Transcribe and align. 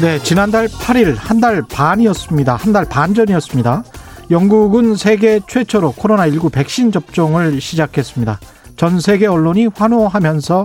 네, 0.00 0.22
지난달 0.22 0.68
8일 0.68 1.16
한 1.18 1.40
달 1.40 1.62
반이었습니다. 1.62 2.54
한 2.56 2.72
달 2.72 2.84
반 2.84 3.14
전이었습니다. 3.14 3.82
영국은 4.30 4.96
세계 4.96 5.40
최초로 5.48 5.92
코로나19 5.94 6.52
백신 6.52 6.92
접종을 6.92 7.60
시작했습니다. 7.60 8.38
전 8.76 9.00
세계 9.00 9.26
언론이 9.26 9.68
환호하면서 9.74 10.64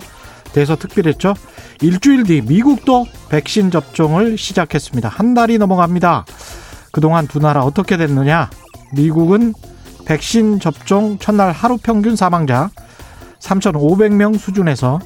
대서특필했죠. 0.52 1.34
일주일 1.82 2.24
뒤 2.24 2.42
미국도 2.42 3.06
백신 3.30 3.72
접종을 3.72 4.38
시작했습니다. 4.38 5.08
한 5.08 5.34
달이 5.34 5.58
넘어갑니다. 5.60 6.26
그동안 6.92 7.28
두 7.28 7.40
나라 7.40 7.64
어떻게 7.64 7.96
됐느냐? 7.96 8.50
미국은 8.94 9.54
백신 10.06 10.60
접종 10.60 11.18
첫날 11.20 11.54
하루 11.54 11.78
평균 11.78 12.18
사망자 12.18 12.70
3,500명 13.40 14.38
수준에서 14.38 15.00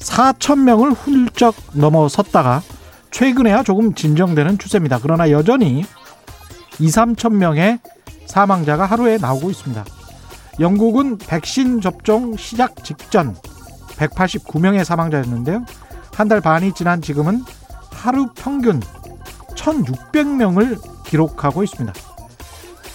4,000명을 0.00 0.94
훌쩍 0.94 1.54
넘어섰다가 1.72 2.60
최근에야 3.14 3.62
조금 3.62 3.94
진정되는 3.94 4.58
추세입니다. 4.58 4.98
그러나 5.00 5.30
여전히 5.30 5.84
2, 6.80 6.88
3천 6.88 7.34
명의 7.34 7.78
사망자가 8.26 8.86
하루에 8.86 9.18
나오고 9.18 9.50
있습니다. 9.50 9.84
영국은 10.58 11.18
백신 11.18 11.80
접종 11.80 12.36
시작 12.36 12.82
직전 12.82 13.36
189명의 13.98 14.82
사망자였는데요. 14.82 15.64
한 16.12 16.28
달 16.28 16.40
반이 16.40 16.72
지난 16.74 17.00
지금은 17.00 17.44
하루 17.92 18.26
평균 18.34 18.80
1,600명을 19.54 20.80
기록하고 21.04 21.62
있습니다. 21.62 21.92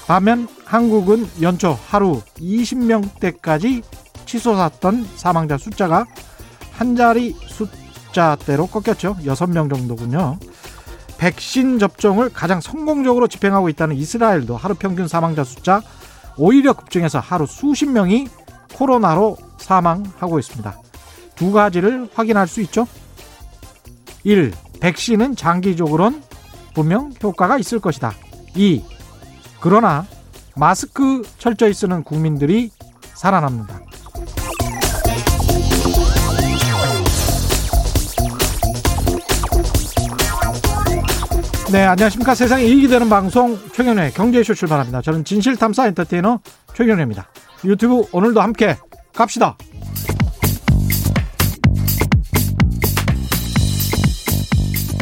반면 0.06 0.50
한국은 0.66 1.30
연초 1.42 1.80
하루 1.88 2.22
20명대까지 2.40 3.84
치솟았던 4.26 5.08
사망자 5.16 5.58
숫자가 5.58 6.06
한 6.74 6.98
자리 6.98 7.34
숫 7.48 7.70
자대로 8.12 8.68
꺾였죠. 8.68 9.18
6명 9.18 9.70
정도군요. 9.70 10.38
백신 11.18 11.80
접종을 11.80 12.30
가장 12.30 12.62
성공적으로 12.62 13.28
집행하고 13.28 13.70
있다는 13.70 13.96
이스라엘도 13.98 14.56
하루 14.56 14.74
평균 14.76 15.08
사망자 15.08 15.44
숫자 15.44 15.82
오히려 16.38 16.74
급증해서 16.74 17.20
하루 17.20 17.46
수십 17.46 17.88
명이 17.88 18.28
코로나로 18.74 19.38
사망하고 19.58 20.40
있습니다. 20.40 20.82
두 21.36 21.52
가지를 21.52 22.10
확인할 22.14 22.48
수 22.48 22.62
있죠. 22.62 22.88
1. 24.24 24.54
백신은 24.80 25.36
장기적으로는 25.36 26.24
분명 26.74 27.12
효과가 27.22 27.58
있을 27.58 27.80
것이다. 27.80 28.14
2. 28.56 28.84
그러나 29.60 30.06
마스크 30.56 31.24
철저히 31.38 31.74
쓰는 31.74 32.04
국민들이 32.04 32.72
살아납니다. 33.14 33.79
네, 41.72 41.84
안녕하십니까. 41.84 42.34
세상에 42.34 42.64
이익이 42.64 42.88
되는 42.88 43.08
방송 43.10 43.56
최경련의 43.74 44.14
경제쇼 44.14 44.56
출발합니다. 44.56 45.04
저는 45.04 45.24
진실탐사 45.24 45.86
엔터테이너 45.88 46.40
최경련입니다. 46.76 47.30
유튜브 47.64 48.06
오늘도 48.12 48.42
함께 48.42 48.76
갑시다. 49.14 49.56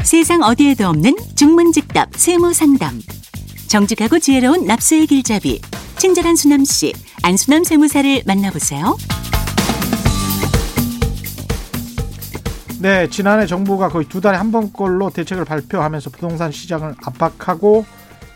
세상 0.03 0.41
어디에도 0.41 0.89
없는 0.89 1.15
중문직답 1.35 2.09
세무상담. 2.17 2.99
정직하고 3.69 4.19
지혜로운 4.19 4.65
납세의 4.65 5.07
길잡이. 5.07 5.61
친절한 5.97 6.35
수남씨, 6.35 6.93
안수남 7.23 7.63
세무사를 7.63 8.23
만나보세요. 8.25 8.97
네, 12.79 13.09
지난해 13.09 13.47
정부가 13.47 13.89
거의 13.89 14.07
두 14.07 14.21
달에 14.21 14.37
한 14.37 14.51
번꼴로 14.51 15.09
대책을 15.09 15.45
발표하면서 15.45 16.11
부동산 16.11 16.51
시장을 16.51 16.93
압박하고 17.03 17.85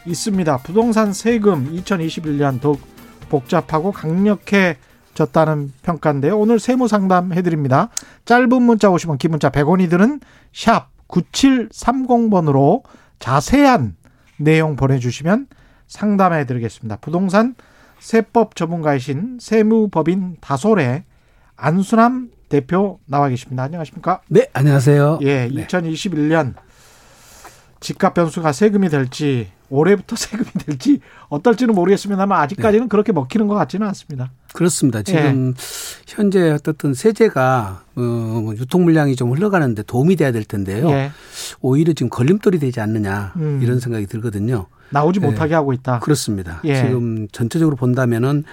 있습니다. 0.07 0.57
부동산 0.57 1.13
세금 1.13 1.71
2021년 1.75 2.59
더욱 2.59 2.81
복잡하고 3.29 3.91
강력해졌다는 3.91 5.73
평가인데요. 5.83 6.39
오늘 6.39 6.59
세무 6.59 6.87
상담 6.87 7.33
해드립니다. 7.33 7.89
짧은 8.25 8.63
문자 8.63 8.89
오시면 8.89 9.19
긴 9.19 9.29
문자 9.29 9.51
100원이 9.51 9.91
드는 9.91 10.19
샵 10.51 10.89
9730번으로 11.07 12.81
자세한 13.19 13.95
내용 14.37 14.75
보내주시면 14.75 15.47
상담해 15.85 16.47
드리겠습니다. 16.47 16.95
부동산 16.95 17.53
세법 17.99 18.55
전문가이신 18.55 19.37
세무법인 19.39 20.37
다솔의 20.41 21.03
안수남 21.55 22.31
대표 22.51 22.99
나와 23.05 23.29
계십니다. 23.29 23.63
안녕하십니까? 23.63 24.21
네, 24.27 24.49
안녕하세요. 24.51 25.19
예, 25.21 25.47
네. 25.47 25.65
2021년 25.67 26.53
집값 27.79 28.13
변수가 28.13 28.51
세금이 28.51 28.89
될지 28.89 29.47
올해부터 29.69 30.17
세금이 30.19 30.49
될지 30.65 30.99
어떨지는 31.29 31.73
모르겠습니다만 31.73 32.41
아직까지는 32.41 32.85
네. 32.85 32.89
그렇게 32.89 33.13
먹히는 33.13 33.47
것 33.47 33.55
같지는 33.55 33.87
않습니다. 33.87 34.31
그렇습니다. 34.53 35.01
지금 35.01 35.53
현재 36.05 36.51
어떻든 36.51 36.93
세제가 36.93 37.83
어, 37.95 38.01
뭐 38.01 38.53
유통 38.57 38.83
물량이 38.83 39.15
좀 39.15 39.31
흘러가는데 39.31 39.83
도움이 39.83 40.17
돼야 40.17 40.33
될 40.33 40.43
텐데요. 40.43 40.89
예, 40.89 41.11
오히려 41.61 41.93
지금 41.93 42.09
걸림돌이 42.09 42.59
되지 42.59 42.81
않느냐 42.81 43.31
음. 43.37 43.61
이런 43.63 43.79
생각이 43.79 44.07
들거든요. 44.07 44.67
나오지 44.89 45.21
네. 45.21 45.27
못하게 45.27 45.53
하고 45.53 45.71
있다. 45.71 45.99
그렇습니다. 45.99 46.59
예. 46.65 46.75
지금 46.75 47.29
전체적으로 47.31 47.77
본다면은 47.77 48.43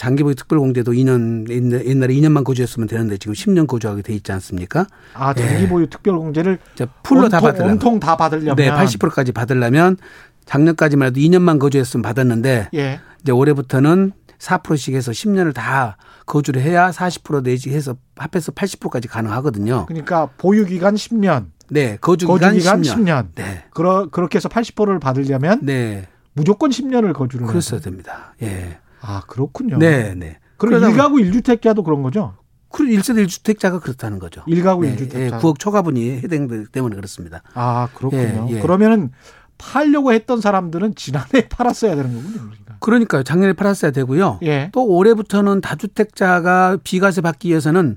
장기보유 0.00 0.34
특별공제도 0.34 0.92
2년 0.92 1.50
옛날에 1.50 2.14
2년만 2.14 2.42
거주했으면 2.42 2.88
되는데 2.88 3.18
지금 3.18 3.34
10년 3.34 3.66
거주하게 3.66 4.00
돼 4.00 4.14
있지 4.14 4.32
않습니까? 4.32 4.86
아, 5.12 5.34
장기 5.34 5.68
보유 5.68 5.90
특별 5.90 6.16
공제를 6.16 6.58
이제 6.72 6.86
풀로 7.02 7.28
다 7.28 7.36
온통, 7.36 7.50
받으려면 7.50 7.72
온통 7.74 8.00
다 8.00 8.16
받으려면 8.16 8.56
네, 8.56 8.70
80%까지 8.70 9.32
받으려면 9.32 9.98
작년까지만 10.46 11.08
해도 11.08 11.20
2년만 11.20 11.58
거주했으면 11.58 12.00
받았는데 12.00 12.70
예. 12.72 13.00
이제 13.20 13.30
올해부터는 13.30 14.12
4%씩 14.38 14.94
해서 14.94 15.12
10년을 15.12 15.52
다 15.52 15.98
거주를 16.24 16.62
해야 16.62 16.88
40% 16.88 17.42
내지 17.42 17.68
해서 17.68 17.94
합해서 18.16 18.52
80%까지 18.52 19.06
가능하거든요. 19.06 19.84
그러니까 19.84 20.30
보유 20.38 20.64
기간 20.64 20.94
10년, 20.94 21.48
네, 21.68 21.98
거주 22.00 22.26
기간 22.26 22.54
기간 22.54 22.80
10년. 22.80 23.04
10년. 23.04 23.26
네. 23.34 23.64
그러, 23.74 24.08
그렇게 24.10 24.38
해서 24.38 24.48
80%를 24.48 24.98
받으려면 24.98 25.60
네. 25.60 26.08
무조건 26.32 26.70
10년을 26.70 27.12
거주를 27.12 27.46
그랬어야. 27.46 27.80
됩니다. 27.80 28.34
예. 28.40 28.78
아, 29.00 29.22
그렇군요. 29.26 29.78
네, 29.78 30.14
네. 30.14 30.38
그럼 30.56 30.82
일가구 30.82 31.16
1주택자도 31.16 31.84
그런 31.84 32.02
거죠? 32.02 32.34
그 32.68 32.84
1세대 32.84 33.24
1주택자가 33.26 33.80
그렇다는 33.80 34.18
거죠. 34.18 34.42
일가구 34.46 34.82
네, 34.82 34.94
1주택자. 34.94 35.18
예, 35.18 35.30
9억 35.30 35.58
초과분이 35.58 36.20
해당되기 36.22 36.66
때문에 36.70 36.96
그렇습니다. 36.96 37.42
아, 37.54 37.88
그렇군요. 37.94 38.46
예, 38.50 38.56
예. 38.56 38.60
그러면은 38.60 39.10
팔려고 39.58 40.12
했던 40.12 40.40
사람들은 40.40 40.94
지난해 40.94 41.48
팔았어야 41.50 41.96
되는 41.96 42.14
거군요. 42.14 42.38
그러니까. 42.38 42.76
그러니까요. 42.80 43.22
작년에 43.24 43.52
팔았어야 43.54 43.90
되고요. 43.90 44.38
예. 44.44 44.70
또 44.72 44.86
올해부터는 44.86 45.60
다주택자가 45.60 46.78
비과세 46.84 47.20
받기 47.20 47.48
위해서는 47.48 47.96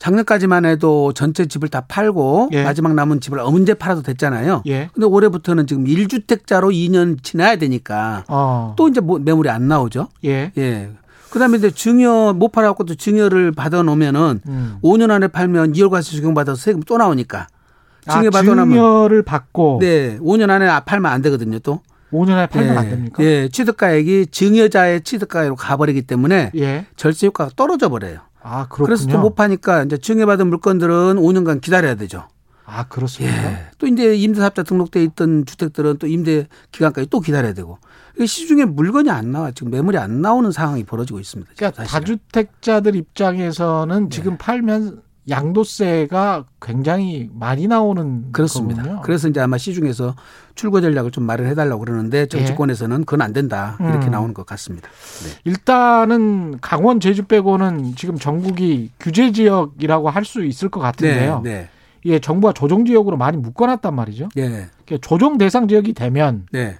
작년까지만 0.00 0.64
해도 0.64 1.12
전체 1.12 1.46
집을 1.46 1.68
다 1.68 1.82
팔고 1.86 2.48
예. 2.52 2.64
마지막 2.64 2.94
남은 2.94 3.20
집을 3.20 3.38
언제 3.38 3.74
팔아도 3.74 4.02
됐잖아요. 4.02 4.62
예. 4.66 4.88
근데 4.92 5.06
올해부터는 5.06 5.66
지금 5.66 5.84
1주택자로 5.84 6.72
2년 6.72 7.22
지나야 7.22 7.56
되니까 7.56 8.24
어. 8.28 8.74
또 8.76 8.88
이제 8.88 9.00
뭐 9.00 9.18
매물이 9.18 9.50
안 9.50 9.68
나오죠. 9.68 10.08
예. 10.24 10.52
예. 10.56 10.90
그다음에 11.30 11.58
이제 11.58 11.70
증여 11.70 12.32
못 12.32 12.50
팔아갖고 12.50 12.84
또 12.84 12.94
증여를 12.94 13.52
받아 13.52 13.82
놓으면은 13.82 14.40
음. 14.48 14.78
5년 14.82 15.10
안에 15.10 15.28
팔면 15.28 15.74
2월 15.74 15.90
과세 15.90 16.16
적용 16.16 16.34
받아서 16.34 16.60
세금 16.60 16.82
또 16.82 16.96
나오니까 16.96 17.46
증여 18.10 18.28
아, 18.28 18.30
받아 18.30 18.54
놓으면 18.54 18.70
증여를 18.70 19.22
받고 19.22 19.78
네 19.80 20.18
5년 20.18 20.50
안에 20.50 20.66
팔면 20.86 21.12
안 21.12 21.22
되거든요 21.22 21.58
또. 21.60 21.82
5년에 22.10 22.50
팔면 22.50 22.74
예. 22.74 22.78
안 22.78 22.90
됩니까? 22.90 23.22
예, 23.22 23.48
취득가액이 23.48 24.28
증여자의 24.32 25.02
취득가액으로 25.02 25.54
가버리기 25.54 26.02
때문에 26.02 26.50
예. 26.56 26.86
절세 26.96 27.26
효과가 27.28 27.50
떨어져 27.54 27.88
버려요. 27.88 28.18
아, 28.42 28.66
그렇군요. 28.68 28.86
그래서 28.86 29.06
또 29.08 29.18
못 29.18 29.34
파니까 29.34 29.84
이제 29.84 29.96
증여받은 29.98 30.48
물건들은 30.48 31.16
5년간 31.16 31.60
기다려야 31.60 31.94
되죠. 31.96 32.28
아, 32.64 32.84
그렇습니까? 32.88 33.36
예. 33.36 33.66
또 33.78 33.86
이제 33.86 34.14
임대사업자 34.14 34.62
등록돼 34.62 35.02
있던 35.04 35.44
주택들은 35.44 35.98
또 35.98 36.06
임대 36.06 36.46
기간까지 36.72 37.08
또 37.10 37.20
기다려야 37.20 37.52
되고. 37.52 37.78
시중에 38.24 38.64
물건이 38.64 39.10
안 39.10 39.32
나와. 39.32 39.50
지금 39.50 39.72
매물이 39.72 39.98
안 39.98 40.20
나오는 40.20 40.50
상황이 40.52 40.84
벌어지고 40.84 41.18
있습니다. 41.20 41.52
그러니까 41.56 41.84
사실은. 41.84 42.18
다주택자들 42.18 42.94
입장에서는 42.96 44.04
네. 44.04 44.08
지금 44.14 44.36
팔면 44.38 45.02
양도세가 45.28 46.44
굉장히 46.60 47.28
많이 47.32 47.66
나오는 47.68 48.32
그렇습니다. 48.32 48.82
거군요. 48.82 49.02
그래서 49.02 49.28
이제 49.28 49.40
아마 49.40 49.58
시중에서 49.58 50.14
출고 50.54 50.80
전략을 50.80 51.10
좀 51.10 51.24
마련해 51.24 51.54
달라고 51.54 51.84
그러는데 51.84 52.26
정치권에서는 52.26 53.00
그건 53.04 53.22
안 53.22 53.32
된다. 53.32 53.76
이렇게 53.80 54.04
예. 54.04 54.08
음. 54.08 54.10
나오는 54.10 54.34
것 54.34 54.44
같습니다. 54.46 54.88
네. 54.88 55.30
일단은 55.44 56.58
강원 56.60 57.00
제주 57.00 57.24
빼고는 57.24 57.94
지금 57.96 58.16
전국이 58.18 58.90
규제 58.98 59.32
지역이라고 59.32 60.08
할 60.10 60.24
수 60.24 60.44
있을 60.44 60.68
것 60.68 60.80
같은데요. 60.80 61.40
네. 61.42 61.68
예, 62.04 62.18
정부가 62.18 62.52
조정 62.52 62.84
지역으로 62.84 63.16
많이 63.16 63.36
묶어놨단 63.36 63.94
말이죠. 63.94 64.28
네. 64.36 64.48
네. 64.48 64.98
조정 65.00 65.38
대상 65.38 65.66
지역이 65.66 65.92
되면 65.94 66.46
네. 66.52 66.78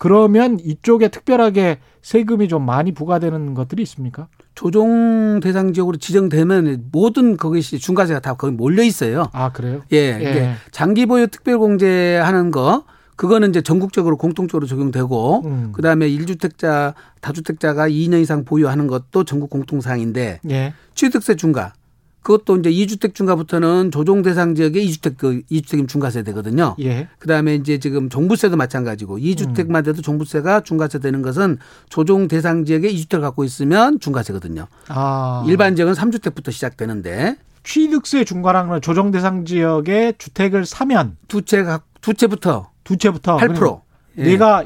그러면 0.00 0.58
이쪽에 0.58 1.08
특별하게 1.08 1.78
세금이 2.00 2.48
좀 2.48 2.64
많이 2.64 2.92
부과되는 2.92 3.52
것들이 3.52 3.82
있습니까? 3.82 4.28
조정 4.54 5.40
대상 5.40 5.74
지역으로 5.74 5.98
지정되면 5.98 6.88
모든 6.90 7.36
거기시 7.36 7.78
중과세가 7.78 8.20
다 8.20 8.32
거기 8.32 8.54
몰려 8.54 8.82
있어요. 8.82 9.28
아 9.32 9.52
그래요? 9.52 9.82
예, 9.92 9.98
예. 9.98 10.54
장기 10.70 11.04
보유 11.04 11.26
특별 11.26 11.58
공제하는 11.58 12.50
거 12.50 12.84
그거는 13.16 13.50
이제 13.50 13.60
전국적으로 13.60 14.16
공통적으로 14.16 14.66
적용되고 14.66 15.42
음. 15.44 15.72
그다음에 15.72 16.08
1주택자 16.08 16.94
다주택자가 17.20 17.90
2년 17.90 18.22
이상 18.22 18.46
보유하는 18.46 18.86
것도 18.86 19.24
전국 19.24 19.50
공통사항인데 19.50 20.40
예. 20.48 20.72
취득세 20.94 21.36
중과 21.36 21.74
그것도 22.22 22.58
이제 22.58 22.70
2주택 22.70 23.14
중과부터는 23.14 23.90
조정 23.90 24.22
대상 24.22 24.54
지역의 24.54 24.86
2주택 24.88 25.16
그 25.16 25.42
2주택임 25.50 25.88
중과세 25.88 26.22
되거든요. 26.24 26.76
예. 26.80 27.08
그다음에 27.18 27.54
이제 27.54 27.78
지금 27.78 28.08
종부세도 28.08 28.56
마찬가지고 28.56 29.18
2주택만 29.18 29.84
돼도 29.84 30.02
종부세가 30.02 30.60
중과세 30.60 30.98
되는 30.98 31.22
것은 31.22 31.58
조정 31.88 32.28
대상 32.28 32.64
지역에 32.64 32.92
2주택을 32.92 33.20
갖고 33.22 33.44
있으면 33.44 34.00
중과세거든요. 34.00 34.66
아 34.88 35.44
일반 35.46 35.76
지역은 35.76 35.94
3주택부터 35.94 36.52
시작되는데 36.52 37.36
취득세 37.62 38.24
중과랑은 38.24 38.80
조정 38.80 39.10
대상 39.10 39.44
지역에 39.44 40.12
주택을 40.18 40.66
사면 40.66 41.16
두 41.28 41.42
채가 41.42 41.80
두 42.00 42.14
채부터 42.14 42.70
두 42.84 42.96
채부터 42.96 43.38
8%. 43.38 43.80
예. 44.18 44.24
내가 44.24 44.64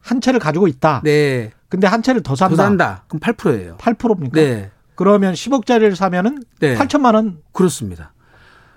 한 0.00 0.20
채를 0.20 0.40
가지고 0.40 0.68
있다. 0.68 1.02
네. 1.04 1.50
근데 1.68 1.86
한 1.86 2.02
채를 2.02 2.22
더 2.22 2.36
산다. 2.36 2.56
더 2.56 2.62
산다. 2.62 3.04
그럼 3.08 3.20
8%예요. 3.20 3.76
8%입니까? 3.78 4.40
네. 4.40 4.70
그러면 4.96 5.34
10억짜리를 5.34 5.94
사면은 5.94 6.42
네. 6.58 6.74
8천만 6.76 7.14
원, 7.14 7.38
그렇습니다. 7.52 8.12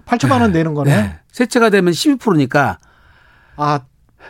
8천만 0.05 0.41
원 0.41 0.51
내는 0.51 0.73
거네. 0.73 0.95
네. 0.95 1.19
세 1.31 1.45
채가 1.45 1.69
되면 1.69 1.91
12%니까 1.91 2.77
아, 3.55 3.81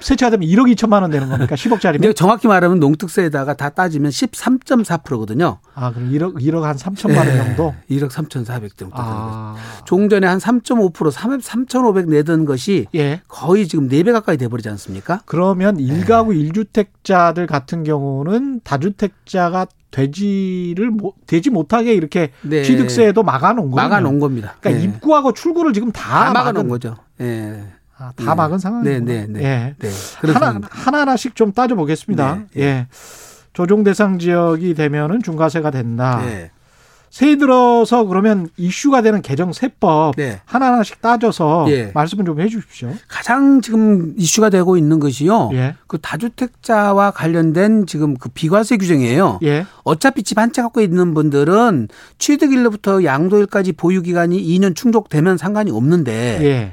세차가 0.01 0.31
되면 0.31 0.47
1억 0.47 0.73
2천만 0.75 1.01
원 1.01 1.11
되는 1.11 1.29
겁니까? 1.29 1.55
10억짜리면? 1.55 2.01
근데 2.01 2.13
정확히 2.13 2.47
말하면 2.47 2.79
농특세에다가 2.79 3.55
다 3.55 3.69
따지면 3.69 4.11
13.4%거든요. 4.11 5.59
아, 5.75 5.91
그럼 5.91 6.11
1억 6.11 6.41
1억 6.41 6.61
한 6.61 6.75
3천만 6.75 7.17
원 7.17 7.37
정도? 7.37 7.73
1억 7.89 8.09
3,400 8.11 8.77
정도. 8.77 8.95
아. 8.97 9.55
종전에 9.85 10.27
한 10.27 10.37
3.5% 10.37 11.41
3,500 11.41 12.09
내던 12.09 12.45
것이 12.45 12.87
예. 12.95 13.21
거의 13.27 13.67
지금 13.67 13.87
4배 13.89 14.11
가까이 14.11 14.37
돼 14.37 14.47
버리지 14.47 14.69
않습니까? 14.69 15.21
그러면 15.25 15.77
네. 15.77 15.83
일가구 15.83 16.33
일주택자들 16.33 17.47
같은 17.47 17.83
경우는 17.83 18.61
다주택자가 18.63 19.67
되지를 19.91 20.91
못, 20.91 21.15
되지 21.25 21.49
못하게 21.49 21.93
이렇게 21.93 22.31
네. 22.41 22.63
취득세에도 22.63 23.23
막아놓은 23.23 23.71
거예요. 23.71 23.89
막아놓은 23.89 24.19
겁니다. 24.19 24.55
그러니까 24.59 24.85
네. 24.85 24.87
입구하고 24.87 25.33
출구를 25.33 25.73
지금 25.73 25.91
다, 25.91 26.25
다 26.25 26.33
막아놓은 26.33 26.67
막은 26.67 26.69
거죠. 26.69 26.95
예. 27.21 27.63
아, 27.99 28.11
다 28.15 28.33
막은 28.35 28.59
상황이에요. 28.59 28.99
네, 29.01 29.25
네, 29.25 29.25
네. 29.27 29.43
예. 29.43 29.75
네. 29.77 29.89
하나 30.29 30.59
하나씩 31.01 31.35
좀 31.35 31.51
따져 31.51 31.75
보겠습니다. 31.75 32.43
네, 32.53 32.61
예. 32.61 32.87
조정 33.53 33.83
대상 33.83 34.19
지역이 34.19 34.73
되면은 34.73 35.21
중과세가 35.21 35.69
된다. 35.71 36.21
네. 36.25 36.51
새해 37.09 37.37
들어서 37.37 38.05
그러면 38.05 38.49
이슈가 38.55 39.01
되는 39.01 39.23
개정 39.23 39.51
세법 39.51 40.15
네. 40.15 40.41
하나하나씩 40.45 41.01
따져서 41.01 41.65
예. 41.69 41.89
말씀을 41.95 42.23
좀 42.23 42.39
해주십시오. 42.39 42.93
가장 43.07 43.61
지금 43.61 44.13
이슈가 44.15 44.49
되고 44.51 44.77
있는 44.77 44.99
것이요. 44.99 45.49
예. 45.53 45.75
그 45.87 45.97
다주택자와 45.99 47.09
관련된 47.11 47.87
지금 47.87 48.15
그 48.15 48.29
비과세 48.29 48.77
규정이에요. 48.77 49.39
예. 49.41 49.65
어차피 49.83 50.21
집 50.21 50.37
한 50.37 50.51
채 50.53 50.61
갖고 50.61 50.81
있는 50.81 51.15
분들은 51.15 51.87
취득일로부터 52.19 53.03
양도일까지 53.03 53.71
보유 53.73 54.03
기간이 54.03 54.41
2년 54.41 54.75
충족되면 54.75 55.37
상관이 55.37 55.71
없는데 55.71 56.39
예. 56.43 56.71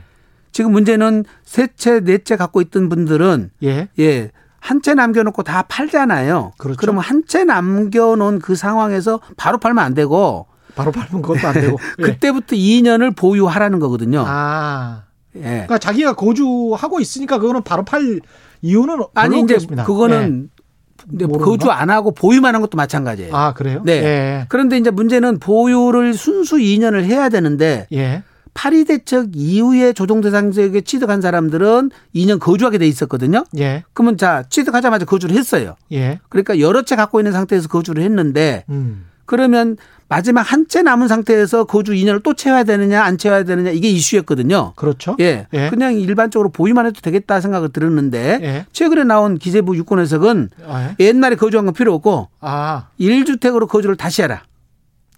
지금 0.56 0.72
문제는 0.72 1.24
세 1.44 1.68
채, 1.76 2.00
네 2.00 2.16
채 2.18 2.36
갖고 2.36 2.62
있던 2.62 2.88
분들은 2.88 3.50
예. 3.62 3.88
예. 3.98 4.30
한 4.58 4.80
채 4.80 4.94
남겨놓고 4.94 5.42
다 5.42 5.62
팔잖아요. 5.68 6.52
그렇죠. 6.56 6.78
그러면 6.80 7.02
한 7.02 7.22
채 7.26 7.44
남겨놓은 7.44 8.38
그 8.38 8.56
상황에서 8.56 9.20
바로 9.36 9.58
팔면 9.58 9.84
안 9.84 9.92
되고 9.92 10.46
바로 10.74 10.92
밟은 10.92 11.20
것도 11.20 11.46
안 11.46 11.52
되고. 11.54 11.78
예. 11.98 12.02
그때부터 12.02 12.56
2년을 12.56 13.14
보유하라는 13.14 13.78
거거든요. 13.80 14.24
아. 14.26 15.02
예. 15.36 15.40
그러니까 15.42 15.76
자기가 15.78 16.14
거주하고 16.14 17.00
있으니까 17.00 17.38
그거는 17.38 17.62
바로 17.62 17.84
팔 17.84 18.20
이유는 18.62 18.98
아니 19.14 19.36
이제 19.40 19.54
없겠습니다. 19.56 19.84
그거는 19.84 20.48
근데 21.08 21.26
모르는가? 21.26 21.50
거주 21.50 21.70
안 21.70 21.90
하고 21.90 22.12
보유만 22.12 22.54
한 22.54 22.62
것도 22.62 22.76
마찬가지예요. 22.78 23.28
예. 23.30 23.36
아 23.36 23.52
그래요? 23.52 23.82
네. 23.84 23.92
예. 24.02 24.46
그런데 24.48 24.78
이제 24.78 24.90
문제는 24.90 25.38
보유를 25.38 26.14
순수 26.14 26.56
2년을 26.56 27.04
해야 27.04 27.28
되는데 27.28 27.86
예. 27.92 28.22
파리 28.56 28.86
대책 28.86 29.32
이후에 29.34 29.92
조정 29.92 30.22
대상 30.22 30.50
지역에 30.50 30.80
취득한 30.80 31.20
사람들은 31.20 31.90
2년 32.14 32.40
거주하게 32.40 32.78
돼 32.78 32.86
있었거든요. 32.88 33.44
예. 33.58 33.84
그러면 33.92 34.16
자 34.16 34.44
취득하자마자 34.48 35.04
거주를 35.04 35.36
했어요. 35.36 35.76
예. 35.92 36.18
그러니까 36.30 36.58
여러 36.58 36.80
채 36.82 36.96
갖고 36.96 37.20
있는 37.20 37.32
상태에서 37.32 37.68
거주를 37.68 38.02
했는데 38.02 38.64
음. 38.70 39.04
그러면 39.26 39.76
마지막 40.08 40.40
한 40.40 40.66
채 40.68 40.80
남은 40.82 41.06
상태에서 41.08 41.64
거주 41.64 41.92
2년을 41.92 42.22
또 42.22 42.32
채워야 42.32 42.64
되느냐 42.64 43.02
안 43.02 43.18
채워야 43.18 43.44
되느냐 43.44 43.70
이게 43.72 43.88
이슈였거든요. 43.90 44.72
그렇죠. 44.76 45.16
예. 45.20 45.46
예. 45.52 45.68
그냥 45.68 45.94
일반적으로 46.00 46.48
보유만 46.48 46.86
해도 46.86 47.00
되겠다 47.02 47.40
생각을 47.42 47.68
들었는데 47.70 48.38
예. 48.42 48.66
최근에 48.72 49.04
나온 49.04 49.36
기재부 49.36 49.76
유권 49.76 49.98
해석은 49.98 50.48
아, 50.66 50.94
예. 50.98 51.04
옛날에 51.04 51.36
거주한 51.36 51.66
건 51.66 51.74
필요 51.74 51.92
없고 51.94 52.28
아. 52.40 52.86
1주택으로 52.98 53.68
거주를 53.68 53.96
다시 53.96 54.22
해라. 54.22 54.44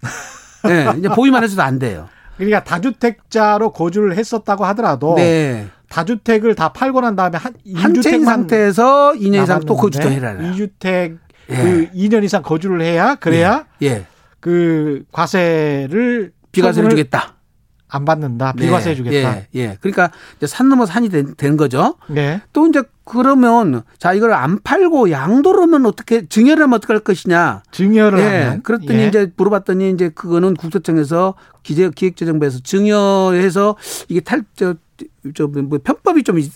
예. 0.67 0.93
이제 0.97 1.07
보유만 1.07 1.41
해서도 1.43 1.61
안 1.61 1.79
돼요. 1.79 2.09
그러니까 2.39 2.63
다주택자로 2.63 3.71
거주를 3.73 4.15
했었다고 4.15 4.63
하더라도 4.67 5.15
네. 5.15 5.67
다주택을 5.89 6.55
다 6.55 6.69
팔고 6.69 7.01
난 7.01 7.17
다음에 7.17 7.37
한한 7.37 8.01
채인 8.01 8.21
2주택만 8.21 8.25
상태에서 8.25 9.13
2년 9.13 9.43
이상 9.43 9.59
또 9.65 9.75
거주도 9.75 10.09
해라. 10.09 10.35
2주택 10.35 11.17
예. 11.49 11.55
그 11.55 11.89
2년 11.93 12.23
이상 12.23 12.41
거주를 12.41 12.81
해야 12.81 13.15
그래야 13.15 13.65
예. 13.81 14.05
그 14.39 15.03
과세를 15.11 16.31
비과세를 16.53 16.89
주겠다. 16.91 17.35
안 17.91 18.05
받는다. 18.05 18.53
네. 18.55 18.65
비과세 18.65 18.95
주겠다. 18.95 19.37
예. 19.37 19.47
예. 19.55 19.77
그러니까 19.81 20.11
이제 20.37 20.47
산 20.47 20.69
넘어 20.69 20.85
산이 20.85 21.09
된, 21.09 21.33
된 21.35 21.57
거죠. 21.57 21.95
네. 22.07 22.41
또 22.53 22.67
이제 22.67 22.83
그러면 23.03 23.81
자 23.97 24.13
이걸 24.13 24.33
안 24.33 24.59
팔고 24.63 25.09
양도를 25.09 25.63
하면 25.63 25.85
어떻게 25.87 26.27
증여를 26.27 26.63
하면 26.63 26.75
어떻게 26.75 26.93
할 26.93 26.99
것이냐. 26.99 27.63
증여를 27.71 28.19
예. 28.19 28.23
하면 28.23 28.63
그랬더니 28.63 28.99
예. 28.99 29.07
이제 29.07 29.31
물어봤더니 29.35 29.89
이제 29.91 30.09
그거는 30.09 30.53
국세청에서 30.53 31.33
기재 31.63 31.89
기획재정부에서 31.93 32.59
증여해서 32.63 33.75
이게 34.07 34.19
탈저저뭐 34.21 35.79
편법이 35.83 36.23
좀 36.23 36.37
있- 36.39 36.53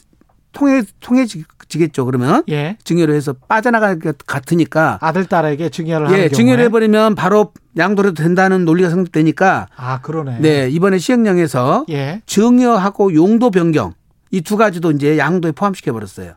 통해 0.51 0.83
통해 0.99 1.25
지겠죠. 1.67 2.05
그러면 2.05 2.43
예. 2.49 2.77
증여를 2.83 3.15
해서 3.15 3.33
빠져나갈 3.47 3.99
것 3.99 4.17
같으니까 4.25 4.97
아들 5.01 5.25
딸에게 5.25 5.69
증여를 5.69 6.07
하는 6.07 6.17
예, 6.19 6.27
경우에 6.27 6.35
증여를 6.37 6.63
해버리면 6.65 7.15
바로 7.15 7.53
양도를 7.77 8.11
해도 8.11 8.21
된다는 8.23 8.65
논리가 8.65 8.89
성립되니까 8.89 9.67
아 9.75 10.01
그러네. 10.01 10.39
네 10.39 10.69
이번에 10.69 10.97
시행령에서 10.97 11.85
예. 11.89 12.21
증여하고 12.25 13.13
용도 13.15 13.49
변경 13.51 13.93
이 14.31 14.41
두 14.41 14.57
가지도 14.57 14.91
이제 14.91 15.17
양도에 15.17 15.51
포함시켜 15.51 15.93
버렸어요. 15.93 16.33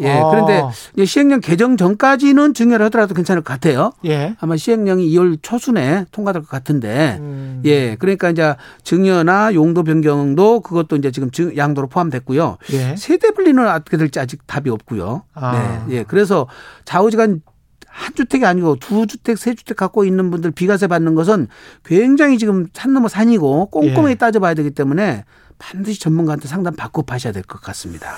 예, 0.00 0.10
아. 0.10 0.30
그런데 0.30 0.62
이제 0.94 1.04
시행령 1.04 1.40
개정 1.40 1.76
전까지는 1.76 2.54
증여를 2.54 2.86
하더라도 2.86 3.14
괜찮을 3.14 3.42
것 3.42 3.52
같아요. 3.52 3.92
예. 4.04 4.36
아마 4.40 4.56
시행령이 4.56 5.08
2월 5.10 5.38
초순에 5.40 6.04
통과될 6.12 6.42
것 6.42 6.48
같은데, 6.48 7.16
음. 7.20 7.62
예, 7.64 7.96
그러니까 7.96 8.30
이제 8.30 8.54
증여나 8.84 9.54
용도 9.54 9.82
변경도 9.84 10.60
그것도 10.60 10.96
이제 10.96 11.10
지금 11.10 11.30
증- 11.30 11.56
양도로 11.56 11.88
포함됐고요. 11.88 12.58
예. 12.72 12.94
세대 12.96 13.30
분리는 13.30 13.66
어떻게 13.66 13.96
될지 13.96 14.20
아직 14.20 14.46
답이 14.46 14.68
없고요. 14.70 15.22
아. 15.34 15.84
네, 15.88 15.96
예, 15.96 16.02
그래서 16.04 16.46
좌우지간 16.84 17.40
한 17.86 18.14
주택이 18.14 18.44
아니고 18.44 18.76
두 18.76 19.06
주택, 19.08 19.38
세 19.38 19.54
주택 19.54 19.76
갖고 19.76 20.04
있는 20.04 20.30
분들 20.30 20.52
비과세 20.52 20.86
받는 20.86 21.14
것은 21.16 21.48
굉장히 21.84 22.38
지금 22.38 22.66
산 22.72 22.92
넘어 22.92 23.08
산이고 23.08 23.66
꼼꼼하게 23.70 24.10
예. 24.10 24.14
따져봐야 24.14 24.54
되기 24.54 24.70
때문에 24.70 25.24
반드시 25.58 25.98
전문가한테 25.98 26.46
상담 26.46 26.76
받고 26.76 27.02
파셔야 27.02 27.32
될 27.32 27.42
것 27.42 27.60
같습니다. 27.60 28.12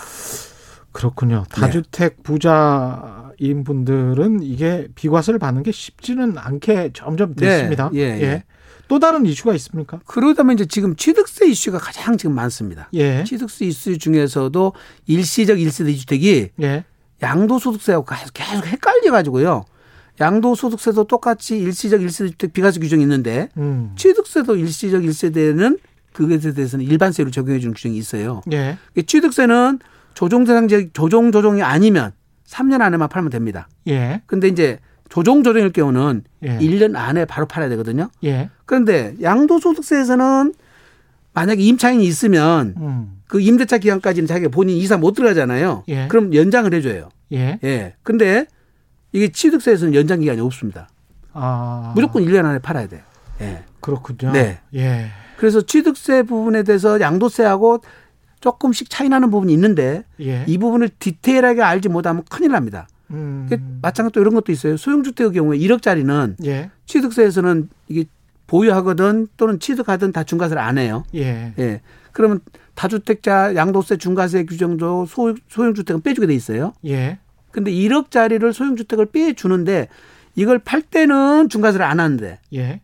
그렇군요. 0.92 1.44
네. 1.48 1.60
다주택 1.60 2.22
부자인 2.22 3.64
분들은 3.64 4.42
이게 4.42 4.88
비과세를 4.94 5.38
받는 5.38 5.62
게 5.62 5.72
쉽지는 5.72 6.36
않게 6.36 6.90
점점 6.94 7.34
네, 7.34 7.46
됐습니다. 7.46 7.90
예, 7.94 8.00
예. 8.00 8.44
또 8.88 8.98
다른 8.98 9.24
이슈가 9.24 9.54
있습니까? 9.54 10.00
그러다면 10.04 10.54
이제 10.54 10.66
지금 10.66 10.96
취득세 10.96 11.46
이슈가 11.46 11.78
가장 11.78 12.16
지금 12.16 12.34
많습니다. 12.34 12.88
예. 12.94 13.22
취득세 13.22 13.66
이슈 13.66 13.96
중에서도 13.98 14.72
일시적 15.06 15.58
1세대 15.58 15.94
2주택이 15.94 16.50
예. 16.60 16.84
양도소득세하고 17.22 18.04
계속 18.04 18.66
헷갈려 18.66 19.12
가지고요. 19.12 19.64
양도소득세도 20.20 21.04
똑같이 21.04 21.56
일시적 21.58 22.00
1세대 22.00 22.30
주택 22.30 22.52
비과세 22.52 22.80
규정이 22.80 23.02
있는데 23.02 23.48
음. 23.58 23.92
취득세도 23.96 24.56
일시적 24.56 25.02
1세대는 25.02 25.78
그것에 26.12 26.52
대해서는 26.52 26.84
일반세로 26.84 27.30
적용해 27.30 27.60
주는 27.60 27.74
규정이 27.74 27.96
있어요. 27.96 28.42
예. 28.52 28.76
취득세는 29.06 29.78
조정 30.14 30.44
대상 30.44 30.68
지역 30.68 30.92
조정 30.92 31.32
조정이 31.32 31.62
아니면 31.62 32.12
3년 32.46 32.80
안에만 32.80 33.08
팔면 33.08 33.30
됩니다. 33.30 33.68
예. 33.88 34.22
근데 34.26 34.48
이제 34.48 34.78
조정 35.08 35.42
조정일 35.42 35.72
경우는 35.72 36.24
예. 36.44 36.58
1년 36.58 36.96
안에 36.96 37.24
바로 37.24 37.46
팔아야 37.46 37.68
되거든요. 37.70 38.10
예. 38.24 38.50
그런데 38.64 39.14
양도소득세에서는 39.20 40.54
만약에 41.32 41.62
임차인이 41.62 42.04
있으면 42.04 42.74
음. 42.76 43.20
그 43.28 43.40
임대차 43.40 43.78
기간까지는 43.78 44.26
자기가 44.26 44.50
본인 44.50 44.76
이사 44.76 44.96
못 44.96 45.12
들어가잖아요. 45.12 45.84
예. 45.88 46.08
그럼 46.08 46.34
연장을 46.34 46.72
해줘요. 46.74 47.08
예. 47.32 47.58
예. 47.62 47.94
근데 48.02 48.46
이게 49.12 49.28
취득세에서는 49.28 49.94
연장 49.94 50.20
기간이 50.20 50.40
없습니다. 50.40 50.88
아. 51.32 51.92
무조건 51.94 52.24
1년 52.24 52.44
안에 52.44 52.58
팔아야 52.58 52.88
돼요. 52.88 53.02
예. 53.40 53.64
그렇군요. 53.80 54.32
네. 54.32 54.60
예. 54.74 55.06
그래서 55.36 55.62
취득세 55.62 56.22
부분에 56.22 56.62
대해서 56.62 57.00
양도세하고 57.00 57.82
조금씩 58.40 58.90
차이 58.90 59.08
나는 59.08 59.30
부분이 59.30 59.52
있는데 59.52 60.04
예. 60.20 60.44
이 60.46 60.58
부분을 60.58 60.88
디테일하게 60.98 61.62
알지 61.62 61.88
못하면 61.88 62.24
큰일 62.28 62.52
납니다. 62.52 62.88
음. 63.10 63.48
마찬가지로 63.82 64.10
또 64.12 64.20
이런 64.20 64.34
것도 64.34 64.52
있어요. 64.52 64.76
소형주택의 64.76 65.32
경우에 65.32 65.58
1억짜리는 65.58 66.36
예. 66.44 66.70
취득세에서는 66.86 67.68
이게 67.88 68.04
보유하거든 68.46 69.28
또는 69.36 69.60
취득하든 69.60 70.12
다 70.12 70.24
중과세를 70.24 70.60
안 70.60 70.78
해요. 70.78 71.04
예. 71.14 71.54
예. 71.58 71.80
그러면 72.12 72.40
다주택자 72.74 73.54
양도세 73.54 73.96
중과세 73.98 74.44
규정도 74.44 75.06
소, 75.06 75.34
소형주택은 75.48 76.02
빼주게 76.02 76.26
돼 76.26 76.34
있어요. 76.34 76.72
예. 76.86 77.18
근데 77.50 77.70
1억짜리를 77.70 78.52
소형주택을 78.52 79.06
빼주는데 79.06 79.88
이걸 80.34 80.58
팔 80.58 80.82
때는 80.82 81.48
중과세를 81.48 81.84
안 81.84 82.00
하는데 82.00 82.38
예. 82.54 82.80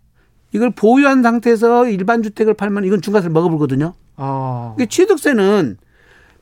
이걸 0.56 0.70
보유한 0.70 1.22
상태에서 1.22 1.86
일반 1.86 2.22
주택을 2.22 2.54
팔면 2.54 2.84
이건 2.86 3.02
중과세를 3.02 3.30
먹어불거든요. 3.30 3.92
어. 4.16 4.72
그러니까 4.75 4.90
취득세는 4.90 5.76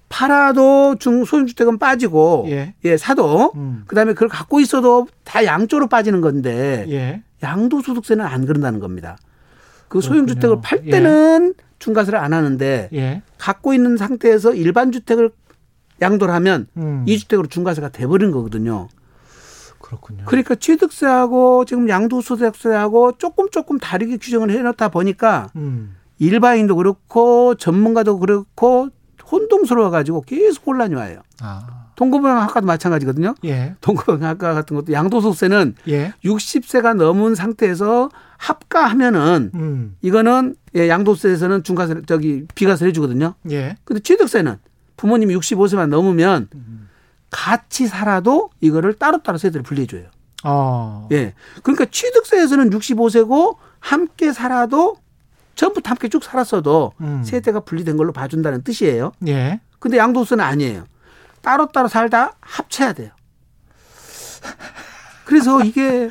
팔아도 0.08 0.94
중 1.00 1.24
소형주택은 1.24 1.78
빠지고 1.78 2.46
예. 2.48 2.74
예, 2.84 2.96
사도 2.96 3.50
음. 3.56 3.82
그다음에 3.88 4.12
그걸 4.12 4.28
갖고 4.28 4.60
있어도 4.60 5.08
다 5.24 5.44
양쪽으로 5.44 5.88
빠지는 5.88 6.20
건데 6.20 6.86
예. 6.88 7.22
양도소득세는 7.42 8.24
안 8.24 8.46
그런다는 8.46 8.78
겁니다. 8.78 9.18
그. 9.88 10.00
소형주택을 10.00 10.58
팔 10.62 10.84
때는 10.84 11.54
중과세를 11.80 12.16
안 12.16 12.32
하는데 12.32 12.88
예. 12.92 13.22
갖고 13.38 13.74
있는 13.74 13.96
상태에서 13.96 14.54
일반 14.54 14.92
주택을 14.92 15.30
양도를 16.00 16.32
하면 16.34 16.68
음. 16.76 17.02
이 17.08 17.18
주택으로 17.18 17.48
중과세가 17.48 17.88
돼버린 17.88 18.30
거거든요. 18.30 18.86
그렇군요. 19.84 20.24
그러니까 20.24 20.54
취득세하고 20.54 21.66
지금 21.66 21.90
양도소득세하고 21.90 23.18
조금 23.18 23.50
조금 23.50 23.78
다르게 23.78 24.16
규정을 24.16 24.50
해놓다 24.50 24.88
보니까 24.88 25.50
음. 25.56 25.96
일반인도 26.18 26.76
그렇고 26.76 27.54
전문가도 27.54 28.18
그렇고 28.18 28.88
혼동스러워 29.30 29.90
가지고 29.90 30.22
계속 30.22 30.66
혼란이 30.66 30.94
와요. 30.94 31.20
아. 31.40 31.84
동거병학과도 31.96 32.66
마찬가지거든요. 32.66 33.34
예. 33.44 33.76
동거병학과 33.80 34.54
같은 34.54 34.74
것도 34.74 34.92
양도소득세는 34.92 35.76
예. 35.88 36.12
60세가 36.24 36.94
넘은 36.94 37.34
상태에서 37.34 38.08
합가하면은 38.38 39.50
음. 39.54 39.96
이거는 40.02 40.56
예, 40.74 40.88
양도세에서는 40.88 41.62
중과세 41.62 42.02
저기 42.06 42.46
비과세 42.54 42.86
해주거든요. 42.86 43.34
예. 43.50 43.76
근데 43.84 44.00
취득세는 44.00 44.56
부모님이 44.96 45.36
65세만 45.36 45.88
넘으면 45.88 46.48
같이 47.34 47.88
살아도 47.88 48.50
이거를 48.60 48.94
따로따로 48.94 49.38
세대를 49.38 49.64
분리해줘요. 49.64 50.04
어. 50.44 51.08
예. 51.10 51.34
그러니까 51.64 51.84
취득세에서는 51.86 52.70
65세고 52.70 53.56
함께 53.80 54.32
살아도 54.32 54.96
전부터 55.56 55.90
함께 55.90 56.08
쭉 56.08 56.22
살았어도 56.22 56.92
음. 57.00 57.24
세대가 57.24 57.58
분리된 57.58 57.96
걸로 57.96 58.12
봐준다는 58.12 58.62
뜻이에요. 58.62 59.12
예. 59.26 59.60
근데 59.80 59.98
양도세는 59.98 60.44
아니에요. 60.44 60.84
따로따로 61.42 61.88
살다 61.88 62.34
합쳐야 62.40 62.92
돼요. 62.92 63.10
그래서 65.24 65.60
이게 65.64 66.10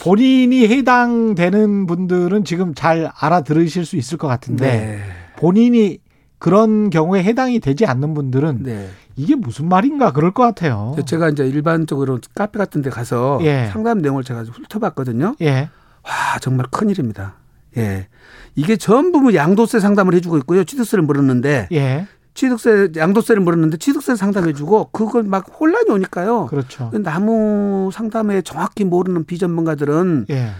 본인이 0.00 0.68
해당되는 0.68 1.86
분들은 1.86 2.44
지금 2.44 2.72
잘 2.74 3.10
알아들으실 3.12 3.84
수 3.84 3.96
있을 3.96 4.16
것 4.16 4.28
같은데 4.28 4.66
네. 4.66 5.02
본인이 5.36 5.98
그런 6.42 6.90
경우에 6.90 7.22
해당이 7.22 7.60
되지 7.60 7.86
않는 7.86 8.14
분들은 8.14 8.64
네. 8.64 8.88
이게 9.14 9.36
무슨 9.36 9.68
말인가 9.68 10.12
그럴 10.12 10.32
것 10.32 10.42
같아요. 10.42 10.96
제가 11.06 11.28
이제 11.28 11.46
일반적으로 11.46 12.18
카페 12.34 12.58
같은 12.58 12.82
데 12.82 12.90
가서 12.90 13.38
예. 13.42 13.68
상담 13.72 13.98
내용을 13.98 14.24
제가 14.24 14.42
훑어봤거든요. 14.42 15.36
예. 15.40 15.70
와, 16.02 16.38
정말 16.40 16.66
큰일입니다. 16.68 17.34
예. 17.76 18.08
이게 18.56 18.76
전부 18.76 19.20
뭐 19.20 19.34
양도세 19.34 19.78
상담을 19.78 20.14
해주고 20.14 20.36
있고요. 20.38 20.64
취득세를 20.64 21.04
물었는데 21.04 21.68
예. 21.70 22.08
취득세, 22.34 22.88
양도세를 22.96 23.40
물었는데 23.40 23.76
취득세 23.76 24.16
상담해주고 24.16 24.88
그걸 24.90 25.22
막 25.22 25.46
혼란이 25.60 25.90
오니까요. 25.90 26.46
그렇죠. 26.46 26.90
나무 27.04 27.90
상담에 27.92 28.42
정확히 28.42 28.84
모르는 28.84 29.26
비전문가들은 29.26 30.26
예. 30.30 30.50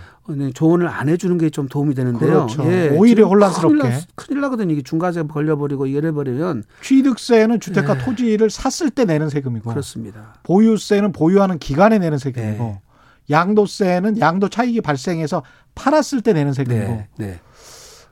조언을 0.55 0.87
안 0.89 1.09
해주는 1.09 1.37
게 1.39 1.51
좀 1.51 1.69
도움이 1.69 1.95
되는데요. 1.95 2.47
그렇죠. 2.47 2.63
오히려 2.97 3.25
지금 3.25 3.31
혼란스럽게. 3.31 3.79
큰일, 3.79 3.91
나, 3.93 4.01
큰일 4.15 4.41
나거든요. 4.41 4.73
이게 4.73 4.83
중과세 4.83 5.23
걸려버리고 5.25 5.87
이래버리면 5.87 6.65
취득세는 6.83 7.61
주택과 7.61 7.99
네. 7.99 8.05
토지를 8.05 8.49
샀을 8.51 8.91
때 8.91 9.05
내는 9.05 9.29
세금이고 9.29 9.69
그렇습니다. 9.71 10.35
보유세는 10.45 11.13
보유하는 11.13 11.59
기간에 11.59 11.99
내는 11.99 12.19
세금이고 12.19 12.65
네. 12.65 12.81
양도세는 13.31 14.19
양도 14.21 14.49
차익이 14.49 14.81
발생해서 14.81 15.43
팔았을 15.75 16.23
때 16.23 16.33
내는 16.33 16.53
세금이고 16.53 16.87
네. 16.87 17.09
네. 17.17 17.41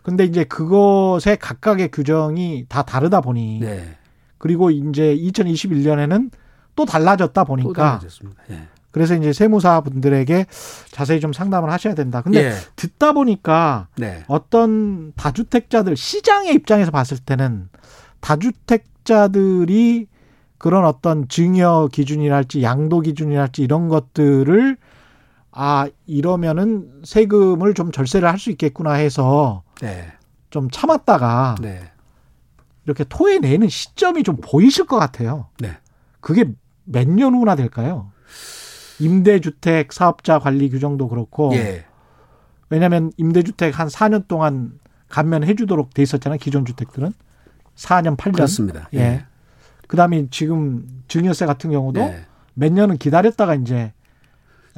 근데 0.02 0.24
이제 0.24 0.44
그것의 0.44 1.36
각각의 1.40 1.90
규정이 1.90 2.66
다 2.68 2.82
다르다 2.82 3.20
보니 3.20 3.60
네. 3.60 3.96
그리고 4.38 4.70
이제 4.70 5.14
2021년에는 5.16 6.30
또 6.74 6.84
달라졌다 6.84 7.42
또 7.42 7.46
보니까 7.46 7.72
달라졌습니다. 7.98 8.42
예. 8.50 8.68
그래서 8.90 9.14
이제 9.14 9.32
세무사 9.32 9.80
분들에게 9.82 10.46
자세히 10.90 11.20
좀 11.20 11.32
상담을 11.32 11.70
하셔야 11.70 11.94
된다. 11.94 12.22
근데 12.22 12.44
예. 12.46 12.52
듣다 12.76 13.12
보니까 13.12 13.88
네. 13.96 14.24
어떤 14.26 15.12
다주택자들 15.14 15.96
시장의 15.96 16.54
입장에서 16.54 16.90
봤을 16.90 17.18
때는 17.18 17.68
다주택자들이 18.20 20.06
그런 20.58 20.84
어떤 20.84 21.28
증여 21.28 21.88
기준이랄지 21.92 22.62
양도 22.62 23.00
기준이랄지 23.00 23.62
이런 23.62 23.88
것들을 23.88 24.76
아 25.52 25.86
이러면은 26.06 27.00
세금을 27.04 27.74
좀 27.74 27.92
절세를 27.92 28.28
할 28.28 28.38
수 28.38 28.50
있겠구나 28.50 28.92
해서 28.92 29.62
네. 29.80 30.06
좀 30.50 30.70
참았다가 30.70 31.56
네. 31.60 31.80
이렇게 32.84 33.04
토해내는 33.04 33.68
시점이 33.68 34.22
좀 34.22 34.36
보이실 34.36 34.86
것 34.86 34.98
같아요. 34.98 35.46
네. 35.58 35.76
그게 36.20 36.44
몇 36.84 37.06
년 37.08 37.34
후나 37.34 37.54
될까요? 37.56 38.10
임대주택 39.00 39.92
사업자 39.92 40.38
관리 40.38 40.70
규정도 40.70 41.08
그렇고 41.08 41.52
예. 41.54 41.84
왜냐하면 42.68 43.12
임대주택 43.16 43.78
한 43.78 43.88
4년 43.88 44.28
동안 44.28 44.78
감면해 45.08 45.56
주도록 45.56 45.92
돼 45.92 46.02
있었잖아요. 46.02 46.38
기존 46.38 46.64
주택들은 46.64 47.12
4년 47.76 48.16
8년. 48.16 48.34
그렇습니다. 48.34 48.88
예. 48.94 49.24
그다음에 49.88 50.28
지금 50.30 50.86
증여세 51.08 51.46
같은 51.46 51.70
경우도 51.70 52.00
네. 52.00 52.24
몇 52.54 52.72
년은 52.72 52.98
기다렸다가 52.98 53.56
이제 53.56 53.92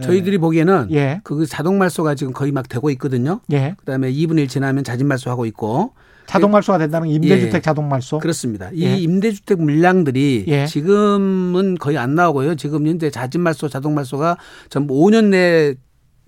저희들이 0.00 0.38
보기에는 0.38 0.88
예. 0.93 1.21
그 1.23 1.45
자동 1.45 1.76
말소가 1.79 2.14
지금 2.14 2.33
거의 2.33 2.50
막 2.50 2.69
되고 2.69 2.88
있거든요. 2.91 3.41
예. 3.52 3.75
그다음에 3.76 4.11
2분의 4.11 4.41
1 4.41 4.49
지나면 4.49 4.85
자진 4.85 5.07
말소하고 5.07 5.45
있고 5.47 5.93
자동 6.26 6.50
말소가 6.50 6.79
된다는 6.79 7.09
임대주택 7.09 7.55
예. 7.55 7.61
자동 7.61 7.88
말소. 7.88 8.19
그렇습니다. 8.19 8.71
이 8.73 8.85
예. 8.85 8.97
임대주택 8.97 9.61
물량들이 9.61 10.45
예. 10.49 10.67
지금은 10.67 11.76
거의 11.79 11.99
안 11.99 12.14
나오고요. 12.14 12.55
지금 12.57 12.87
현재 12.87 13.11
자진 13.11 13.41
말소, 13.43 13.69
자동 13.69 13.95
말소가 13.95 14.37
전부 14.71 14.95
5년 14.95 15.26
내에 15.26 15.75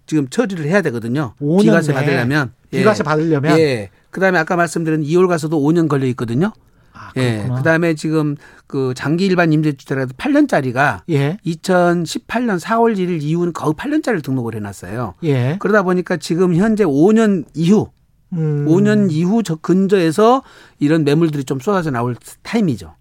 지금 0.06 0.28
처리를 0.28 0.66
해야 0.66 0.82
되거든요. 0.82 1.34
5년 1.40 1.62
비과세 1.62 1.92
받으려면 1.92 2.52
비과세 2.70 3.00
예. 3.00 3.04
받으려면 3.04 3.58
예. 3.58 3.90
그다음에 4.10 4.38
아까 4.38 4.56
말씀드린 4.56 5.02
2월 5.02 5.28
가서도 5.28 5.58
5년 5.60 5.88
걸려 5.88 6.06
있거든요. 6.08 6.52
아, 6.92 7.10
예. 7.16 7.48
그다음에 7.56 7.94
지금 7.94 8.36
그 8.66 8.94
장기 8.94 9.26
일반 9.26 9.52
임대주택이라도 9.52 10.14
8년짜리가 10.14 11.00
예. 11.10 11.38
2018년 11.44 12.60
4월 12.60 12.96
1일 12.96 13.22
이후는 13.22 13.52
거의 13.52 13.74
8년짜리를 13.74 14.22
등록을 14.22 14.54
해놨어요. 14.54 15.14
예. 15.24 15.56
그러다 15.58 15.82
보니까 15.82 16.16
지금 16.16 16.54
현재 16.54 16.84
5년 16.84 17.44
이후, 17.54 17.88
음. 18.36 18.66
5년 18.66 19.10
이후 19.10 19.42
저 19.42 19.56
근저에서 19.56 20.42
이런 20.78 21.04
매물들이 21.04 21.44
좀 21.44 21.60
쏟아져 21.60 21.90
나올 21.90 22.16
타임이죠. 22.42 22.94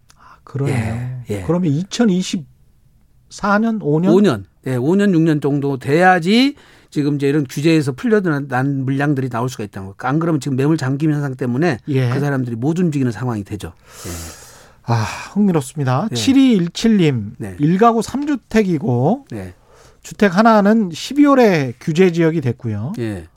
그러네요. 0.44 0.76
예, 0.76 1.24
예. 1.30 1.44
그러면 1.46 1.72
2024년 1.72 2.46
5년 3.30 3.80
5년, 3.82 4.44
예, 4.68 4.76
5년 4.78 5.12
6년 5.12 5.42
정도 5.42 5.78
돼야지 5.78 6.56
지금 6.90 7.16
이제 7.16 7.28
이런 7.28 7.46
규제에서 7.50 7.94
풀려난 7.94 8.48
난 8.48 8.86
물량들이 8.86 9.30
나올 9.30 9.50
수가 9.50 9.64
있다는 9.64 9.94
거. 9.96 10.08
안 10.08 10.20
그러면 10.20 10.40
지금 10.40 10.58
매물 10.58 10.78
잠김 10.78 11.12
현상 11.12 11.36
때문에 11.36 11.80
예. 11.88 12.10
그 12.10 12.20
사람들이 12.20 12.56
못 12.56 12.78
움직이는 12.78 13.12
상황이 13.12 13.44
되죠. 13.44 13.74
아, 14.84 15.04
흥미롭습니다. 15.34 16.10
예. 16.12 16.16
7217님. 16.16 17.32
네. 17.38 17.56
일가구 17.60 18.02
3주택이고 18.02 19.26
네, 19.32 19.54
주택 20.04 20.38
하나는 20.38 20.90
12월에 20.90 21.74
규제 21.80 22.12
지역이 22.12 22.42
됐고요. 22.42 22.94
예, 23.00 23.28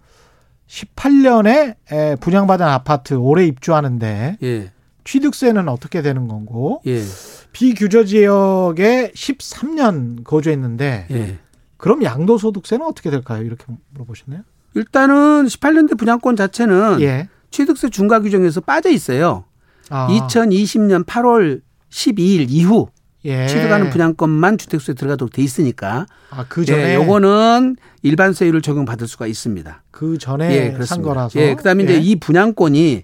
18년에 0.69 2.21
분양받은 2.21 2.67
아파트 2.67 3.15
올해 3.15 3.47
입주하는데 3.47 4.39
예, 4.43 4.73
취득세는 5.05 5.69
어떻게 5.69 6.03
되는 6.03 6.29
건고 6.29 6.83
예, 6.87 7.03
비규제 7.53 8.05
지역에 8.05 9.13
13년 9.15 10.25
거주했는데 10.25 11.07
예. 11.11 11.39
그럼 11.77 12.03
양도소득세는 12.03 12.85
어떻게 12.85 13.11
될까요? 13.11 13.43
이렇게 13.43 13.65
물어보셨네요. 13.91 14.43
일단은 14.75 15.47
18년대 15.47 15.99
분양권 15.99 16.37
자체는 16.37 17.01
예. 17.01 17.29
취득세 17.51 17.89
중과 17.89 18.21
규정에서 18.21 18.61
빠져 18.61 18.91
있어요. 18.91 19.45
아, 19.89 20.09
2020년 20.11 21.05
8월 21.07 21.63
12일 21.91 22.47
이후 22.51 22.89
예. 23.25 23.47
취득하는 23.49 23.91
분양권만 23.91 24.59
주택수에 24.59 24.95
들어가도록 24.95 25.33
돼 25.33 25.43
있으니까 25.43 26.07
아, 26.31 26.45
그 26.49 26.65
전에 26.65 26.91
예, 26.91 26.95
요거는 26.95 27.77
일반세율을 28.03 28.63
적용받을 28.63 29.09
수가 29.09 29.27
있습니다. 29.27 29.83
그 29.91 30.19
전에 30.19 30.53
예, 30.55 30.65
산 30.67 30.75
그렇습니다. 30.75 31.09
거라서. 31.09 31.41
예, 31.41 31.55
그다음에 31.55 31.83
예. 31.83 31.87
이제 31.87 31.99
이 31.99 32.17
분양권이 32.17 33.03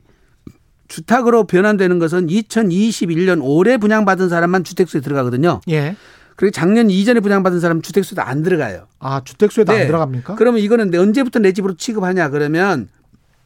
주택으로 0.88 1.44
변환되는 1.44 1.98
것은 1.98 2.26
2021년 2.26 3.40
올해 3.42 3.78
분양받은 3.78 4.28
사람만 4.28 4.62
주택수에 4.64 5.00
들어가거든요. 5.00 5.60
예. 5.70 5.96
그리고 6.36 6.50
작년 6.52 6.90
이전에 6.90 7.20
분양받은 7.20 7.60
사람 7.60 7.82
주택수도 7.82 8.22
안 8.22 8.42
들어가요. 8.42 8.86
아, 8.98 9.22
주택수에도 9.24 9.72
네. 9.72 9.82
안 9.82 9.86
들어갑니까? 9.86 10.34
그러면 10.36 10.60
이거는 10.60 10.90
내- 10.90 10.98
언제부터 10.98 11.38
내 11.40 11.52
집으로 11.52 11.74
취급하냐 11.74 12.28
그러면 12.30 12.88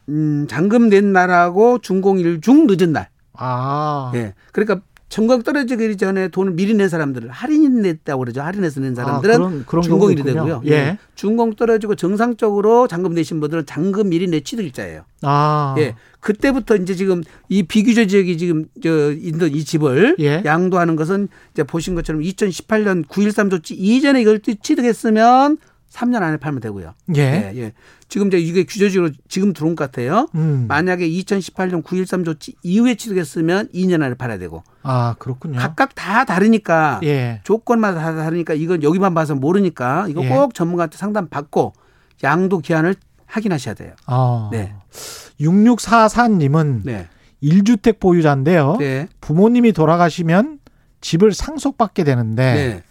음, 0.09 0.45
잔금 0.49 0.89
낸 0.89 1.11
날하고 1.13 1.79
준공일 1.79 2.41
중 2.41 2.67
늦은 2.67 2.93
날. 2.93 3.09
아. 3.33 4.11
예. 4.15 4.33
그러니까 4.51 4.81
전공 5.09 5.41
떨어지기 5.41 5.95
전에 5.95 6.27
돈을 6.27 6.51
미리 6.53 6.73
낸 6.73 6.89
사람들을 6.89 7.29
할인 7.29 7.81
냈다고 7.81 8.19
그러죠. 8.19 8.41
할인해서 8.41 8.81
낸 8.81 8.93
사람들은 8.93 9.35
아, 9.35 9.37
그런- 9.37 9.65
그런 9.65 9.81
준공일이. 9.83 10.23
되고요. 10.23 10.61
예. 10.67 10.97
준공 11.15 11.55
떨어지고 11.55 11.95
정상적으로 11.95 12.87
잔금 12.89 13.13
내신 13.13 13.39
분들은 13.39 13.65
잔금 13.65 14.09
미리 14.09 14.27
내 14.27 14.41
취득일자예요. 14.41 15.03
아. 15.21 15.75
예. 15.77 15.95
그때부터 16.19 16.75
이제 16.75 16.93
지금 16.93 17.23
이 17.47 17.63
비규제 17.63 18.07
지역이 18.07 18.37
지금 18.37 18.65
저 18.83 19.13
있는 19.13 19.53
이 19.55 19.63
집을 19.63 20.17
예. 20.19 20.41
양도하는 20.43 20.97
것은 20.97 21.29
이제 21.53 21.63
보신 21.63 21.95
것처럼 21.95 22.21
2018년 22.21 23.05
9.13 23.07 23.49
조치 23.49 23.75
이전에 23.75 24.21
이걸 24.21 24.39
취득했으면 24.41 25.57
3년 25.97 26.21
안에 26.21 26.37
팔면 26.37 26.61
되고요. 26.61 26.93
예. 27.15 27.21
예, 27.21 27.53
예. 27.55 27.73
지금 28.07 28.27
이제 28.27 28.37
이게 28.37 28.63
규제적으로 28.63 29.11
지금 29.27 29.53
들어온 29.53 29.75
것 29.75 29.85
같아요. 29.85 30.29
음. 30.35 30.65
만약에 30.67 31.09
2018년 31.09 31.83
9.13 31.83 32.23
조치 32.23 32.53
이후에 32.61 32.95
취득했으면 32.95 33.69
2년 33.73 34.03
안에 34.03 34.13
팔아야 34.13 34.37
되고 34.37 34.63
아, 34.83 35.15
그렇군요. 35.17 35.59
각각 35.59 35.95
다 35.95 36.23
다르니까 36.23 36.99
예. 37.03 37.41
조건마다 37.43 37.99
다 37.99 38.15
다르니까 38.15 38.53
이건 38.53 38.83
여기만 38.83 39.13
봐서 39.13 39.33
모르니까 39.33 40.07
이거 40.07 40.23
예. 40.23 40.29
꼭 40.29 40.53
전문가한테 40.53 40.97
상담 40.97 41.27
받고 41.27 41.73
양도 42.23 42.59
기한을 42.59 42.95
확인하셔야 43.25 43.73
돼요. 43.73 43.93
아. 44.05 44.49
네. 44.51 44.73
6644님은 45.41 46.81
네. 46.83 47.07
1주택 47.41 47.99
보유자인데요. 47.99 48.77
네. 48.79 49.07
부모님이 49.19 49.73
돌아가시면 49.73 50.59
집을 51.01 51.33
상속받게 51.33 52.03
되는데 52.03 52.53
네. 52.53 52.83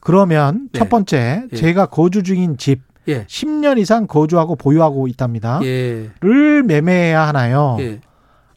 그러면 0.00 0.68
네. 0.72 0.78
첫 0.78 0.88
번째 0.88 1.44
예. 1.52 1.56
제가 1.56 1.86
거주 1.86 2.22
중인 2.22 2.56
집 2.56 2.82
예. 3.08 3.24
10년 3.26 3.78
이상 3.78 4.06
거주하고 4.06 4.56
보유하고 4.56 5.08
있답니다. 5.08 5.60
예. 5.62 6.10
를 6.20 6.62
매매해야 6.62 7.26
하나요? 7.26 7.76
예. 7.80 8.00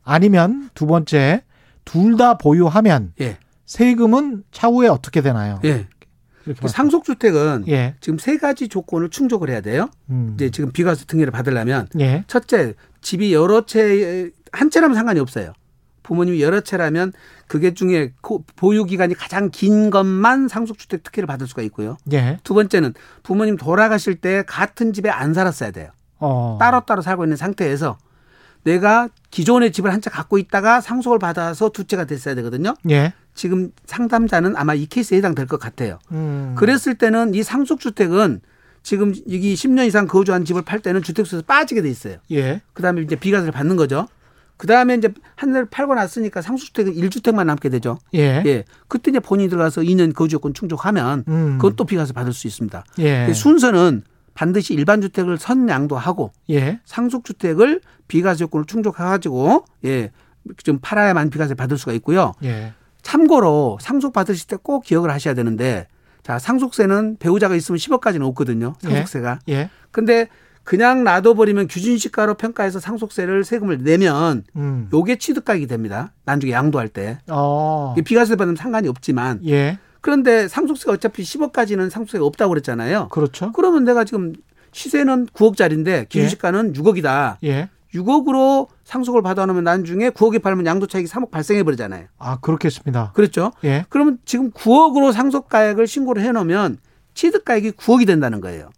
아니면 0.04 0.70
두 0.74 0.86
번째 0.86 1.44
둘 1.86 2.18
다 2.18 2.38
보유하면 2.38 3.14
예. 3.22 3.38
세금은 3.66 4.44
차후에 4.52 4.88
어떻게 4.88 5.22
되나요? 5.22 5.60
예. 5.66 5.88
그 6.60 6.68
상속주택은 6.68 7.66
예. 7.70 7.96
지금 8.02 8.20
세 8.20 8.38
가지 8.38 8.68
조건을 8.68 9.10
충족을 9.10 9.50
해야 9.50 9.62
돼요. 9.62 9.90
음. 10.10 10.34
이제 10.36 10.50
지금 10.50 10.72
비과세 10.74 11.06
등기를 11.06 11.32
받으려면 11.32 11.88
예. 12.00 12.26
첫째 12.28 12.74
집이 13.02 13.34
여러 13.34 13.66
채 13.66 14.30
한 14.54 14.70
채라면 14.70 14.96
상관이 14.96 15.20
없어요. 15.20 15.54
부모님이 16.04 16.42
여러 16.42 16.62
채라면 16.62 17.14
그게 17.48 17.74
중에 17.74 18.14
고- 18.22 18.44
보유 18.56 18.86
기간이 18.86 19.14
가장 19.16 19.50
긴 19.52 19.90
것만 19.90 20.48
상속주택 20.48 21.04
특혜를 21.04 21.28
받을 21.28 21.48
수가 21.48 21.62
있고요. 21.64 21.98
예. 22.12 22.38
두 22.44 22.54
번째는 22.54 22.94
부모님 23.24 23.58
돌아가실 23.58 24.16
때 24.16 24.44
같은 24.48 24.94
집에 24.94 25.10
안 25.10 25.34
살았어야 25.34 25.72
돼요. 25.72 25.90
어. 26.20 26.58
따로따로 26.60 27.02
살고 27.02 27.26
있는 27.26 27.38
상태에서 27.38 27.98
내가 28.64 29.10
기존의 29.32 29.72
집을 29.72 29.92
한 29.92 30.00
채 30.02 30.10
갖고 30.10 30.38
있다가 30.38 30.80
상속을 30.82 31.20
받아서 31.20 31.70
두 31.70 31.84
채가 31.86 32.06
됐어야 32.06 32.36
되거든요. 32.36 32.76
예. 32.90 33.14
지금 33.34 33.72
상담자는 33.86 34.56
아마 34.56 34.74
이 34.74 34.86
케이스에 34.86 35.18
해당될 35.18 35.48
것 35.48 35.60
같아요. 35.60 36.00
음. 36.12 36.54
그랬을 36.58 36.96
때는 36.96 37.34
이 37.34 37.44
상속주택은 37.44 38.42
지금 38.84 39.14
여기 39.32 39.54
10년 39.54 39.88
이상 39.88 40.08
거주한 40.08 40.46
집을 40.46 40.62
팔 40.62 40.80
때는 40.80 41.02
주택수에서 41.02 41.44
빠지게 41.46 41.82
돼 41.82 41.90
있어요. 41.90 42.18
예. 42.32 42.62
그다음에 42.74 43.02
이제 43.02 43.16
비과세를 43.16 43.52
받는 43.52 43.76
거죠. 43.76 44.08
그 44.64 44.68
다음에 44.68 44.96
이제 44.96 45.10
한 45.36 45.52
대를 45.52 45.66
팔고 45.66 45.94
났으니까 45.94 46.42
상속주택은 46.42 46.94
1주택만 46.94 47.44
남게 47.48 47.68
되죠. 47.68 48.00
예. 48.14 48.42
예. 48.46 48.64
그때 48.88 49.12
이제 49.12 49.20
본인이 49.20 49.50
들어가서 49.50 49.82
2년 49.82 50.16
거주요건 50.16 50.54
충족하면 50.54 51.26
음. 51.28 51.60
또 51.76 51.84
비과세 51.84 52.14
받을 52.14 52.32
수 52.32 52.48
있습니다. 52.48 52.82
예. 53.00 53.34
순서는 53.34 54.04
반드시 54.36 54.74
일반 54.74 55.02
주택을 55.02 55.38
선양도 55.38 55.98
하고 55.98 56.32
예. 56.50 56.80
상속 56.86 57.26
주택을 57.26 57.82
비과세 58.08 58.44
요건을 58.46 58.66
충족해 58.66 59.04
가지고 59.04 59.66
예. 59.84 60.12
좀 60.64 60.80
팔아야만 60.82 61.30
비과세 61.30 61.56
받을 61.56 61.78
수가 61.78 61.92
있고요. 61.96 62.32
예. 62.46 62.72
참고로 63.02 63.80
상속 63.82 64.14
받으실 64.14 64.48
때 64.48 64.56
꼭 64.64 64.86
기억을 64.86 65.12
하셔야 65.12 65.34
되는데 65.34 65.90
자, 66.24 66.40
상속세는 66.40 67.18
배우자가 67.20 67.56
있으면 67.56 67.78
10억까지는 67.80 68.22
없거든요. 68.30 68.76
상속세가. 68.80 69.40
예. 69.50 69.70
근데 69.92 70.30
그냥 70.64 71.04
놔둬버리면 71.04 71.68
규준시가로 71.68 72.36
평가해서 72.36 72.80
상속세를 72.80 73.44
세금을 73.44 73.84
내면 73.84 74.44
음. 74.56 74.90
요게 74.94 75.18
취득가액이 75.18 75.68
됩니다. 75.68 76.14
나중에 76.26 76.52
양도할 76.54 76.90
때. 76.90 77.20
어. 77.30 77.96
비과세 78.04 78.36
받으면 78.36 78.56
상관이 78.56 78.88
없지만 78.88 79.42
예. 79.46 79.78
그런데 80.02 80.48
상속세가 80.48 80.94
어차피 80.94 81.24
10억까지는 81.24 81.90
상속세가 81.90 82.26
없다고 82.26 82.50
그랬잖아요. 82.50 83.10
그렇죠. 83.10 83.52
그러면 83.54 83.84
내가 83.84 84.04
지금 84.04 84.34
시세는 84.72 85.28
9억짜리인데 85.28 86.10
기준시가는 86.10 86.74
6억이다. 86.74 87.38
예. 87.44 87.70
6억으로 87.94 88.68
상속을 88.86 89.22
받아놓으면 89.22 89.64
나중에 89.64 90.10
9억에 90.10 90.42
팔면 90.42 90.66
양도 90.66 90.88
차익이 90.88 91.08
3억 91.08 91.30
발생해 91.30 91.64
버리잖아요. 91.64 92.08
아, 92.18 92.40
그렇겠습니다. 92.40 93.12
그렇죠? 93.14 93.52
예. 93.64 93.86
그러면 93.90 94.18
지금 94.26 94.52
9억으로 94.52 95.14
상속가액을 95.14 95.86
신고를 95.88 96.24
해놓으면 96.24 96.80
취득가액이 97.14 97.72
9억이 97.72 98.08
된다는 98.08 98.42
거예요. 98.42 98.70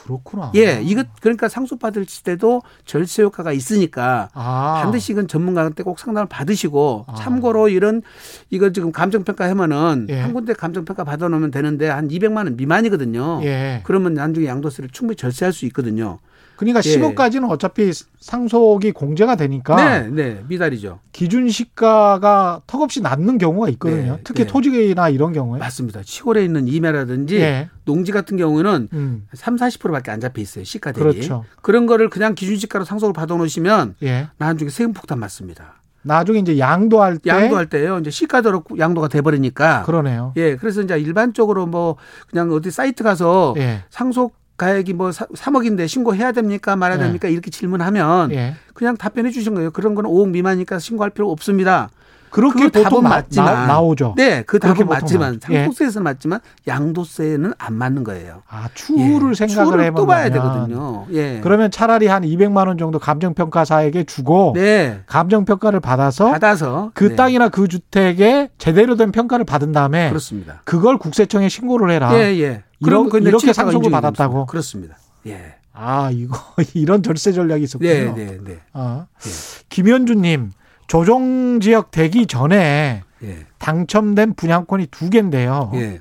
아, 0.00 0.04
그렇구나. 0.04 0.52
예, 0.56 0.80
이거 0.82 1.04
그러니까 1.20 1.48
상속 1.48 1.78
받을 1.78 2.06
때도 2.24 2.62
절세 2.84 3.22
효과가 3.22 3.52
있으니까 3.52 4.28
아. 4.34 4.80
반드시 4.82 5.12
이건 5.12 5.28
전문가한테 5.28 5.82
꼭 5.82 5.98
상담을 5.98 6.28
받으시고 6.28 7.06
아. 7.08 7.14
참고로 7.14 7.68
이런 7.68 8.02
이거 8.50 8.70
지금 8.72 8.92
감정 8.92 9.24
평가 9.24 9.48
하면은 9.50 10.06
예. 10.10 10.20
한 10.20 10.32
군데 10.32 10.52
감정 10.52 10.84
평가 10.84 11.04
받아 11.04 11.28
놓으면 11.28 11.50
되는데 11.50 11.88
한 11.88 12.08
200만 12.08 12.36
원 12.36 12.56
미만이거든요. 12.56 13.40
예. 13.44 13.80
그러면 13.84 14.14
나중에 14.14 14.46
양도세를 14.46 14.90
충분히 14.90 15.16
절세할 15.16 15.52
수 15.52 15.66
있거든요. 15.66 16.18
그러니까 16.60 16.80
예. 16.84 16.98
10억까지는 16.98 17.50
어차피 17.50 17.90
상속이 18.18 18.92
공제가 18.92 19.34
되니까 19.34 19.76
네, 19.76 20.08
네, 20.10 20.44
미달이죠. 20.46 21.00
기준 21.10 21.48
시가가 21.48 22.60
턱없이 22.66 23.00
낮는 23.00 23.38
경우가 23.38 23.70
있거든요. 23.70 24.16
네, 24.16 24.20
특히 24.24 24.44
네. 24.44 24.46
토지나 24.46 25.08
이런 25.08 25.32
경우에. 25.32 25.58
맞습니다. 25.58 26.02
시골에 26.04 26.44
있는 26.44 26.68
임야라든지 26.68 27.36
예. 27.36 27.70
농지 27.86 28.12
같은 28.12 28.36
경우는 28.36 28.88
음. 28.92 29.26
3, 29.32 29.56
40%밖에 29.56 30.10
안 30.10 30.20
잡혀 30.20 30.42
있어요. 30.42 30.64
시가 30.64 30.92
대비. 30.92 31.02
그렇죠. 31.02 31.46
그런 31.62 31.86
거를 31.86 32.10
그냥 32.10 32.34
기준 32.34 32.58
시가로 32.58 32.84
상속을 32.84 33.14
받아 33.14 33.34
놓으시면 33.36 33.94
예. 34.02 34.28
나중에 34.36 34.68
세금 34.68 34.92
폭탄 34.92 35.18
맞습니다. 35.18 35.80
나중에 36.02 36.40
이제 36.40 36.58
양도할 36.58 37.18
때 37.18 37.30
양도할 37.30 37.70
때요. 37.70 37.98
이제 38.00 38.10
시가대로 38.10 38.64
양도가 38.78 39.08
돼 39.08 39.22
버리니까 39.22 39.84
그러네요. 39.84 40.32
예, 40.36 40.56
그래서 40.56 40.82
이제 40.82 40.98
일반적으로 40.98 41.66
뭐 41.66 41.96
그냥 42.28 42.50
어디 42.52 42.70
사이트 42.70 43.02
가서 43.02 43.54
예. 43.56 43.84
상속 43.90 44.39
가액이 44.60 44.92
뭐 44.92 45.08
3억인데 45.08 45.88
신고해야 45.88 46.32
됩니까 46.32 46.76
말아야 46.76 46.98
예. 46.98 47.02
됩니까 47.02 47.28
이렇게 47.28 47.50
질문하면 47.50 48.30
예. 48.32 48.54
그냥 48.74 48.96
답변해 48.96 49.30
주신 49.30 49.54
거예요. 49.54 49.70
그런 49.70 49.94
거는 49.94 50.10
5억 50.10 50.28
미만이니까 50.28 50.78
신고할 50.78 51.10
필요 51.10 51.30
없습니다. 51.30 51.88
그렇게 52.30 52.68
그 52.68 52.82
답은 52.82 53.02
맞지만 53.02 53.66
나, 53.66 53.80
오죠 53.80 54.14
네, 54.16 54.42
그 54.46 54.58
답은 54.58 54.86
맞지만 54.86 55.32
나오죠. 55.32 55.52
예. 55.52 55.58
상속세에서는 55.64 56.04
맞지만 56.04 56.40
양도세는 56.66 57.52
안 57.58 57.74
맞는 57.74 58.04
거예요. 58.04 58.42
아, 58.48 58.68
추후를 58.74 59.30
예, 59.30 59.34
생각을 59.34 59.80
해보면 59.84 59.94
또 59.94 60.06
봐야 60.06 60.30
되거든요. 60.30 61.06
예. 61.12 61.40
그러면 61.42 61.70
차라리 61.70 62.06
한 62.06 62.22
200만 62.22 62.66
원 62.68 62.78
정도 62.78 62.98
감정평가사에게 62.98 64.04
주고 64.04 64.52
네. 64.54 65.00
감정평가를 65.06 65.80
받아서 65.80 66.30
받아서 66.30 66.90
그 66.94 67.10
네. 67.10 67.16
땅이나 67.16 67.48
그 67.48 67.68
주택에 67.68 68.50
제대로 68.58 68.96
된 68.96 69.12
평가를 69.12 69.44
받은 69.44 69.72
다음에 69.72 70.08
그렇습니다. 70.08 70.62
그걸 70.64 70.98
국세청에 70.98 71.48
신고를 71.48 71.90
해라. 71.90 72.14
예, 72.14 72.38
예. 72.40 72.62
이런- 72.80 73.08
그럼 73.10 73.26
이렇게 73.26 73.52
상속을 73.52 73.90
받았다고? 73.90 74.46
그렇습니다. 74.46 74.96
예. 75.26 75.54
아, 75.72 76.10
이거 76.12 76.36
이런 76.74 77.02
절세 77.02 77.32
전략이 77.32 77.62
있었군요. 77.64 77.88
네, 77.90 78.12
네, 78.14 78.38
네. 78.44 78.58
아. 78.72 79.06
예. 79.26 79.30
김현주님 79.68 80.50
조정 80.90 81.60
지역 81.60 81.92
되기 81.92 82.26
전에 82.26 83.04
예. 83.22 83.46
당첨된 83.58 84.34
분양권이 84.34 84.88
두 84.88 85.08
개인데요. 85.08 85.70
예. 85.74 86.00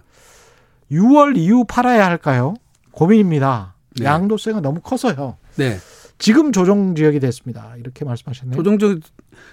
6월 0.92 1.38
이후 1.38 1.64
팔아야 1.64 2.08
할까요? 2.08 2.56
고민입니다. 2.90 3.76
네. 4.00 4.06
양도세가 4.06 4.62
너무 4.62 4.80
커서요. 4.82 5.38
네. 5.58 5.78
지금 6.18 6.52
조정 6.52 6.96
지역이 6.96 7.20
됐습니다. 7.20 7.76
이렇게 7.78 8.04
말씀하셨네요. 8.04 8.56
조정적 8.56 9.02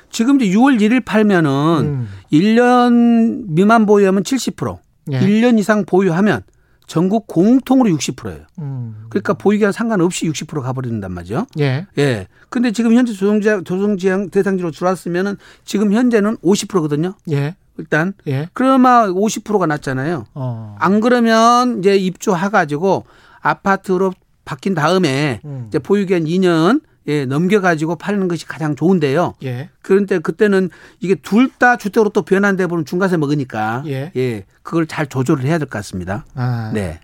지금 0.08 0.40
이제 0.40 0.56
6월 0.56 0.80
1일 0.80 1.04
팔면은 1.04 1.50
음. 1.50 2.08
1년 2.32 3.44
미만 3.48 3.84
보유하면 3.84 4.22
70%, 4.22 4.78
예. 5.12 5.20
1년 5.20 5.58
이상 5.58 5.84
보유하면 5.84 6.44
전국 6.86 7.26
공통으로 7.26 7.90
60%예요. 7.90 8.46
음. 8.58 9.06
그러니까 9.08 9.34
보유기간 9.34 9.72
상관없이 9.72 10.26
60% 10.28 10.62
가버린단 10.62 11.12
말이죠. 11.12 11.46
예. 11.58 11.86
예. 11.98 12.28
근데 12.48 12.70
지금 12.70 12.94
현재 12.94 13.12
조정지역, 13.12 13.64
조정지역 13.64 14.30
대상지로 14.30 14.70
들어왔으면은 14.70 15.36
지금 15.64 15.92
현재는 15.92 16.36
50%거든요. 16.38 17.14
예. 17.30 17.56
일단 17.78 18.14
예. 18.26 18.48
그러면 18.52 19.12
50%가 19.12 19.66
낮잖아요. 19.66 20.26
어. 20.34 20.76
안 20.78 21.00
그러면 21.00 21.80
이제 21.80 21.96
입주해 21.96 22.48
가지고 22.48 23.04
아파트로 23.40 24.12
바뀐 24.44 24.74
다음에 24.74 25.40
음. 25.44 25.66
이제 25.68 25.78
보유기한 25.78 26.24
2년 26.24 26.80
예, 27.08 27.24
넘겨가지고 27.26 27.96
파는 27.96 28.28
것이 28.28 28.46
가장 28.46 28.74
좋은데요. 28.76 29.34
예. 29.44 29.70
그런데 29.82 30.18
그때는 30.18 30.70
이게 31.00 31.14
둘 31.14 31.50
다 31.58 31.76
주택으로 31.76 32.10
또 32.10 32.22
변환돼 32.22 32.66
보면 32.66 32.84
중과세 32.84 33.16
먹으니까 33.16 33.82
예. 33.86 34.44
그걸 34.62 34.86
잘 34.86 35.06
조절을 35.06 35.44
해야 35.44 35.58
될 35.58 35.66
것 35.68 35.78
같습니다. 35.78 36.24
아. 36.34 36.70
네. 36.74 37.00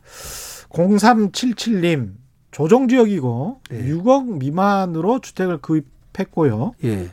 0377님 0.70 2.12
조정 2.50 2.88
지역이고 2.88 3.60
네. 3.70 3.84
6억 3.88 4.38
미만으로 4.38 5.20
주택을 5.20 5.58
구입했고요. 5.58 6.72
예. 6.84 7.08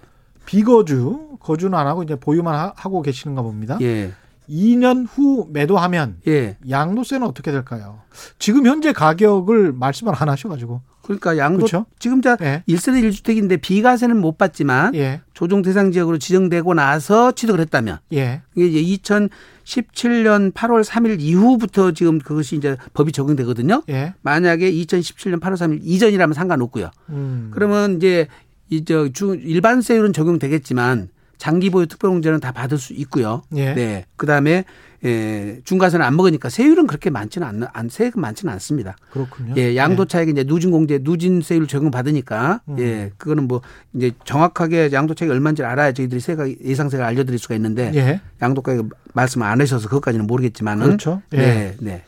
비거주 0.45 1.37
거주는 1.39 1.77
안 1.77 1.87
하고 1.87 2.03
이제 2.03 2.15
보유만 2.15 2.55
하- 2.55 2.73
하고 2.75 3.01
계시는가 3.01 3.41
봅니다. 3.41 3.77
예. 3.81 4.11
2년 4.49 5.05
후 5.07 5.47
매도하면 5.51 6.17
예. 6.27 6.57
양도세는 6.67 7.25
어떻게 7.27 7.51
될까요? 7.51 7.99
지금 8.39 8.65
현재 8.65 8.91
가격을 8.91 9.73
말씀을 9.73 10.13
안 10.17 10.27
하셔가지고. 10.27 10.81
그러니까 11.09 11.37
양도 11.37 11.65
그렇죠? 11.65 11.87
지금 11.97 12.21
자 12.21 12.37
예. 12.41 12.63
1세대 12.69 13.01
1주택인데 13.03 13.59
비과세는 13.59 14.15
못 14.15 14.37
받지만 14.37 14.93
예. 14.93 15.21
조정 15.33 15.63
대상 15.63 15.91
지역으로 15.91 16.19
지정되고 16.19 16.75
나서 16.75 17.31
취득을 17.31 17.59
했다면 17.61 17.97
예. 18.13 18.43
이게 18.55 18.67
이제 18.67 19.01
2017년 19.03 20.53
8월 20.53 20.83
3일 20.83 21.19
이후부터 21.19 21.93
지금 21.93 22.19
그것이 22.19 22.57
이제 22.57 22.77
법이 22.93 23.11
적용되거든요. 23.11 23.81
예. 23.89 24.13
만약에 24.21 24.71
2017년 24.71 25.39
8월 25.39 25.53
3일 25.53 25.79
이전이라면 25.81 26.35
상관없고요. 26.35 26.91
음. 27.09 27.49
그러면 27.51 27.97
이제 27.97 28.27
이저 28.69 29.07
일반세율은 29.07 30.13
적용되겠지만 30.13 31.09
장기 31.39 31.71
보유 31.71 31.87
특별공제는 31.87 32.39
다 32.39 32.51
받을 32.51 32.77
수 32.77 32.93
있고요. 32.93 33.41
예. 33.55 33.73
네. 33.73 34.05
그다음에 34.15 34.65
예, 35.05 35.59
중과세는 35.63 36.05
안 36.05 36.15
먹으니까 36.17 36.49
세율은 36.49 36.85
그렇게 36.87 37.09
많지는 37.09 37.47
않, 37.47 37.63
안 37.71 37.87
세금 37.89 38.21
많지는 38.21 38.51
않습니다. 38.53 38.97
그렇군요. 39.11 39.53
예, 39.57 39.75
양도 39.77 40.05
차익 40.05 40.27
이제 40.29 40.43
누진 40.43 40.71
공제 40.71 40.99
누진 41.01 41.41
세율 41.41 41.67
적용 41.67 41.89
받으니까 41.89 42.61
음. 42.67 42.79
예, 42.79 43.11
그거는 43.17 43.47
뭐 43.47 43.61
이제 43.93 44.11
정확하게 44.25 44.89
양도 44.91 45.13
차익이 45.13 45.31
얼마인지 45.31 45.63
알아야 45.63 45.93
저희들이 45.93 46.19
세가 46.19 46.47
예상세가 46.63 47.05
알려드릴 47.07 47.39
수가 47.39 47.55
있는데 47.55 47.91
예. 47.95 48.21
양도가액 48.41 48.89
말씀 49.13 49.41
안 49.41 49.61
하셔서 49.61 49.87
그것까지는 49.87 50.27
모르겠지만은 50.27 50.85
그렇죠. 50.85 51.21
예. 51.33 51.37
네, 51.37 51.75
네. 51.79 52.03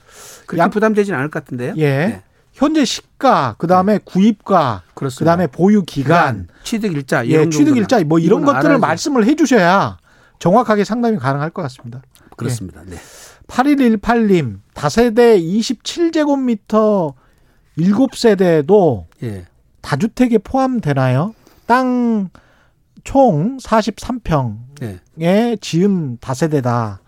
양- 0.57 0.69
부담되지는 0.69 1.17
않을 1.17 1.29
것 1.31 1.43
같은데요. 1.45 1.73
예. 1.77 1.83
네, 2.07 2.23
현재 2.51 2.83
시가, 2.83 3.55
그 3.57 3.67
다음에 3.67 3.99
구입가, 4.03 4.83
그렇습니다. 4.93 5.23
그 5.23 5.25
다음에 5.25 5.47
보유 5.47 5.83
기간, 5.83 6.49
취득 6.63 6.91
일자, 6.93 7.25
예, 7.27 7.49
취득 7.49 7.77
일자 7.77 8.03
뭐 8.03 8.19
이런 8.19 8.41
것들을 8.43 8.59
알아야죠. 8.65 8.79
말씀을 8.81 9.25
해주셔야 9.25 9.97
정확하게 10.39 10.83
상담이 10.83 11.17
가능할 11.19 11.51
것 11.51 11.61
같습니다. 11.61 12.01
그렇습니다. 12.37 12.83
네. 12.85 12.97
8118님, 13.47 14.59
다세대 14.73 15.39
27제곱미터 15.39 17.13
7세대도 17.77 19.05
예. 19.23 19.45
다주택에 19.81 20.37
포함되나요? 20.39 21.33
땅 21.65 22.29
총 23.03 23.57
43평에 23.57 24.99
예. 25.21 25.57
지은 25.59 26.17
다세대다. 26.19 27.01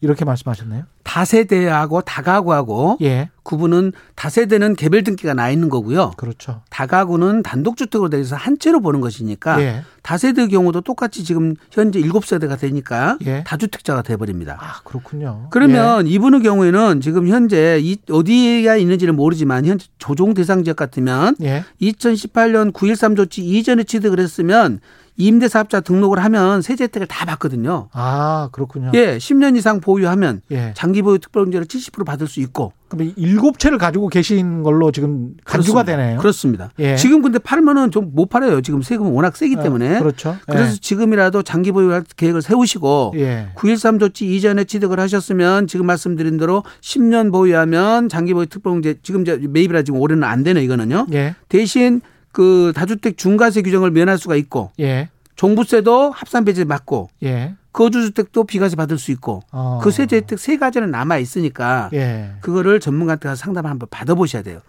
이렇게 0.00 0.24
말씀하셨나요? 0.24 0.84
다세대하고 1.02 2.02
다가구하고 2.02 2.98
예. 3.00 3.30
구분은 3.42 3.92
다세대는 4.16 4.74
개별 4.74 5.04
등기가 5.04 5.34
나 5.34 5.50
있는 5.50 5.68
거고요. 5.68 6.10
그렇죠. 6.16 6.62
다가구는 6.68 7.42
단독주택으로 7.42 8.10
되어 8.10 8.20
있어 8.20 8.36
한 8.36 8.58
채로 8.58 8.80
보는 8.80 9.00
것이니까 9.00 9.62
예. 9.62 9.82
다세대 10.02 10.48
경우도 10.48 10.80
똑같이 10.82 11.24
지금 11.24 11.54
현재 11.70 12.00
7세대가 12.00 12.58
되니까 12.58 13.16
예. 13.24 13.44
다주택자가 13.44 14.02
돼버립니다. 14.02 14.58
아, 14.60 14.80
그렇군요. 14.84 15.46
그러면 15.50 16.06
이분의 16.06 16.42
경우에는 16.42 17.00
지금 17.00 17.28
현재 17.28 17.78
이 17.80 17.96
어디에 18.10 18.78
있는지는 18.78 19.14
모르지만 19.14 19.64
현재 19.64 19.86
조정 19.98 20.34
대상 20.34 20.64
지역 20.64 20.76
같으면 20.76 21.36
예. 21.42 21.64
2018년 21.80 22.72
9.13 22.72 23.16
조치 23.16 23.42
이전에 23.42 23.84
취득을 23.84 24.18
했으면 24.18 24.80
임대 25.16 25.48
사업자 25.48 25.80
등록을 25.80 26.22
하면 26.24 26.62
세제 26.62 26.84
혜택을 26.84 27.06
다 27.06 27.24
받거든요. 27.24 27.88
아, 27.92 28.48
그렇군요. 28.52 28.90
예, 28.94 29.16
10년 29.18 29.56
이상 29.56 29.80
보유하면 29.80 30.42
예. 30.50 30.72
장기 30.76 31.02
보유 31.02 31.18
특별공제를 31.18 31.66
70% 31.66 32.04
받을 32.04 32.26
수 32.26 32.40
있고 32.40 32.72
그럼 32.88 33.12
일곱 33.16 33.58
채를 33.58 33.78
가지고 33.78 34.08
계신 34.08 34.62
걸로 34.62 34.92
지금 34.92 35.34
간주가 35.44 35.82
그렇습니다. 35.82 35.84
되네요. 35.84 36.18
그렇습니다. 36.20 36.70
예. 36.78 36.96
지금 36.96 37.22
근데 37.22 37.38
팔면은 37.38 37.90
좀 37.90 38.06
못 38.16 38.28
팔아요. 38.30 38.60
지금 38.62 38.80
세금은 38.82 39.12
워낙 39.12 39.36
세기 39.36 39.56
때문에. 39.56 39.96
어, 39.96 39.98
그렇죠. 39.98 40.36
그래서 40.46 40.76
지금이라도 40.80 41.42
장기 41.42 41.72
보유 41.72 42.02
계획을 42.16 42.40
세우시고 42.40 43.14
예. 43.16 43.48
9.13 43.56 43.98
조치 44.00 44.34
이전에 44.34 44.64
취득을 44.64 45.00
하셨으면 45.00 45.66
지금 45.66 45.86
말씀드린 45.86 46.36
대로 46.36 46.62
10년 46.80 47.32
보유하면 47.32 48.08
장기 48.08 48.32
보유 48.34 48.46
특별공제 48.46 48.96
지금 49.02 49.22
이제 49.22 49.38
매입이라 49.42 49.82
지금 49.82 49.98
올해는 50.00 50.22
안 50.24 50.44
되네 50.44 50.62
이거는요. 50.62 51.06
예. 51.12 51.34
대신 51.48 52.00
그 52.36 52.74
다주택 52.76 53.16
중과세 53.16 53.62
규정을 53.62 53.90
면할 53.92 54.18
수가 54.18 54.36
있고 54.36 54.70
예. 54.78 55.08
종부세도 55.36 56.10
합산 56.10 56.44
배제 56.44 56.64
맞고 56.64 57.08
예. 57.22 57.54
거주주택도 57.72 58.44
비과세 58.44 58.76
받을 58.76 58.98
수 58.98 59.10
있고 59.10 59.40
어. 59.52 59.80
그 59.82 59.90
세제 59.90 60.16
혜택 60.16 60.38
세 60.38 60.58
가지는 60.58 60.90
남아 60.90 61.16
있으니까 61.16 61.88
예. 61.94 62.32
그거를 62.42 62.78
전문가한테 62.78 63.30
가서 63.30 63.40
상담을 63.42 63.70
한번 63.70 63.88
받아보셔야 63.90 64.42
돼요. 64.42 64.60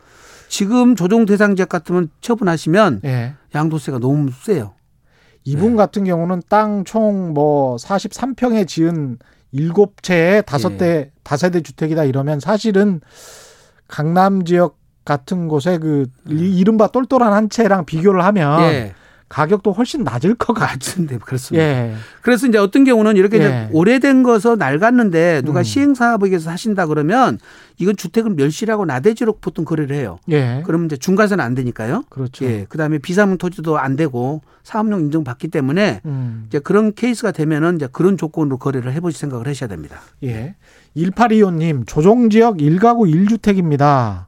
지금 0.47 0.95
조정 0.95 1.25
대상 1.25 1.57
지역 1.57 1.67
같으면 1.67 2.09
처분하시면 2.21 3.01
예. 3.03 3.33
양도세가 3.53 3.99
너무 3.99 4.31
세요. 4.31 4.73
이분 5.43 5.71
네. 5.71 5.75
같은 5.75 6.05
경우는 6.05 6.43
땅 6.47 6.85
총 6.85 7.33
뭐 7.33 7.75
43평에 7.75 8.65
지은 8.65 9.17
일곱 9.51 10.01
채에 10.03 10.41
다섯 10.43 10.71
예. 10.75 10.77
대 10.77 11.11
다세대 11.23 11.63
주택이다 11.63 12.05
이러면 12.05 12.39
사실은 12.39 13.01
강남 13.89 14.45
지역 14.45 14.77
같은 15.07 15.47
곳에 15.47 15.77
그 15.77 16.05
이- 16.29 16.59
이른바 16.59 16.87
똘똘한 16.87 17.31
한 17.31 17.49
채랑 17.49 17.85
비교를 17.85 18.21
하면 18.25 18.61
예. 18.63 18.93
가격도 19.29 19.71
훨씬 19.73 20.03
낮을 20.03 20.35
것. 20.35 20.53
같은데 20.53 21.17
그렇습니다. 21.17 21.63
예. 21.65 21.93
그래서 22.21 22.47
이제 22.47 22.57
어떤 22.57 22.83
경우는 22.85 23.15
이렇게 23.17 23.39
예. 23.39 23.69
오래된 23.73 24.23
거서 24.23 24.55
낡았는데 24.55 25.41
누가 25.45 25.59
음. 25.59 25.63
시행사업에서 25.63 26.49
하신다 26.49 26.85
그러면 26.87 27.37
이건 27.77 27.95
주택을 27.97 28.31
멸실하고 28.31 28.85
나대지로 28.85 29.37
보통 29.39 29.63
거래를 29.65 29.95
해요. 29.95 30.17
예. 30.29 30.61
그러면 30.65 30.85
이제 30.87 30.95
중과세는 30.97 31.43
안 31.43 31.55
되니까요. 31.55 32.03
그렇죠. 32.09 32.43
예. 32.45 32.65
그다음에 32.69 32.97
비사문 32.99 33.37
토지도 33.37 33.77
안 33.77 33.95
되고 33.97 34.41
사업용 34.63 35.01
인증 35.01 35.23
받기 35.25 35.49
때문에 35.49 36.01
음. 36.05 36.45
이제 36.47 36.59
그런 36.59 36.93
케이스가 36.93 37.31
되면은 37.31 37.77
이제 37.77 37.87
그런 37.91 38.17
조건으로 38.17 38.57
거래를 38.57 38.91
해보실 38.93 39.17
생각을 39.19 39.47
하셔야 39.47 39.67
됩니다. 39.69 39.99
예. 40.23 40.55
1825님, 40.95 41.83
조정 41.85 42.29
지역 42.29 42.57
1가구 42.57 43.09
1주택입니다. 43.13 44.25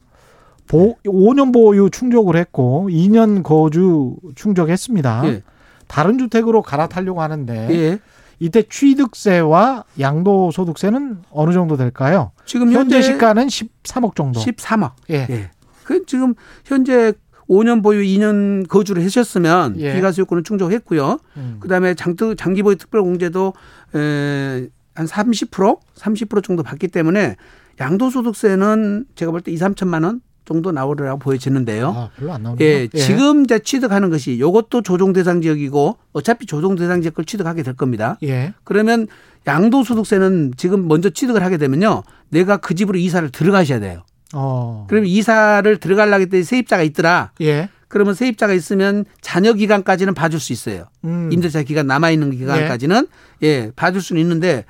보, 0.70 0.96
5년 1.04 1.52
보유 1.52 1.90
충족을 1.90 2.38
했고, 2.38 2.88
2년 2.92 3.44
거주 3.44 4.16
충족했습니다. 4.36 5.22
예. 5.26 5.44
다른 5.88 6.18
주택으로 6.20 6.62
갈아타려고 6.62 7.22
하는데, 7.22 7.68
예. 7.72 8.00
이때 8.40 8.62
취득세와 8.64 9.84
양도소득세는 10.00 11.24
어느 11.32 11.52
정도 11.52 11.76
될까요? 11.76 12.32
지금 12.46 12.72
현재 12.72 12.98
현재 12.98 13.02
시가는 13.02 13.48
13억 13.48 14.16
정도. 14.16 14.40
13억. 14.40 14.92
예. 15.10 15.28
예. 15.30 15.52
그 15.84 16.06
지금 16.06 16.36
현재 16.64 17.14
5년 17.50 17.82
보유 17.82 18.02
2년 18.04 18.68
거주를 18.70 19.04
하셨으면 19.04 19.80
예. 19.80 19.96
비과세 19.96 20.22
요건을 20.22 20.44
충족했고요. 20.44 21.18
음. 21.36 21.58
그다음에 21.60 21.96
장기 21.96 22.36
장기 22.38 22.62
보유 22.62 22.76
특별 22.76 23.02
공제도 23.02 23.54
에, 23.96 24.68
한 24.94 25.06
30%, 25.08 25.80
30% 25.98 26.44
정도 26.44 26.62
받기 26.64 26.90
때문에 26.90 27.36
양도소득세는 27.82 29.06
제가 29.16 29.32
볼 29.32 29.42
때 29.42 29.52
2, 29.52 29.56
3천만 29.56 30.04
원 30.06 30.22
정도 30.50 30.72
나오리라고 30.72 31.20
보여지는데요. 31.20 31.90
아, 31.90 32.10
별로 32.18 32.34
안 32.34 32.42
나오네요. 32.42 32.68
예, 32.68 32.88
지금 32.88 33.44
이제 33.44 33.60
취득하는 33.60 34.10
것이 34.10 34.34
이것도 34.34 34.82
조정 34.82 35.14
대상 35.14 35.42
지역이고 35.42 35.98
어차피 36.12 36.48
조정 36.48 36.76
대상 36.76 37.02
지역을 37.02 37.26
취득하게 37.26 37.62
될 37.62 37.76
겁니다. 37.76 38.18
예. 38.24 38.54
그러면 38.64 39.08
양도소득세는 39.46 40.54
지금 40.58 40.88
먼저 40.88 41.12
취득을 41.12 41.44
하게 41.44 41.58
되면요. 41.58 42.02
내가 42.30 42.58
그 42.58 42.74
집으로 42.74 42.98
이사를 42.98 43.30
들어가셔야 43.30 43.80
돼요. 43.80 44.02
어. 44.34 44.88
그러면 44.90 45.08
이사를 45.08 45.78
들어가려고 45.78 46.22
했더니 46.24 46.44
세입자가 46.44 46.82
있더라. 46.82 47.32
예. 47.42 47.70
그러면 47.88 48.16
세입자가 48.16 48.54
있으면 48.54 49.06
자녀 49.22 49.54
기간까지는 49.54 50.16
봐줄 50.16 50.40
수 50.40 50.52
있어요. 50.52 50.86
음. 51.04 51.30
임대차 51.32 51.62
기간 51.62 51.86
남아 51.86 52.10
있는 52.10 52.32
기간까지는 52.32 53.08
예, 53.44 53.72
봐줄 53.76 54.02
수는 54.02 54.20
있는데 54.24 54.66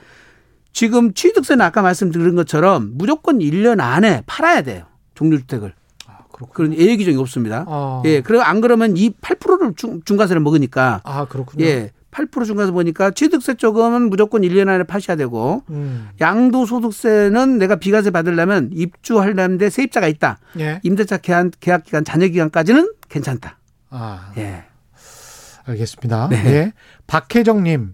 지금 0.74 1.14
취득세는 1.14 1.66
아까 1.66 1.82
말씀드린 1.82 2.36
것처럼 2.36 2.92
무조건 2.96 3.40
1년 3.40 3.80
안에 3.80 4.24
팔아야 4.26 4.62
돼요. 4.62 4.89
종류주택을. 5.20 5.74
아. 6.08 6.20
그런 6.54 6.74
예외 6.74 6.96
규정이 6.98 7.18
없습니다. 7.18 7.66
아. 7.68 8.02
예, 8.06 8.22
그리고 8.22 8.44
안 8.44 8.62
그러면 8.62 8.96
이 8.96 9.12
8%를 9.12 9.74
중, 9.76 10.02
중과세를 10.06 10.42
먹으니까 10.42 11.02
아, 11.04 11.26
그렇군요. 11.26 11.66
예, 11.66 11.92
8% 12.12 12.46
중과세 12.46 12.72
보니까 12.72 13.12
취득세 13.12 13.54
쪽은 13.56 14.10
무조건 14.10 14.42
1년 14.42 14.70
안에 14.70 14.84
파셔야 14.84 15.18
되고 15.18 15.64
음. 15.70 16.10
양도소득세는 16.22 17.58
내가 17.58 17.76
비과세 17.76 18.10
받으려면 18.12 18.70
입주하려는데 18.74 19.70
세입자가 19.70 20.08
있다. 20.08 20.40
예. 20.60 20.80
임대차 20.84 21.18
계약, 21.18 21.52
계약 21.60 21.84
기간 21.84 22.04
자녀 22.06 22.28
기간까지는 22.28 22.94
괜찮다. 23.10 23.58
아. 23.90 24.32
예. 24.38 24.64
알겠습니다. 25.66 26.30
네. 26.30 26.46
예. 26.46 26.74
박혜정 27.06 27.64
님, 27.64 27.94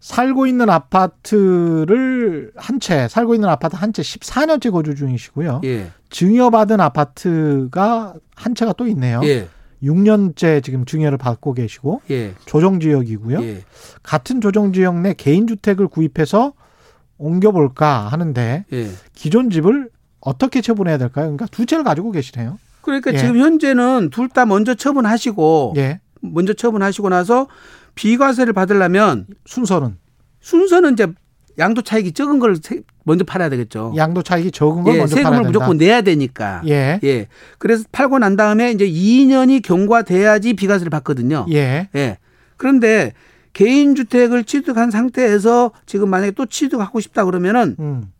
살고 0.00 0.46
있는 0.46 0.70
아파트를 0.70 2.52
한 2.56 2.80
채, 2.80 3.06
살고 3.08 3.34
있는 3.34 3.48
아파트 3.48 3.76
한 3.76 3.92
채 3.92 4.02
14년째 4.02 4.72
거주 4.72 4.94
중이시고요. 4.94 5.60
예. 5.64 5.90
증여받은 6.12 6.80
아파트가 6.80 8.14
한 8.36 8.54
채가 8.54 8.74
또 8.74 8.86
있네요. 8.88 9.20
예. 9.24 9.48
6년째 9.82 10.62
지금 10.62 10.84
증여를 10.84 11.18
받고 11.18 11.54
계시고 11.54 12.02
예. 12.10 12.34
조정 12.46 12.78
지역이고요. 12.78 13.42
예. 13.42 13.64
같은 14.04 14.40
조정 14.40 14.72
지역 14.72 15.00
내 15.00 15.14
개인 15.14 15.48
주택을 15.48 15.88
구입해서 15.88 16.52
옮겨 17.18 17.50
볼까 17.50 18.06
하는데 18.06 18.64
예. 18.72 18.90
기존 19.14 19.50
집을 19.50 19.90
어떻게 20.20 20.60
처분해야 20.60 20.98
될까요? 20.98 21.24
그러니까 21.24 21.46
두 21.46 21.66
채를 21.66 21.82
가지고 21.82 22.12
계시네요. 22.12 22.58
그러니까 22.82 23.12
예. 23.12 23.18
지금 23.18 23.38
현재는 23.38 24.10
둘 24.10 24.28
다 24.28 24.46
먼저 24.46 24.74
처분하시고 24.74 25.74
예. 25.78 26.00
먼저 26.20 26.52
처분하시고 26.52 27.08
나서 27.08 27.48
비과세를 27.96 28.52
받으려면 28.52 29.26
순서는 29.46 29.96
순서는 30.40 30.92
이제 30.92 31.08
양도 31.58 31.82
차익이 31.82 32.12
적은 32.12 32.38
걸 32.38 32.56
세- 32.62 32.80
먼저 33.04 33.24
팔아야 33.24 33.48
되겠죠. 33.50 33.92
양도 33.96 34.22
차익이 34.22 34.50
적은 34.50 34.82
걸 34.84 34.94
예, 34.94 34.98
먼저 34.98 35.16
세금을. 35.16 35.42
무조건 35.42 35.76
내야 35.76 36.00
되니까. 36.02 36.62
예. 36.66 36.98
예. 37.04 37.26
그래서 37.58 37.84
팔고 37.92 38.18
난 38.18 38.36
다음에 38.36 38.70
이제 38.70 38.86
2년이 38.88 39.62
경과돼야지 39.62 40.54
비과세를 40.54 40.90
받거든요. 40.90 41.46
예. 41.52 41.88
예. 41.94 42.18
그런데 42.56 43.12
개인 43.52 43.94
주택을 43.94 44.44
취득한 44.44 44.90
상태에서 44.90 45.72
지금 45.84 46.08
만약에 46.08 46.30
또 46.32 46.46
취득하고 46.46 47.00
싶다 47.00 47.24
그러면은 47.24 47.76
음. 47.80 48.12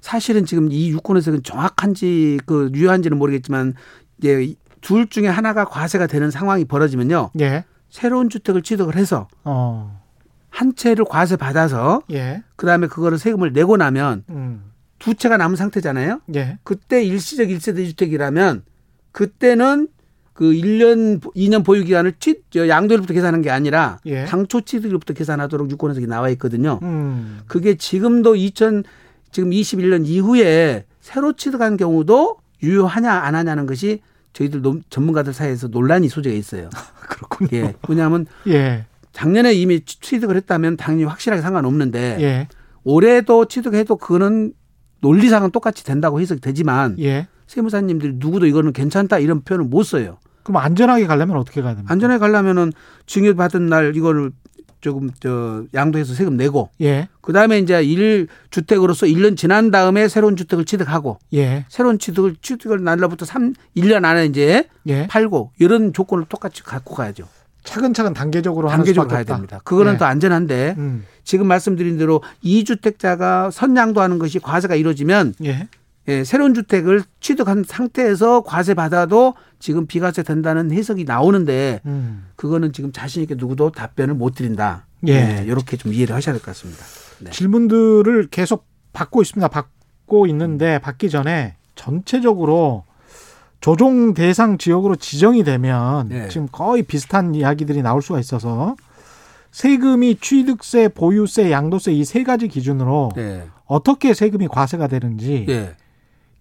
사실은 0.00 0.44
지금 0.44 0.70
이 0.72 0.90
유권에서는 0.90 1.42
정확한지 1.42 2.38
그 2.46 2.70
유효한지는 2.74 3.18
모르겠지만 3.18 3.74
이제 4.18 4.54
둘 4.80 5.08
중에 5.08 5.26
하나가 5.28 5.64
과세가 5.64 6.06
되는 6.06 6.30
상황이 6.30 6.64
벌어지면요. 6.64 7.30
예. 7.40 7.64
새로운 7.90 8.28
주택을 8.28 8.62
취득을 8.62 8.96
해서 8.96 9.28
어. 9.44 9.95
한 10.56 10.74
채를 10.74 11.04
과세 11.06 11.36
받아서 11.36 12.00
예. 12.10 12.42
그다음에 12.56 12.86
그거를 12.86 13.18
세금을 13.18 13.52
내고 13.52 13.76
나면 13.76 14.24
음. 14.30 14.62
두 14.98 15.14
채가 15.14 15.36
남은 15.36 15.54
상태잖아요. 15.56 16.22
예. 16.34 16.58
그때 16.64 17.04
일시적 17.04 17.48
1세대 17.48 17.86
주택이라면 17.88 18.62
그때는 19.12 19.88
그 20.32 20.44
1년, 20.52 21.20
2년 21.34 21.62
보유 21.62 21.84
기간을 21.84 22.14
양도일부터 22.68 23.12
계산한 23.12 23.42
게 23.42 23.50
아니라 23.50 23.98
예. 24.06 24.24
당초 24.24 24.62
취득일부터 24.62 25.12
계산하도록 25.12 25.70
유권에서 25.70 26.00
나와 26.06 26.30
있거든요. 26.30 26.78
음. 26.82 27.40
그게 27.46 27.74
지금도 27.74 28.36
2000 28.36 28.84
지금 29.32 29.50
21년 29.50 30.06
이후에 30.06 30.86
새로 31.02 31.34
취득한 31.34 31.76
경우도 31.76 32.38
유효하냐 32.62 33.12
안 33.12 33.34
하냐는 33.34 33.66
것이 33.66 34.00
저희들 34.32 34.62
논- 34.62 34.82
전문가들 34.88 35.34
사이에서 35.34 35.68
논란이 35.68 36.08
소재가 36.08 36.34
있어요. 36.34 36.70
그렇군요. 37.00 37.50
예. 37.52 37.74
왜냐하면 37.88 38.24
예. 38.48 38.86
작년에 39.16 39.54
이미 39.54 39.80
취- 39.82 39.98
취득을 39.98 40.36
했다면 40.36 40.76
당연히 40.76 41.04
확실하게 41.04 41.40
상관없는데 41.40 42.18
예. 42.20 42.48
올해도 42.84 43.46
취득해도 43.46 43.96
그거는 43.96 44.52
논리상은 45.00 45.50
똑같이 45.52 45.84
된다고 45.84 46.20
해석이 46.20 46.42
되지만 46.42 46.96
예. 46.98 47.26
세무사님들이 47.46 48.14
누구도 48.16 48.44
이거는 48.44 48.74
괜찮다 48.74 49.18
이런 49.18 49.40
표현을 49.42 49.64
못 49.64 49.84
써요. 49.84 50.18
그럼 50.42 50.58
안전하게 50.62 51.06
가려면 51.06 51.38
어떻게 51.38 51.62
가야 51.62 51.72
됩니까? 51.74 51.90
안전하게 51.90 52.18
가려면은 52.18 52.72
증여 53.06 53.32
받은 53.34 53.66
날 53.68 53.96
이거를 53.96 54.32
조금 54.82 55.10
저 55.18 55.64
양도해서 55.72 56.12
세금 56.12 56.36
내고 56.36 56.68
예. 56.82 57.08
그다음에 57.22 57.58
이제 57.58 57.82
일 57.82 58.28
주택으로서 58.50 59.06
1년 59.06 59.34
지난 59.34 59.70
다음에 59.70 60.08
새로운 60.08 60.36
주택을 60.36 60.66
취득하고 60.66 61.18
예. 61.32 61.64
새로운 61.70 61.98
취득을 61.98 62.36
취득을 62.42 62.84
날로부터 62.84 63.24
3 63.24 63.54
1년 63.78 64.04
안에 64.04 64.26
이제 64.26 64.68
예. 64.88 65.06
팔고 65.06 65.52
이런 65.58 65.94
조건을 65.94 66.26
똑같이 66.28 66.62
갖고 66.62 66.94
가야죠. 66.94 67.26
차근차근 67.66 68.14
단계적으로 68.14 68.68
하는 68.68 68.78
단계적으로 68.78 69.08
가야 69.10 69.20
없다. 69.20 69.34
됩니다. 69.34 69.60
그거는 69.64 69.94
예. 69.94 69.98
또 69.98 70.04
안전한데 70.06 70.74
음. 70.78 71.04
지금 71.24 71.46
말씀드린 71.46 71.98
대로 71.98 72.22
이주택자가 72.40 73.50
선양도 73.50 74.00
하는 74.00 74.18
것이 74.18 74.38
과세가 74.38 74.74
이루어지면 74.76 75.34
예. 75.44 75.68
예, 76.08 76.22
새로운 76.24 76.54
주택을 76.54 77.02
취득한 77.20 77.64
상태에서 77.66 78.42
과세 78.44 78.74
받아도 78.74 79.34
지금 79.58 79.86
비과세 79.86 80.22
된다는 80.22 80.70
해석이 80.70 81.04
나오는데 81.04 81.80
음. 81.84 82.26
그거는 82.36 82.72
지금 82.72 82.92
자신 82.92 83.22
있게 83.22 83.34
누구도 83.36 83.72
답변을 83.72 84.14
못 84.14 84.36
드린다. 84.36 84.86
예. 85.08 85.42
이렇게 85.46 85.76
좀 85.76 85.92
이해를 85.92 86.14
하셔야 86.14 86.32
될 86.32 86.40
것 86.40 86.46
같습니다. 86.46 86.84
네. 87.18 87.30
질문들을 87.32 88.28
계속 88.30 88.66
받고 88.92 89.20
있습니다. 89.22 89.48
받고 89.48 90.26
있는데 90.28 90.78
받기 90.78 91.10
전에 91.10 91.56
전체적으로 91.74 92.84
조종 93.60 94.14
대상 94.14 94.58
지역으로 94.58 94.96
지정이 94.96 95.42
되면 95.44 96.08
네. 96.08 96.28
지금 96.28 96.46
거의 96.52 96.82
비슷한 96.82 97.34
이야기들이 97.34 97.82
나올 97.82 98.02
수가 98.02 98.20
있어서 98.20 98.76
세금이 99.50 100.16
취득세, 100.20 100.88
보유세, 100.88 101.50
양도세 101.50 101.92
이 101.92 102.04
세 102.04 102.22
가지 102.22 102.48
기준으로 102.48 103.10
네. 103.16 103.44
어떻게 103.64 104.14
세금이 104.14 104.48
과세가 104.48 104.86
되는지 104.88 105.46
예. 105.48 105.74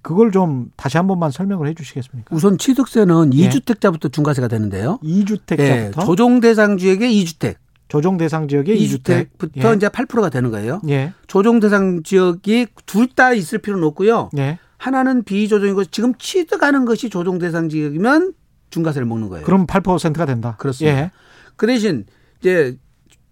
그걸 0.01 0.32
좀 0.32 0.71
다시 0.75 0.97
한 0.97 1.08
번만 1.08 1.32
설명을 1.32 1.67
해 1.67 1.73
주시겠습니까? 1.73 2.36
우선 2.36 2.58
취득세는 2.58 3.34
예. 3.34 3.38
이 3.38 3.49
2주택자부터 3.49 4.12
중과세가 4.12 4.47
되는데요. 4.47 4.99
이주택자부터 5.01 6.01
예, 6.01 6.06
조종 6.06 6.39
대상 6.41 6.78
지역의 6.78 7.10
2주택. 7.23 7.56
조종 7.88 8.17
대상 8.17 8.47
지역의 8.47 8.80
이주택 8.82 9.38
2주택부터 9.38 9.71
예. 9.71 9.75
이제 9.75 9.88
8%가 9.88 10.30
되는 10.30 10.51
거예요. 10.51 10.82
예. 10.89 11.13
조종 11.28 11.60
대상 11.60 12.04
지역이 12.04 12.67
둘 12.86 13.08
다 13.15 13.34
있을 13.34 13.60
필요는 13.60 13.84
없고요. 13.88 14.30
예. 14.38 14.60
하나는 14.77 15.23
비조정이고 15.23 15.85
지금 15.85 16.13
취득하는 16.15 16.85
것이 16.85 17.09
조종 17.09 17.39
대상 17.39 17.69
지역이면 17.69 18.33
중과세를 18.69 19.05
먹는 19.07 19.29
거예요. 19.29 19.45
그럼 19.45 19.65
8%가 19.67 20.25
된다. 20.25 20.51
네. 20.51 20.55
그렇습니다. 20.57 20.97
예. 20.97 21.11
그 21.55 21.67
대신 21.67 22.05
이제 22.39 22.77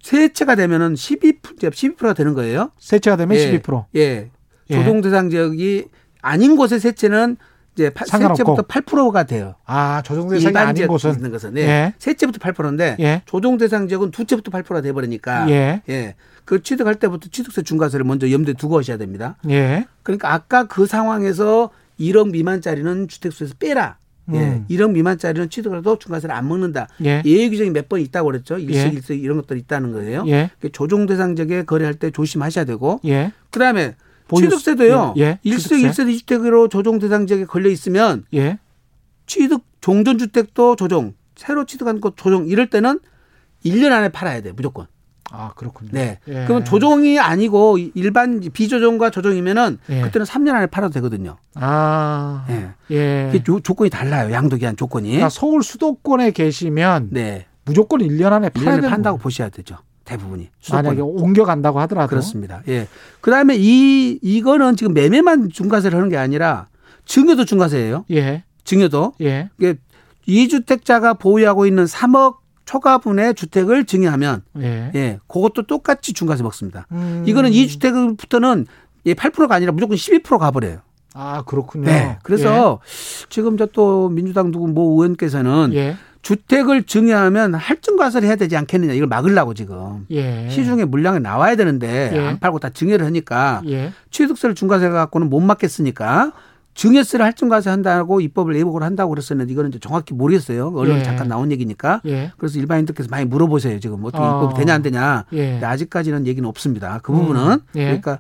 세채가 0.02 0.56
되면은 0.56 0.96
12 0.96 1.40
12%가 1.42 2.14
되는 2.14 2.34
거예요. 2.34 2.72
세채가 2.80 3.18
되면 3.18 3.38
예. 3.38 3.60
12%. 3.60 3.86
예. 3.96 4.32
예. 4.70 4.76
조종 4.76 5.02
대상 5.02 5.30
지역이 5.30 5.86
아닌 6.22 6.56
곳의 6.56 6.80
세채는 6.80 7.38
이제 7.76 7.90
파- 7.90 8.06
상관없고. 8.06 8.36
세채부터 8.38 8.62
8%가 8.64 9.24
돼요. 9.24 9.56
아, 9.66 10.02
조종 10.06 10.30
대상이 10.30 10.56
아닌 10.58 10.88
곳은 10.88 11.14
있는 11.16 11.32
것은 11.32 11.54
네. 11.56 11.62
예. 11.62 11.94
세채부터 11.98 12.38
8%인데 12.40 12.98
예. 13.00 13.22
조종 13.26 13.58
대상 13.58 13.88
지역은 13.88 14.12
두 14.12 14.26
채부터 14.26 14.52
8%가 14.52 14.82
돼 14.82 14.92
버리니까 14.94 15.50
예. 15.50 15.82
예. 15.90 16.16
그 16.46 16.62
취득할 16.62 16.96
때부터 16.96 17.30
취득세 17.32 17.62
중과세를 17.64 18.06
먼저 18.06 18.30
염두에 18.30 18.54
두고 18.54 18.78
하셔야 18.78 18.98
됩니다. 18.98 19.38
예. 19.50 19.86
그러니까 20.04 20.34
아까 20.34 20.66
그 20.66 20.86
상황에서 20.86 21.72
1억 22.00 22.32
미만짜리는 22.32 23.08
주택수에서 23.08 23.56
빼라. 23.60 23.98
예. 24.34 24.38
음. 24.38 24.66
1억 24.70 24.92
미만짜리는 24.92 25.50
취득을 25.50 25.80
해도 25.80 25.98
중과세를 25.98 26.34
안 26.36 26.48
먹는다. 26.48 26.88
예. 27.04 27.22
예외 27.26 27.50
규정이 27.50 27.72
몇 27.72 27.90
번 27.90 28.00
있다고 28.02 28.28
그랬죠. 28.28 28.60
예. 28.60 28.64
일석일석 28.66 29.18
이런 29.18 29.38
것들이 29.38 29.60
있다는 29.62 29.94
거예요. 29.94 30.24
예. 30.28 30.50
조종 30.72 31.06
대상 31.08 31.36
지역에 31.36 31.64
거래할 31.64 31.96
때 31.96 32.12
조심하셔야 32.12 32.66
되고 32.66 33.00
예. 33.06 33.32
그다음에 33.52 33.96
취득세도요. 34.42 35.14
예, 35.18 35.22
예. 35.22 35.40
일석 35.44 35.70
취득세. 35.70 35.82
일세 36.04 36.12
이주택으로 36.12 36.68
조종 36.68 37.00
대상 37.00 37.28
지역에 37.28 37.46
걸려 37.46 37.70
있으면 37.70 38.26
예. 38.34 38.60
취득 39.26 39.64
종전 39.82 40.18
주택도 40.18 40.76
조종, 40.76 41.14
새로 41.36 41.66
취득한 41.66 42.02
것 42.02 42.16
조종 42.18 42.48
이럴 42.48 42.70
때는 42.70 43.00
1년 43.66 43.92
안에 43.92 44.10
팔아야 44.10 44.42
돼 44.42 44.52
무조건. 44.52 44.88
아, 45.32 45.52
그렇군요. 45.56 45.90
네. 45.94 46.20
예. 46.28 46.44
그러면 46.46 46.64
조종이 46.64 47.18
아니고 47.20 47.80
일반 47.96 48.40
비조종과 48.40 49.10
조종이면은 49.10 49.80
예. 49.90 50.02
그때는 50.02 50.26
3년 50.26 50.54
안에 50.54 50.68
팔아도 50.68 50.94
되거든요. 50.94 51.38
아. 51.56 52.46
예. 52.50 53.32
예. 53.34 53.44
조, 53.44 53.60
조건이 53.60 53.90
달라요. 53.90 54.32
양도 54.32 54.58
기한 54.58 54.76
조건이. 54.76 55.10
그러니까 55.10 55.30
서울 55.30 55.64
수도권에 55.64 56.32
계시면 56.32 57.10
네. 57.12 57.48
무조건 57.66 58.02
1년 58.02 58.32
안에 58.32 58.50
팔아야 58.50 58.74
1년에 58.76 58.82
되는 58.82 58.90
판다고 58.90 59.18
거예요. 59.18 59.24
보셔야 59.24 59.50
되죠. 59.50 59.78
대부분이. 60.06 60.50
만약에 60.72 60.96
수도권. 60.98 61.24
옮겨 61.24 61.46
간다고 61.46 61.80
하더라도 61.82 62.10
그렇습니다. 62.10 62.62
예. 62.68 62.88
그다음에 63.22 63.56
이 63.58 64.20
이거는 64.22 64.76
지금 64.76 64.94
매매만 64.94 65.50
중과세를 65.50 65.98
하는 65.98 66.10
게 66.10 66.18
아니라 66.18 66.68
증여도 67.06 67.46
중과세예요. 67.46 68.06
예. 68.12 68.44
증여도. 68.64 69.14
예. 69.22 69.50
이게 69.58 69.76
이주택자가 70.26 71.14
보유하고 71.16 71.66
있는 71.66 71.86
3억 71.86 72.38
초과분의 72.66 73.36
주택을 73.36 73.86
증여하면 73.86 74.42
예. 74.62 74.92
예, 74.96 75.20
그것도 75.28 75.64
똑같이 75.68 76.14
중과세 76.14 76.44
먹습니다. 76.44 76.88
음. 76.94 77.24
이거는 77.28 77.52
이 77.52 77.68
주택부터는 77.68 78.66
예, 79.06 79.14
8%가 79.14 79.54
아니라 79.56 79.74
무조건 79.74 79.98
12% 79.98 80.38
가버려요. 80.38 80.80
아, 81.14 81.44
그렇군요. 81.44 81.86
네. 81.86 82.18
그래서 82.24 82.80
지금 83.30 83.58
저 83.58 83.66
또 83.74 84.08
민주당 84.10 84.52
누구 84.52 84.68
모 84.68 84.94
의원께서는 84.94 85.72
예. 85.74 85.98
주택을 86.24 86.84
증여하면 86.84 87.54
할증과세를 87.54 88.28
해야 88.28 88.38
되지 88.38 88.56
않겠느냐 88.58 88.94
이걸 88.94 89.08
막으려고 89.08 89.54
지금 89.54 90.06
예. 90.10 90.50
시중에 90.50 90.86
물량이 90.86 91.20
나와야 91.20 91.56
되는데 91.56 92.12
예. 92.14 92.20
안 92.20 92.40
팔고 92.40 92.60
다 92.60 92.70
증여를 92.70 93.06
하니까 93.06 93.62
예. 93.68 93.92
취득세를 94.10 94.56
중과세 94.56 94.90
갖고는 94.90 95.30
못 95.30 95.42
막겠으니까 95.42 96.32
증여세를 96.76 97.26
할증과세 97.26 97.70
한다고 97.70 98.22
입법을 98.22 98.56
예복을 98.56 98.84
한다고 98.84 99.12
그랬었는데 99.12 99.52
이거는 99.52 99.70
이제 99.70 99.80
정확히 99.80 100.14
모르겠어요. 100.14 100.70
언론에 100.74 101.02
예. 101.02 101.04
잠깐 101.04 101.28
나온 101.28 101.52
얘기니까. 101.52 102.02
예. 102.06 102.32
그래서 102.38 102.58
일반인들께서 102.58 103.10
많이 103.12 103.26
물어보세요. 103.26 103.80
지금 103.80 104.04
어떻게 104.04 104.24
어. 104.24 104.42
입법이 104.42 104.56
되냐 104.56 104.74
안 104.74 104.82
되냐. 104.82 105.26
예. 105.34 105.52
근데 105.52 105.66
아직까지는 105.66 106.26
얘기는 106.26 106.48
없습니다. 106.48 107.00
그 107.04 107.12
부분은 107.12 107.42
음. 107.52 107.60
예. 107.76 107.84
그러니까 107.86 108.18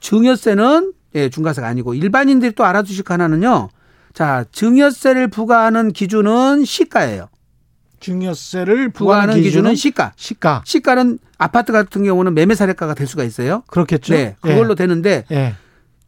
증여세는 0.00 0.92
예, 1.14 1.28
중과세가 1.30 1.66
아니고 1.66 1.94
일반인들이 1.94 2.52
또 2.52 2.64
알아두실 2.64 3.02
거 3.02 3.14
하나는요. 3.14 3.70
자, 4.12 4.44
증여세를 4.52 5.28
부과하는 5.28 5.92
기준은 5.92 6.64
시가예요. 6.66 7.28
증여세를 8.00 8.90
부과하는 8.90 9.34
기준은 9.34 9.44
기준은 9.44 9.74
시가. 9.74 10.12
시가. 10.16 10.62
시가는 10.64 11.18
아파트 11.38 11.72
같은 11.72 12.04
경우는 12.04 12.34
매매 12.34 12.54
사례가가 12.54 12.94
될 12.94 13.06
수가 13.06 13.24
있어요. 13.24 13.62
그렇겠죠. 13.66 14.14
네, 14.14 14.36
그걸로 14.40 14.74
되는데 14.74 15.24
예. 15.30 15.36
예. 15.36 15.54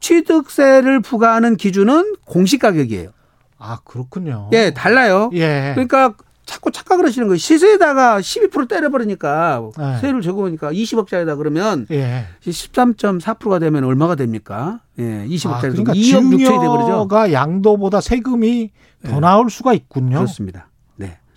취득세를 0.01 1.01
부과하는 1.01 1.57
기준은 1.57 2.17
공시 2.25 2.59
가격이에요. 2.59 3.11
아, 3.59 3.79
그렇군요. 3.85 4.49
예, 4.53 4.71
달라요. 4.71 5.31
예. 5.35 5.73
그러니까 5.75 6.15
자꾸 6.47 6.73
착각을 6.73 7.07
하시는 7.07 7.29
거예요. 7.29 7.37
시세에다가 7.39 8.19
12% 8.19 8.67
때려버리니까 8.69 9.71
네. 9.79 9.99
세율을 10.01 10.23
적으니까 10.23 10.73
20억짜리다 10.73 11.37
그러면 11.37 11.87
예. 11.93 12.27
13.4%가 12.43 13.61
되면 13.61 13.85
얼마가 13.85 14.17
됩니까? 14.17 14.81
예, 14.99 15.27
20억짜리 15.29 15.53
아, 15.53 15.61
면 15.61 15.71
그러니까 15.71 15.93
2억 15.93 16.23
6천이 16.23 16.61
돼버리죠. 16.61 16.87
증여가 16.87 17.33
양도보다 17.33 18.01
세금이 18.01 18.71
더 19.05 19.13
네. 19.13 19.21
나올 19.21 19.49
수가 19.51 19.75
있군요. 19.75 20.17
그렇습니다. 20.17 20.70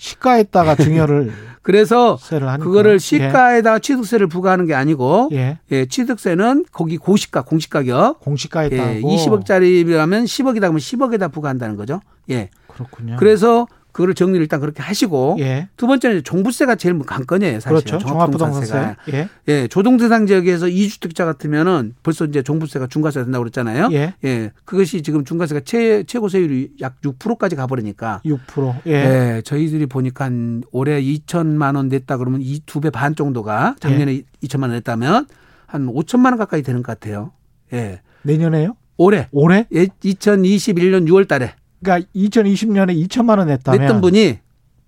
네. 0.04 0.10
시가에다가 0.10 0.76
증여를 0.76 1.32
그래서. 1.62 2.18
그거를 2.60 3.00
시가에다가 3.00 3.80
취득세를 3.80 4.28
부과하는 4.28 4.66
게 4.66 4.74
아니고 4.74 5.30
예. 5.32 5.60
예, 5.72 5.86
취득세는 5.86 6.66
거기 6.74 6.98
고시가 6.98 7.44
공시가격 7.44 8.20
공시가에다 8.20 8.76
예, 8.76 8.96
하고 8.96 9.10
20억짜리라면 9.10 10.26
10억이다 10.26 10.60
그러면 10.60 10.78
10억에다 10.80 11.32
부과한다는 11.32 11.78
거죠. 11.78 12.02
예. 12.30 12.50
그렇군요. 12.68 13.16
그래서 13.18 13.68
그거를 13.94 14.14
정리를 14.16 14.42
일단 14.42 14.60
그렇게 14.60 14.82
하시고 14.84 15.38
예. 15.40 15.70
두 15.78 15.88
번째는 15.88 16.24
종부세가 16.24 16.76
제일 16.76 17.00
관건이에요, 17.00 17.60
사실. 17.62 17.86
그렇죠. 17.86 18.00
종합부동산세. 18.00 18.96
예. 19.14 19.30
예, 19.48 19.68
조동대상 19.68 20.26
지역에서 20.28 20.68
이주택자 20.68 21.24
같으면은 21.26 21.94
벌써 22.04 22.26
이제 22.26 22.42
종부세가 22.42 22.88
중과세가 22.88 23.24
된다고 23.24 23.44
그랬잖아요. 23.44 23.90
예. 23.94 24.14
예. 24.26 24.52
그것이 24.66 25.02
지금 25.04 25.24
중과세가 25.24 25.62
최, 25.64 26.04
최고 26.04 26.28
세율이 26.28 26.72
약 26.82 27.00
6%까지 27.02 27.56
가버리니까. 27.56 28.22
6%. 28.26 28.74
예. 28.88 28.92
예. 29.38 29.42
저희들이 29.46 29.86
보니까 29.86 30.26
한 30.26 30.64
올해 30.72 31.02
2천만 31.02 31.76
원 31.76 31.88
냈다 31.88 32.18
그러면 32.18 32.42
이 32.44 32.60
두 32.66 32.82
배 32.82 32.90
반 32.90 33.16
정도가 33.16 33.76
작년에 33.80 34.24
2천만 34.44 34.64
원 34.64 34.72
냈다면 34.72 35.28
한 35.68 35.86
5천만 35.88 36.26
원 36.26 36.38
가까이 36.38 36.62
되는 36.64 36.82
것 36.84 37.00
같아요. 37.00 37.32
예. 37.74 38.02
내년에요? 38.24 38.76
올해. 38.98 39.28
올해? 39.32 39.68
예, 39.74 39.86
2021년 39.86 41.08
6월 41.08 41.28
달에 41.28 41.54
그러니까 41.84 42.08
2020년에 42.16 43.08
2천만 43.08 43.38
원 43.38 43.48
냈다면 43.48 43.82
냈던 43.82 44.02
분이 44.02 44.40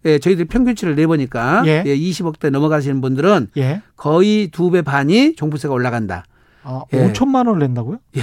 예, 0.06 0.20
저희들이 0.20 0.48
평균치를 0.48 0.96
내보니까 0.96 1.64
예. 1.66 1.84
예. 1.86 1.96
20억대 1.98 2.50
넘어가시는 2.52 3.02
분들은 3.02 3.50
예. 3.58 3.82
거의 3.98 4.50
두 4.52 4.70
배 4.72 4.82
반이 4.82 5.36
종부세가 5.36 5.74
올라간다. 5.74 6.26
아, 6.64 6.84
예. 6.94 7.12
5천만 7.12 7.48
원을 7.48 7.60
낸다고요? 7.60 7.98
예. 8.18 8.22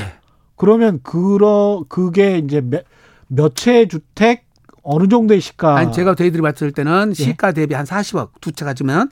그러면 0.56 1.00
그러 1.02 1.84
그게 1.88 2.38
이제 2.38 2.60
몇, 2.60 2.84
몇 3.28 3.54
채 3.54 3.86
주택 3.86 4.44
어느 4.84 5.08
정도의 5.08 5.40
시가 5.40 5.76
아니 5.76 5.92
제가 5.92 6.14
저희들이 6.14 6.40
봤을 6.42 6.72
때는 6.72 7.10
예. 7.10 7.14
시가 7.14 7.52
대비 7.52 7.74
한 7.74 7.84
40억 7.84 8.30
두 8.40 8.52
채 8.52 8.64
가지면 8.64 9.10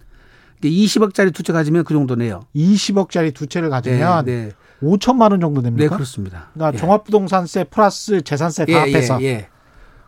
이게 0.62 0.68
20억짜리 0.70 1.32
두 1.34 1.42
채 1.42 1.52
가지면 1.52 1.84
그 1.84 1.92
정도 1.94 2.14
내요. 2.14 2.42
20억짜리 2.54 3.34
두 3.34 3.46
채를 3.46 3.70
가지면 3.70 4.24
네, 4.26 4.32
네. 4.46 4.50
5천만 4.82 5.30
원 5.30 5.40
정도 5.40 5.60
네, 5.62 5.68
됩니까? 5.70 5.96
그렇습니다. 5.96 6.48
그러니까 6.54 6.74
예. 6.76 6.80
종합부동산세 6.80 7.64
플러스 7.64 8.22
재산세 8.22 8.66
다 8.66 8.72
예, 8.72 8.76
합해서 8.76 9.20
예, 9.22 9.26
예. 9.26 9.48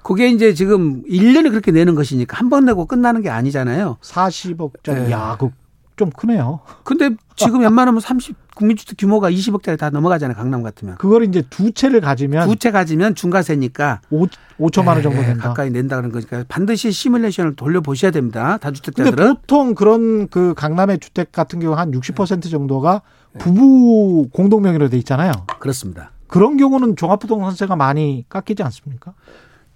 그게 0.02 0.28
이제 0.28 0.52
지금 0.54 1.02
1년에 1.04 1.50
그렇게 1.50 1.70
내는 1.70 1.94
것이니까 1.94 2.36
한 2.38 2.48
번 2.50 2.64
내고 2.64 2.86
끝나는 2.86 3.22
게 3.22 3.30
아니잖아요. 3.30 3.98
40억짜리. 4.02 5.06
예. 5.06 5.10
야, 5.12 5.36
그좀 5.38 6.10
크네요. 6.10 6.60
근데 6.84 7.10
지금 7.36 7.60
웬만하면 7.60 8.00
30 8.00 8.36
국민주택 8.54 8.98
규모가 8.98 9.30
20억짜리 9.30 9.78
다 9.78 9.88
넘어가잖아요. 9.90 10.36
강남 10.36 10.62
같으면. 10.62 10.96
그걸 10.98 11.24
이제 11.24 11.42
두 11.48 11.72
채를 11.72 12.00
가지면 12.02 12.46
두 12.48 12.56
채 12.56 12.70
가지면 12.70 13.14
중과세니까 13.14 14.00
5, 14.10 14.26
5천만 14.58 14.88
원 14.88 15.02
정도 15.02 15.18
예, 15.22 15.26
된다. 15.26 15.48
가까이 15.48 15.70
낸다 15.70 15.96
그런 15.96 16.12
거니까 16.12 16.44
반드시 16.48 16.90
시뮬레이션을 16.92 17.56
돌려 17.56 17.80
보셔야 17.80 18.10
됩니다. 18.10 18.58
근데 18.60 18.60
다주택자들은 18.60 19.34
보통 19.36 19.74
그런 19.74 20.28
그 20.28 20.52
강남의 20.54 20.98
주택 20.98 21.30
같은 21.32 21.60
경우 21.60 21.74
한 21.76 21.92
60% 21.92 22.50
정도가 22.50 22.92
네. 23.04 23.21
부부 23.38 24.28
공동 24.32 24.62
명의로 24.62 24.88
돼 24.88 24.98
있잖아요. 24.98 25.32
그렇습니다. 25.58 26.12
그런 26.26 26.56
경우는 26.56 26.96
종합부동산세가 26.96 27.76
많이 27.76 28.24
깎이지 28.28 28.62
않습니까? 28.62 29.14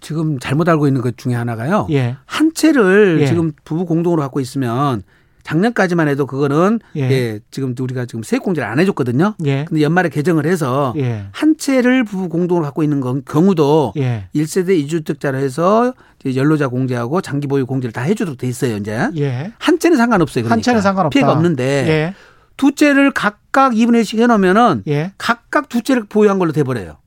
지금 0.00 0.38
잘못 0.38 0.68
알고 0.68 0.86
있는 0.86 1.00
것 1.00 1.16
중에 1.16 1.34
하나가요. 1.34 1.86
예. 1.90 2.16
한 2.26 2.52
채를 2.54 3.18
예. 3.20 3.26
지금 3.26 3.52
부부 3.64 3.86
공동으로 3.86 4.22
갖고 4.22 4.40
있으면 4.40 5.02
작년까지만 5.42 6.08
해도 6.08 6.26
그거는 6.26 6.80
예. 6.96 7.02
예. 7.02 7.40
지금 7.50 7.74
우리가 7.78 8.04
지금 8.06 8.22
세액공제를 8.22 8.68
안 8.68 8.78
해줬거든요. 8.80 9.34
예. 9.44 9.64
근데 9.66 9.82
연말에 9.82 10.08
개정을 10.08 10.44
해서 10.44 10.92
예. 10.96 11.26
한 11.30 11.56
채를 11.56 12.04
부부 12.04 12.28
공동으로 12.28 12.64
갖고 12.64 12.82
있는 12.82 13.00
건 13.00 13.22
경우도 13.24 13.92
예. 13.96 14.28
1세대 14.34 14.86
2주택자로 14.86 15.36
해서 15.36 15.94
연로자 16.34 16.68
공제하고 16.68 17.20
장기 17.20 17.46
보유 17.46 17.64
공제를 17.64 17.92
다 17.92 18.02
해주도록 18.02 18.38
돼 18.38 18.48
있어요. 18.48 18.76
이제 18.76 19.08
예. 19.16 19.52
한 19.58 19.78
채는 19.78 19.96
상관없어요. 19.96 20.44
그러니까. 20.44 20.52
한 20.52 20.62
채는 20.62 20.80
상관없다. 20.82 21.12
피해가 21.12 21.32
없는데 21.32 21.64
예. 21.88 22.14
두 22.56 22.74
채를 22.74 23.10
각각 23.12 23.72
2분의 23.72 24.02
1씩 24.02 24.18
해놓으면은 24.18 24.82
예. 24.88 25.12
각각 25.18 25.68
두 25.68 25.82
채를 25.82 26.04
보유한 26.06 26.38
걸로 26.38 26.52
돼버려요. 26.52 26.98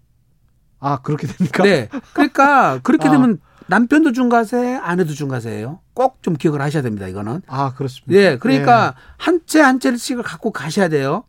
아, 0.80 1.02
그렇게 1.02 1.28
됩니까? 1.28 1.64
네. 1.64 1.90
그러니까 2.14 2.80
그렇게 2.84 3.08
아. 3.08 3.12
되면 3.12 3.40
남편도 3.68 4.14
중과세, 4.14 4.76
아내도 4.82 5.14
중과세예요. 5.14 5.80
꼭 5.94 6.20
좀 6.22 6.34
기억을 6.36 6.62
하셔야 6.62 6.82
됩니다. 6.82 7.08
이거는. 7.08 7.42
아, 7.48 7.74
그렇습니다. 7.74 8.12
네. 8.14 8.38
그러니까 8.38 8.96
한채 9.18 9.60
한 9.62 9.80
채씩을 9.80 10.24
갖고 10.24 10.52
가셔야 10.52 10.88
돼요. 10.90 11.24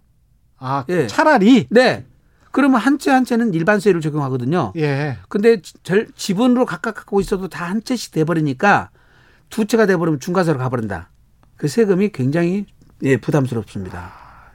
아, 0.59 0.85
예. 0.89 1.07
차라리 1.07 1.67
네. 1.71 2.07
그러면 2.53 2.81
한 2.81 2.99
채 2.99 3.11
한 3.11 3.25
채는 3.25 3.55
일반세율을 3.55 4.01
적용하거든요. 4.01 4.73
예. 4.77 5.19
근데 5.29 5.61
절- 5.83 6.09
지분으로 6.17 6.67
각각 6.67 6.95
갖고 6.95 7.21
있어도 7.21 7.49
다 7.49 7.65
한 7.67 7.83
채씩 7.83 8.13
돼버리니까 8.13 8.91
두 9.51 9.65
채가 9.67 9.87
돼버리면 9.87 10.21
중과세로 10.21 10.59
가버린다. 10.59 11.11
그 11.57 11.69
세금이 11.69 12.11
굉장히 12.11 12.67
예, 13.03 13.17
부담스럽습니다. 13.17 14.13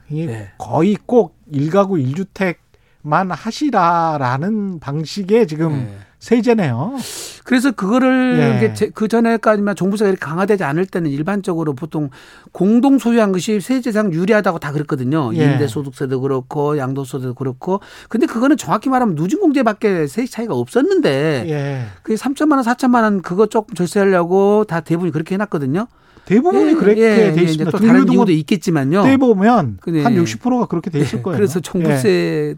이게 0.10 0.26
네. 0.26 0.52
거의 0.58 0.98
꼭 1.06 1.38
일가구 1.52 2.00
일주택만 2.00 3.32
하시라라는 3.32 4.80
방식의 4.80 5.48
지금 5.48 5.86
네. 5.86 5.98
세제네요. 6.20 6.96
그래서 7.44 7.72
그거를 7.72 8.40
예. 8.64 8.90
그 8.96 9.08
전에까지만 9.08 9.76
종부세가 9.76 10.10
이렇게 10.10 10.26
강화되지 10.26 10.64
않을 10.64 10.88
때는 10.88 11.12
일반적으로 11.12 11.76
보통 11.76 12.10
공동 12.52 12.98
소유한 12.98 13.32
것이 13.32 13.62
세제상 13.62 14.12
유리하다고 14.12 14.58
다 14.58 14.72
그랬거든요. 14.72 15.32
예. 15.36 15.44
임대소득세도 15.44 16.22
그렇고 16.22 16.80
양도소득도 16.80 17.36
그렇고. 17.36 17.80
근데 18.10 18.26
그거는 18.26 18.58
정확히 18.58 18.90
말하면 18.90 19.14
누진공제밖에 19.14 20.08
세액 20.08 20.32
차이가 20.32 20.56
없었는데 20.56 21.46
예. 21.48 21.86
그 22.02 22.16
3천만 22.16 22.54
원, 22.54 22.64
4천만 22.64 23.04
원 23.04 23.22
그거 23.22 23.46
조금 23.46 23.76
절세하려고 23.76 24.66
다 24.68 24.80
대부분이 24.80 25.12
그렇게 25.12 25.36
해놨거든요. 25.36 25.86
대부분이 26.26 26.72
예, 26.72 26.74
그렇게 26.74 27.02
예, 27.02 27.16
돼 27.16 27.28
예, 27.28 27.32
이제 27.32 27.42
있습니다. 27.44 27.72
또 27.72 27.78
다른 27.78 28.12
이유도 28.12 28.32
있겠지만요. 28.32 29.04
떼 29.04 29.18
보면 29.18 29.78
그네. 29.82 30.04
한 30.04 30.16
60%가 30.16 30.66
그렇게 30.66 30.90
돼 30.90 31.00
있을 31.00 31.20
예, 31.20 31.22
거예요. 31.22 31.38
그래서 31.38 31.60
종부세 31.60 32.56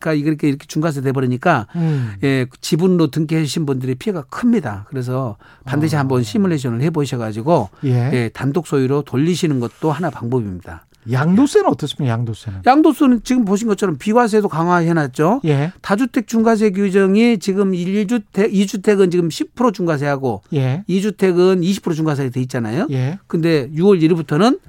가 0.00 0.14
이렇게 0.14 0.48
이렇게 0.48 0.66
중과세 0.66 1.02
돼 1.02 1.12
버리니까 1.12 1.66
예. 1.76 1.78
음. 1.78 2.14
예, 2.24 2.46
지분으로 2.60 3.10
등기하신 3.10 3.66
분들이 3.66 3.94
피해가 3.94 4.22
큽니다. 4.30 4.86
그래서 4.88 5.36
반드시 5.64 5.94
아. 5.94 6.00
한번 6.00 6.22
시뮬레이션을 6.22 6.80
해 6.80 6.88
보셔 6.88 7.18
가지고 7.18 7.68
예. 7.84 8.10
예, 8.12 8.30
단독 8.32 8.66
소유로 8.66 9.02
돌리시는 9.02 9.60
것도 9.60 9.92
하나 9.92 10.08
방법입니다. 10.08 10.86
양도세는 11.10 11.68
어떻습니까? 11.70 12.12
양도세는. 12.12 12.62
양도소는 12.66 13.20
지금 13.24 13.44
보신 13.44 13.68
것처럼 13.68 13.96
비과세도 13.96 14.48
강화해놨죠. 14.48 15.40
예. 15.46 15.72
다주택 15.80 16.26
중과세 16.26 16.70
규정이 16.70 17.38
지금 17.38 17.72
1주택, 17.72 18.52
2주택은 18.52 19.10
지금 19.10 19.28
10% 19.28 19.72
중과세하고 19.72 20.42
예. 20.52 20.84
2주택은 20.88 21.62
20% 21.62 21.94
중과세가 21.94 22.30
돼 22.30 22.40
있잖아요. 22.42 22.86
예. 22.90 23.18
근데 23.26 23.70
6월 23.70 24.00
1일부터는 24.02 24.60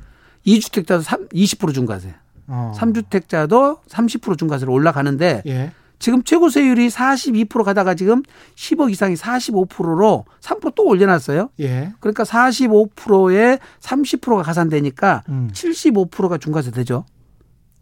2주택자도 0.47 1.29
20% 1.29 1.73
중과세, 1.73 2.13
어. 2.47 2.73
3주택자도 2.77 3.79
30% 3.89 4.37
중과세로 4.37 4.71
올라가는데 4.71 5.43
예. 5.45 5.71
지금 6.01 6.23
최고 6.23 6.49
세율이 6.49 6.89
42% 6.89 7.63
가다가 7.63 7.93
지금 7.93 8.23
10억 8.55 8.91
이상이 8.91 9.13
45%로 9.13 10.25
3%또 10.41 10.83
올려놨어요. 10.83 11.49
예. 11.59 11.93
그러니까 11.99 12.23
45%에 12.23 13.59
30%가 13.79 14.41
가산되니까 14.41 15.21
음. 15.29 15.49
75%가 15.53 16.39
중과세 16.39 16.71
되죠. 16.71 17.05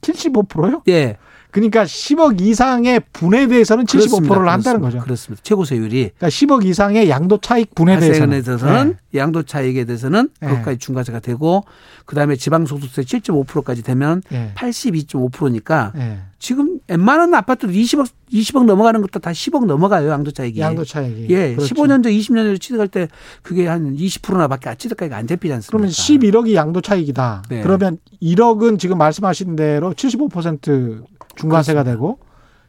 75%요? 0.01 0.81
예. 0.89 1.15
그러니까 1.51 1.85
10억 1.85 2.41
이상의 2.41 3.01
분에 3.13 3.47
대해서는 3.47 3.85
75%를 3.85 4.27
그렇습니다. 4.27 4.51
한다는 4.51 4.79
그렇습니다. 4.81 4.81
거죠. 4.81 4.99
그렇습니다. 5.03 5.41
최고 5.43 5.63
세율이 5.63 6.11
그러니까 6.17 6.27
10억 6.27 6.65
이상의 6.65 7.09
양도 7.09 7.37
차익 7.39 7.73
분에 7.73 7.97
대해서는 7.99 8.41
대해서는 8.43 8.97
양도 9.15 9.43
차익에 9.43 9.85
대해서는 9.85 10.29
네. 10.41 10.47
그것까지 10.47 10.77
중과세가 10.77 11.21
되고 11.21 11.63
그다음에 12.05 12.35
지방 12.35 12.65
소득세 12.65 13.01
7.5%까지 13.01 13.81
되면 13.81 14.21
예. 14.33 14.51
82.5%니까 14.55 15.93
예. 15.95 16.19
지금 16.39 16.79
웬만한 16.87 17.33
아파트도 17.33 17.71
20억 17.73 18.07
20억 18.31 18.63
넘어가는 18.63 19.01
것도 19.01 19.19
다 19.19 19.31
10억 19.31 19.65
넘어가요 19.65 20.09
양도 20.09 20.31
차익이. 20.31 20.59
양도 20.61 20.85
차익이. 20.85 21.27
예, 21.29 21.53
그렇죠. 21.53 21.75
15년 21.75 22.01
전, 22.01 22.13
20년 22.13 22.35
전에 22.37 22.57
취득할 22.57 22.87
때 22.87 23.09
그게 23.43 23.67
한 23.67 23.95
20%나밖에 23.95 24.73
취득가액이 24.77 25.13
안 25.13 25.27
잡히지 25.27 25.53
않습니까? 25.53 25.69
그러면 25.71 25.91
11억이 25.91 26.53
양도 26.53 26.79
차익이다. 26.81 27.43
네. 27.49 27.61
그러면 27.61 27.97
1억은 28.21 28.79
지금 28.79 28.97
말씀하신 28.97 29.57
대로 29.57 29.93
75% 29.93 31.03
중과세가 31.35 31.83
되고 31.83 32.19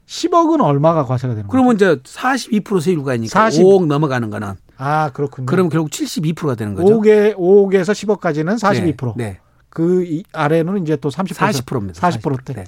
10억은 0.07 0.61
얼마가 0.61 1.05
과세가 1.05 1.35
되는 1.35 1.47
거죠? 1.47 1.53
그러면 1.53 1.77
이제 1.77 1.95
42% 2.03 2.81
세율가니까 2.81 3.31
40. 3.33 3.63
5억 3.65 3.87
넘어가는 3.87 4.29
거는 4.31 4.55
아, 4.79 5.11
그렇군요. 5.13 5.47
그러면 5.47 5.71
결국 5.71 5.91
72%가 5.91 6.57
되는 6.57 6.75
거죠. 6.75 7.01
5개, 7.01 7.37
5억에서 7.37 7.93
10억까지는 8.19 8.59
42%. 8.59 9.15
네. 9.17 9.25
네. 9.25 9.39
그 9.69 10.05
이- 10.05 10.25
아래는 10.33 10.83
이제 10.83 10.97
또 10.97 11.09
30%. 11.11 11.37
40%입니다. 11.37 12.01
40%대. 12.11 12.55
네. 12.55 12.65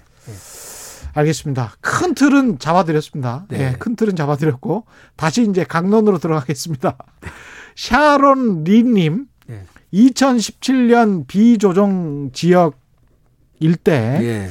알겠습니다. 1.15 1.75
큰 1.81 2.15
틀은 2.15 2.59
잡아드렸습니다. 2.59 3.47
네. 3.49 3.61
예, 3.61 3.77
큰 3.79 3.97
틀은 3.97 4.17
잡아드렸고 4.17 4.85
다시 5.17 5.43
이제 5.49 5.65
강론으로 5.65 6.19
들어가겠습니다. 6.19 6.97
샤론 7.77 8.65
리님, 8.65 9.27
네. 9.47 9.65
2017년 9.93 11.27
비조정 11.27 12.31
지역 12.33 12.81
일대 13.61 13.93
예. 14.23 14.49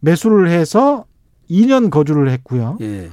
매수를 0.00 0.48
해서 0.48 1.04
2년 1.50 1.90
거주를 1.90 2.30
했고요. 2.30 2.78
예. 2.80 3.10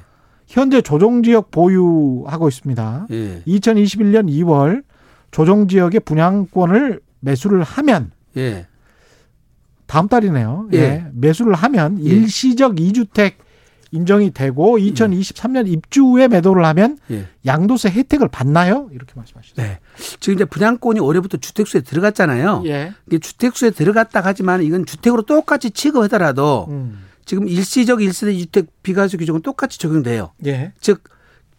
현재 0.48 0.82
조정 0.82 1.24
지역 1.24 1.52
보유하고 1.52 2.48
있습니다. 2.48 3.08
예. 3.12 3.42
2021년 3.48 4.30
2월 4.30 4.84
조정 5.32 5.68
지역의 5.68 6.02
분양권을 6.02 7.02
매수를 7.20 7.64
하면 7.64 8.12
예. 8.38 8.68
다음 9.94 10.08
달이네요. 10.08 10.70
예. 10.74 10.78
예. 10.78 11.06
매수를 11.14 11.54
하면 11.54 12.00
예. 12.04 12.10
일시적 12.10 12.80
이주택 12.80 13.38
인정이 13.92 14.32
되고 14.32 14.76
2023년 14.80 15.68
입주 15.68 16.04
후에 16.04 16.28
매도를 16.28 16.66
하면 16.66 16.98
예. 17.12 17.28
양도세 17.46 17.92
혜택을 17.92 18.28
받나요? 18.28 18.90
이렇게 18.92 19.14
말씀하셨어요. 19.14 19.68
네. 19.68 19.80
지금 20.20 20.34
이제 20.34 20.46
분양권이 20.46 21.00
올해부터 21.00 21.38
주택수에 21.38 21.82
들어갔잖아요. 21.82 22.64
예. 22.66 22.94
이게 23.06 23.20
주택수에 23.20 23.70
들어갔다 23.70 24.22
하지만 24.24 24.64
이건 24.64 24.88
주택으로 24.88 25.22
똑같이 25.22 25.70
취급하더라도 25.70 26.66
음. 26.70 27.04
지금 27.26 27.48
일시적 27.48 28.00
1세대 28.00 28.36
주택 28.40 28.82
비과세 28.82 29.18
규정은 29.18 29.44
똑같이 29.44 29.78
적용돼요. 29.78 30.32
예. 30.48 30.74
즉 30.82 31.04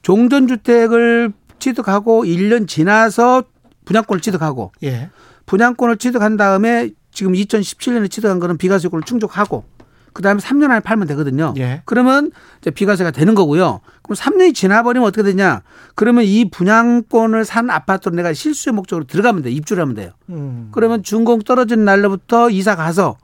종전 0.03 0.49
주택을 0.49 1.32
취득하고 1.61 2.24
1년 2.24 2.66
지나서 2.66 3.45
분양권을 3.85 4.20
취득하고 4.20 4.72
예. 4.82 5.11
분양권을 5.47 5.99
취득한 5.99 6.37
다음에 6.37 6.91
지금 7.14 7.32
2017년에 7.32 8.10
취득한 8.10 8.38
거는 8.40 8.58
비과세권을 8.58 9.04
충족하고 9.04 9.64
그다음에 10.12 10.40
3년 10.40 10.70
안에 10.70 10.80
팔면 10.80 11.08
되거든요. 11.08 11.54
예. 11.56 11.82
그러면 11.86 12.30
이제 12.60 12.70
비과세가 12.70 13.10
되는 13.10 13.34
거고요. 13.34 13.80
그럼 14.02 14.16
3년이 14.16 14.54
지나버리면 14.54 15.08
어떻게 15.08 15.22
되냐? 15.24 15.62
그러면 15.94 16.24
이 16.24 16.48
분양권을 16.50 17.44
산 17.44 17.70
아파트로 17.70 18.14
내가 18.14 18.32
실수의 18.32 18.74
목적으로 18.74 19.06
들어가면 19.06 19.42
돼. 19.42 19.50
입주를 19.50 19.80
하면 19.82 19.94
돼요. 19.96 20.10
음. 20.28 20.68
그러면 20.70 21.02
준공 21.02 21.40
떨어진 21.40 21.84
날로부터 21.84 22.50
이사 22.50 22.76
가서 22.76 23.16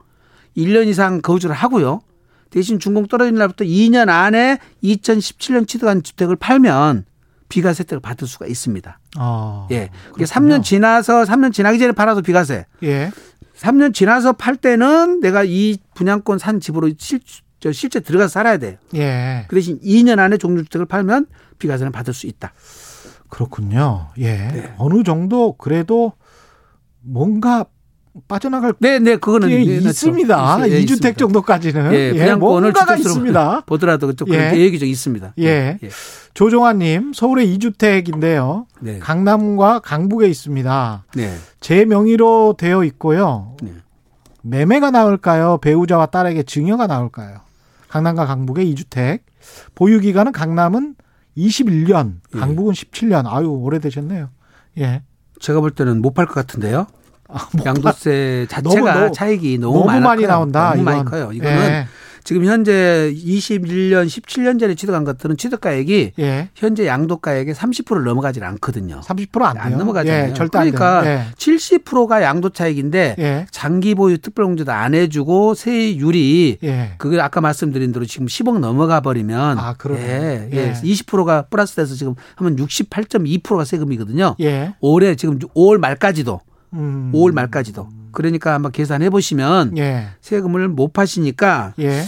1년 0.57 0.87
이상 0.87 1.21
거주를 1.21 1.55
하고요. 1.55 2.01
대신 2.49 2.77
준공 2.79 3.07
떨어진 3.07 3.35
날부터 3.35 3.63
2년 3.63 4.09
안에 4.09 4.59
2017년 4.83 5.65
취득한 5.67 6.03
주택을 6.03 6.35
팔면 6.35 7.05
비과세 7.47 7.83
혜택을 7.83 8.01
받을 8.01 8.27
수가 8.27 8.47
있습니다. 8.47 8.99
아. 9.17 9.67
예. 9.71 9.89
이게 10.15 10.25
3년 10.25 10.63
지나서 10.63 11.23
3년 11.23 11.53
지나기 11.53 11.79
전에 11.79 11.93
팔아도 11.93 12.21
비과세. 12.21 12.65
예. 12.83 13.11
3년 13.61 13.93
지나서 13.93 14.33
팔 14.33 14.55
때는 14.55 15.19
내가 15.19 15.43
이 15.43 15.77
분양권 15.93 16.39
산 16.39 16.59
집으로 16.59 16.89
실, 16.97 17.19
저 17.59 17.71
실제 17.71 17.99
들어가서 17.99 18.29
살아야 18.29 18.57
돼요. 18.57 18.77
예. 18.95 19.45
그 19.47 19.55
대신 19.55 19.79
2년 19.81 20.17
안에 20.17 20.37
종주택을 20.37 20.87
팔면 20.87 21.27
비과세는 21.59 21.91
받을 21.91 22.13
수 22.13 22.25
있다. 22.25 22.53
그렇군요. 23.29 24.07
예. 24.17 24.35
네. 24.35 24.73
어느 24.77 25.03
정도 25.03 25.53
그래도 25.53 26.13
뭔가 27.01 27.65
빠져나갈 28.27 28.73
네, 28.79 28.99
네, 28.99 29.15
그거는 29.15 29.49
있습니다. 29.49 30.67
예, 30.69 30.79
이 30.79 30.85
2주택 30.85 30.91
있습니다. 30.91 31.13
정도까지는. 31.13 31.93
예, 31.93 31.97
예, 31.97 32.11
분양권을 32.13 32.39
뭔가가 32.71 32.95
주택수로 32.97 33.09
있습니다. 33.11 33.61
보더라도 33.67 34.13
좀 34.13 34.27
예. 34.29 34.37
그런 34.37 34.53
계획이 34.53 34.79
좀 34.79 34.87
있습니다. 34.89 35.33
예. 35.39 35.79
조종환님, 36.33 37.13
서울의 37.13 37.57
2주택인데요. 37.57 38.65
네. 38.81 38.99
강남과 38.99 39.79
강북에 39.79 40.27
있습니다. 40.27 41.05
네. 41.15 41.35
제 41.61 41.85
명의로 41.85 42.55
되어 42.57 42.83
있고요. 42.85 43.55
네. 43.61 43.73
매매가 44.43 44.91
나을까요? 44.91 45.59
배우자와 45.59 46.07
딸에게 46.07 46.43
증여가 46.43 46.87
나을까요? 46.87 47.41
강남과 47.89 48.25
강북의 48.25 48.73
2주택. 48.73 49.21
보유 49.75 49.99
기간은 49.99 50.31
강남은 50.31 50.95
21년, 51.37 52.15
예. 52.35 52.39
강북은 52.39 52.73
17년. 52.73 53.25
아유, 53.25 53.47
오래되셨네요. 53.49 54.29
예. 54.79 55.01
제가 55.39 55.59
볼 55.61 55.71
때는 55.71 56.01
못 56.01 56.13
팔 56.13 56.25
것 56.25 56.33
같은데요. 56.35 56.87
아, 57.33 57.47
뭐, 57.53 57.65
양도세 57.65 58.47
자체가 58.49 58.93
너무, 58.93 59.11
차익이 59.13 59.57
너무, 59.57 59.85
너무 59.85 59.99
많이. 59.99 60.25
나온다. 60.25 60.71
너무 60.71 60.83
많이 60.83 60.99
이건. 61.01 61.05
커요. 61.11 61.31
이거는 61.33 61.57
예. 61.57 61.87
지금 62.23 62.45
현재 62.45 63.11
21년, 63.15 64.05
17년 64.05 64.59
전에 64.59 64.75
취득한 64.75 65.03
것들은 65.03 65.37
취득가액이 65.37 66.11
예. 66.19 66.49
현재 66.53 66.85
양도가액의 66.85 67.55
30%를 67.55 68.03
넘어가질 68.03 68.43
않거든요. 68.43 69.01
30%안 69.03 69.53
돼요. 69.53 69.63
안 69.63 69.77
넘어가잖아요. 69.77 70.29
예, 70.29 70.33
절대 70.35 70.59
안 70.59 70.65
그러니까 70.71 71.01
돼요. 71.01 71.23
70%가 71.35 72.21
양도 72.21 72.49
차익인데 72.49 73.15
예. 73.17 73.23
예. 73.23 73.47
장기 73.49 73.95
보유 73.95 74.19
특별공제도 74.19 74.71
안 74.71 74.93
해주고 74.93 75.55
세율이 75.55 76.59
예. 76.63 76.93
그게 76.99 77.19
아까 77.19 77.41
말씀드린 77.41 77.91
대로 77.91 78.05
지금 78.05 78.27
10억 78.27 78.59
넘어가 78.59 79.01
버리면 79.01 79.57
아, 79.57 79.73
그러네. 79.73 80.01
예, 80.03 80.49
예. 80.53 80.57
예. 80.57 80.73
20%가 80.73 81.43
플러스돼서 81.43 81.95
지금 81.95 82.13
하면 82.35 82.55
68.2%가 82.55 83.65
세금이거든요. 83.65 84.35
예. 84.41 84.75
올해 84.79 85.15
지금 85.15 85.39
5월 85.39 85.79
말까지도 85.79 86.39
음. 86.73 87.11
5월 87.13 87.33
말까지도 87.33 87.87
그러니까 88.11 88.53
한번 88.53 88.71
계산해 88.71 89.09
보시면 89.09 89.77
예. 89.77 90.07
세금을 90.21 90.67
못 90.67 90.93
파시니까 90.93 91.73
예. 91.79 92.03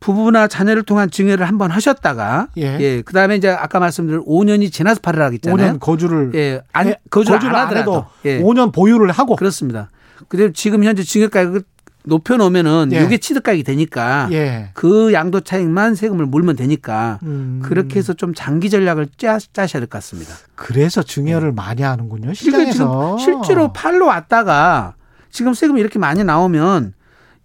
부부나 0.00 0.48
자녀를 0.48 0.82
통한 0.82 1.10
증여를 1.10 1.48
한번 1.48 1.70
하셨다가 1.70 2.48
예. 2.58 2.78
예, 2.80 3.02
그다음에 3.02 3.36
이제 3.36 3.48
아까 3.48 3.78
말씀드린 3.80 4.22
5년이 4.24 4.70
지나서 4.72 5.00
팔으라 5.00 5.30
했잖아요. 5.30 5.74
5년 5.74 5.80
거주를 5.80 6.32
예, 6.34 6.60
안 6.72 6.88
해- 6.88 6.96
거주를, 7.10 7.38
거주를 7.38 7.56
안 7.56 7.68
안 7.68 7.76
해도 7.76 7.92
하더라도 7.94 8.06
예. 8.26 8.40
5년 8.42 8.72
보유를 8.72 9.10
하고 9.12 9.34
그렇습니다. 9.36 9.90
근데 10.28 10.52
지금 10.52 10.84
현재 10.84 11.02
증여가액을 11.02 11.62
높여 12.06 12.36
놓으면은 12.36 12.90
예. 12.92 13.02
이게 13.02 13.16
취득가액이 13.18 13.62
되니까 13.64 14.28
예. 14.32 14.70
그 14.74 15.12
양도 15.14 15.40
차익만 15.40 15.94
세금을 15.94 16.26
물면 16.26 16.56
되니까 16.56 17.18
음. 17.22 17.60
그렇게 17.64 17.98
해서 17.98 18.12
좀 18.12 18.34
장기 18.34 18.68
전략을 18.68 19.08
짜, 19.16 19.38
짜셔야 19.52 19.80
될 19.80 19.86
것 19.88 19.98
같습니다. 19.98 20.34
그래서 20.54 21.02
증여를 21.02 21.52
많이 21.52 21.82
하는군요. 21.82 22.34
시장에서 22.34 23.16
실제로 23.18 23.72
팔러 23.72 24.06
왔다가 24.06 24.94
지금 25.30 25.54
세금이 25.54 25.80
이렇게 25.80 25.98
많이 25.98 26.22
나오면 26.22 26.92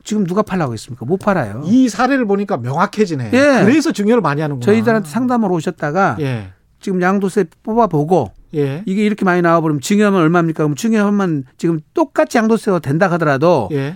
지금 0.04 0.26
누가 0.26 0.42
팔라고 0.42 0.74
했습니까? 0.74 1.06
못 1.06 1.18
팔아요. 1.18 1.62
이 1.66 1.88
사례를 1.88 2.26
보니까 2.26 2.58
명확해지네. 2.58 3.32
예. 3.34 3.64
그래서 3.66 3.92
증여를 3.92 4.22
많이 4.22 4.42
하는구나. 4.42 4.66
저희들한테 4.66 5.10
상담을 5.10 5.52
오셨다가 5.52 6.18
예. 6.20 6.50
지금 6.82 7.02
양도세 7.02 7.46
뽑아보고 7.64 8.32
예. 8.56 8.84
이게 8.86 9.06
이렇게 9.06 9.24
많이 9.26 9.42
나와버리면 9.42 9.82
증여하면 9.82 10.20
얼마입니까? 10.22 10.64
그럼 10.64 10.76
증여하면 10.76 11.44
지금 11.58 11.80
똑같이 11.94 12.38
양도세가 12.38 12.80
된다 12.80 13.10
하더라도 13.12 13.70
예. 13.72 13.96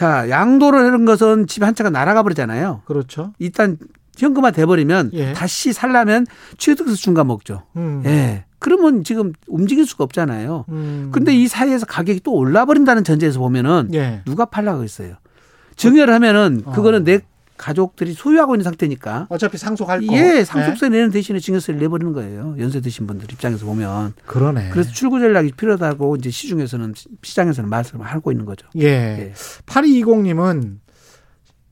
자 0.00 0.30
양도를 0.30 0.78
하는 0.78 1.04
것은 1.04 1.46
집한 1.46 1.74
채가 1.74 1.90
날아가 1.90 2.22
버리잖아요. 2.22 2.80
그렇죠. 2.86 3.34
일단 3.38 3.76
현금화 4.16 4.50
돼버리면 4.50 5.10
예. 5.12 5.34
다시 5.34 5.74
살려면 5.74 6.24
취득세 6.56 6.94
중과 6.94 7.22
먹죠. 7.24 7.64
음. 7.76 8.02
예. 8.06 8.46
그러면 8.58 9.04
지금 9.04 9.34
움직일 9.46 9.84
수가 9.84 10.04
없잖아요. 10.04 10.64
음. 10.70 11.10
근데 11.12 11.34
이 11.34 11.46
사이에서 11.48 11.84
가격이 11.84 12.20
또 12.20 12.32
올라버린다는 12.32 13.04
전제에서 13.04 13.40
보면은 13.40 13.90
예. 13.92 14.22
누가 14.24 14.46
팔라고 14.46 14.82
했어요. 14.82 15.16
증여를 15.76 16.14
하면은 16.14 16.62
어. 16.64 16.72
그거는 16.72 17.04
내 17.04 17.20
가족들이 17.60 18.14
소유하고 18.14 18.54
있는 18.54 18.64
상태니까 18.64 19.26
어차피 19.28 19.58
상속할 19.58 20.06
거. 20.06 20.16
예, 20.16 20.44
상속세 20.44 20.88
내는 20.88 21.10
대신에 21.10 21.38
증여세를 21.38 21.78
내버리는 21.78 22.12
거예요. 22.14 22.56
연세 22.58 22.80
드신 22.80 23.06
분들 23.06 23.30
입장에서 23.30 23.66
보면. 23.66 24.14
예. 24.16 24.22
그러네. 24.24 24.70
그래서 24.72 24.90
출구 24.90 25.20
전략이 25.20 25.52
필요하다고 25.52 26.16
이제 26.16 26.30
시중에서는 26.30 26.94
시장에서는 27.22 27.68
말씀을 27.68 28.06
하고 28.06 28.32
있는 28.32 28.46
거죠. 28.46 28.66
예. 28.76 28.86
예. 28.86 29.32
8220님은 29.66 30.78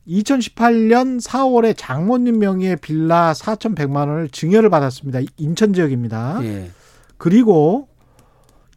2018년 0.06 1.22
4월에 1.22 1.74
장모님 1.76 2.38
명의의 2.38 2.76
빌라 2.76 3.32
4,100만 3.32 4.08
원을 4.08 4.28
증여를 4.28 4.68
받았습니다. 4.68 5.20
인천 5.38 5.72
지역입니다. 5.72 6.40
예. 6.42 6.70
그리고 7.16 7.88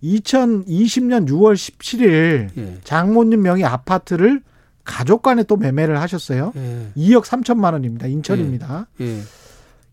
2020년 0.01 1.27
6월 1.27 1.55
17일 1.55 2.49
예. 2.57 2.77
장모님 2.85 3.41
명의 3.41 3.65
아파트를 3.65 4.41
가족 4.83 5.21
간에 5.21 5.43
또 5.43 5.57
매매를 5.57 5.99
하셨어요. 5.99 6.53
예. 6.55 6.87
2억 6.97 7.23
3천만 7.23 7.73
원입니다. 7.73 8.07
인천입니다. 8.07 8.87
예. 9.01 9.21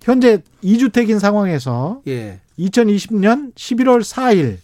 현재 0.03 0.43
2주택인 0.62 1.18
상황에서 1.18 2.01
예. 2.07 2.41
2020년 2.59 3.55
11월 3.55 4.01
4일 4.01 4.59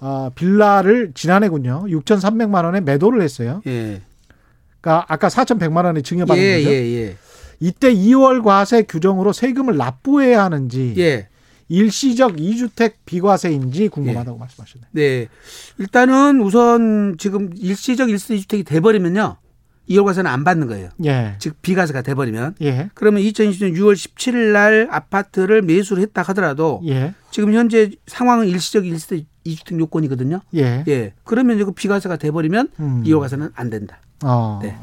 아, 0.00 0.30
빌라를 0.34 1.12
지난해군요. 1.14 1.84
6,300만 1.88 2.64
원에 2.64 2.80
매도를 2.80 3.22
했어요. 3.22 3.60
예. 3.66 4.00
그러니까 4.80 5.04
아까 5.08 5.28
4,100만 5.28 5.84
원에 5.84 6.00
증여받은 6.00 6.42
예, 6.42 6.58
거죠. 6.58 6.70
예, 6.70 6.74
예. 6.74 7.16
이때 7.60 7.94
2월 7.94 8.42
과세 8.42 8.82
규정으로 8.82 9.32
세금을 9.34 9.76
납부해야 9.76 10.42
하는지 10.42 10.94
예. 10.96 11.28
일시적 11.70 12.36
2주택 12.36 12.94
비과세인지 13.06 13.88
궁금하다고 13.88 14.38
말씀하셨네요. 14.38 14.88
네. 14.90 15.28
일단은 15.78 16.40
우선 16.42 17.16
지금 17.16 17.50
일시적 17.56 18.10
일시주택이 18.10 18.64
돼버리면요. 18.64 19.36
2월 19.88 20.04
과세는 20.04 20.30
안 20.30 20.44
받는 20.44 20.66
거예요. 20.66 20.90
예. 21.04 21.36
즉 21.38 21.62
비과세가 21.62 22.02
돼버리면 22.02 22.56
예. 22.62 22.90
그러면 22.94 23.22
2020년 23.22 23.74
6월 23.76 23.94
17일 23.94 24.52
날 24.52 24.88
아파트를 24.90 25.62
매수를 25.62 26.02
했다 26.02 26.22
하더라도 26.22 26.80
예. 26.86 27.14
지금 27.30 27.54
현재 27.54 27.90
상황은 28.06 28.46
일시적 28.48 28.86
일시적 28.86 29.20
이주택 29.44 29.78
요건이거든요. 29.78 30.40
예. 30.56 30.84
예. 30.86 31.14
그러면 31.24 31.58
이거 31.58 31.72
비과세가 31.72 32.16
돼버리면 32.16 32.68
음. 32.80 33.02
2월 33.04 33.20
과세는 33.20 33.50
안 33.54 33.70
된다. 33.70 34.00
어. 34.22 34.58
네. 34.62 34.76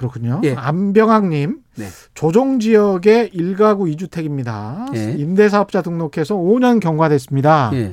그렇군요. 0.00 0.40
예. 0.44 0.54
안병학님, 0.54 1.58
네. 1.76 1.86
조정 2.14 2.58
지역의 2.58 3.32
1가구 3.34 3.94
2주택입니다. 3.94 4.96
예. 4.96 5.12
임대사업자 5.18 5.82
등록해서 5.82 6.36
5년 6.36 6.80
경과됐습니다. 6.80 7.70
예. 7.74 7.92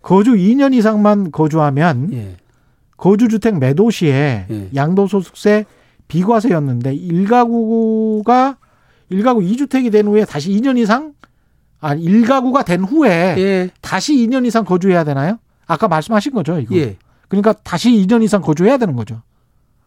거주 0.00 0.32
2년 0.32 0.72
이상만 0.72 1.32
거주하면 1.32 2.14
예. 2.14 2.36
거주주택 2.96 3.58
매도 3.58 3.90
시에 3.90 4.46
예. 4.48 4.70
양도소득세 4.74 5.66
비과세였는데 6.08 6.96
1가구가 6.96 8.56
1가구 9.12 9.46
2주택이 9.46 9.92
된 9.92 10.06
후에 10.06 10.24
다시 10.24 10.50
2년 10.50 10.78
이상 10.78 11.12
아 11.78 11.94
1가구가 11.94 12.64
된 12.64 12.84
후에 12.84 13.34
예. 13.36 13.70
다시 13.82 14.14
2년 14.14 14.46
이상 14.46 14.64
거주해야 14.64 15.04
되나요? 15.04 15.38
아까 15.66 15.88
말씀하신 15.88 16.32
거죠, 16.32 16.58
이거. 16.58 16.74
예. 16.76 16.96
그러니까 17.28 17.52
다시 17.52 17.90
2년 17.90 18.22
이상 18.22 18.40
거주해야 18.40 18.78
되는 18.78 18.96
거죠. 18.96 19.20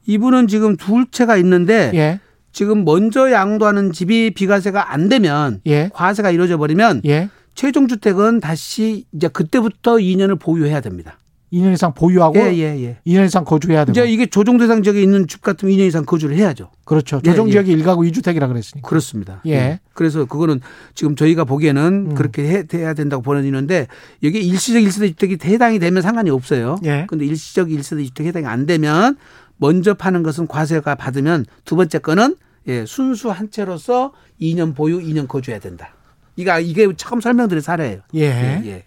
이분은 0.08 0.47
지금 0.47 0.76
둘 0.76 1.05
채가 1.12 1.38
있는데 1.38 1.91
예. 1.93 2.20
지금 2.51 2.84
먼저 2.86 3.32
양도하는 3.32 3.91
집이 3.91 4.32
비과세가 4.32 4.91
안 4.91 5.10
되면 5.10 5.62
예. 5.68 5.89
과세가 5.93 6.32
이루어져 6.32 6.58
버리면 6.58 7.01
예. 7.05 7.30
최종 7.53 7.88
주택은 7.88 8.39
다시 8.39 9.05
이제 9.12 9.28
그때부터 9.28 9.97
2년을 9.97 10.39
보유해야 10.39 10.82
됩니다. 10.82 11.18
2년 11.53 11.74
이상 11.74 11.93
보유하고 11.93 12.38
예, 12.38 12.53
예, 12.55 12.84
예. 12.84 12.97
2년 13.08 13.26
이상 13.26 13.45
거주해야 13.45 13.86
되고. 13.86 13.91
이제 13.91 14.12
이게 14.12 14.26
조정 14.26 14.58
대상 14.58 14.84
지역에 14.84 15.01
있는 15.01 15.28
집 15.28 15.41
같으면 15.41 15.74
2년 15.74 15.88
이상 15.88 16.03
거주를 16.03 16.36
해야죠. 16.36 16.72
그렇죠. 16.84 17.22
예, 17.26 17.30
조정 17.30 17.47
예. 17.47 17.51
지역이 17.51 17.78
1가구 17.78 18.10
2주택이라 18.12 18.47
그랬으니까. 18.49 18.88
그렇습니다. 18.88 19.41
예. 19.47 19.80
그래서 19.93 20.26
그거는 20.26 20.60
지금 20.93 21.16
저희가 21.16 21.45
보기에는 21.45 22.08
음. 22.10 22.16
그렇게 22.16 22.43
해, 22.43 22.64
해야 22.74 22.93
된다고 22.93 23.24
보여지는데 23.24 23.88
여기 24.24 24.45
일시적 24.45 24.84
일세대 24.84 25.08
주택이 25.08 25.38
해당이 25.45 25.80
되면 25.80 26.01
상관이 26.01 26.30
없어요. 26.30 26.78
예. 26.84 27.05
근데 27.08 27.26
일시적 27.26 27.72
일세대 27.72 28.03
주택 28.03 28.26
해당이 28.28 28.45
안 28.45 28.66
되면 28.66 29.16
먼저 29.58 29.93
파는 29.93 30.24
것은 30.24 30.47
과세가 30.47 30.95
받으면 30.95 31.45
두 31.66 31.76
번째 31.76 31.99
거는 31.99 32.36
예, 32.68 32.86
순수 32.86 33.30
한 33.32 33.49
채로서 33.49 34.12
2년 34.41 34.76
보유, 34.76 34.99
2년 34.99 35.28
거주해야 35.28 35.60
된다. 35.60 35.93
이게 36.36 36.62
이게 36.62 36.88
처음 36.97 37.22
설명드린 37.22 37.62
사례예요. 37.62 38.01
예. 38.16 38.22
예, 38.22 38.62
예. 38.66 38.84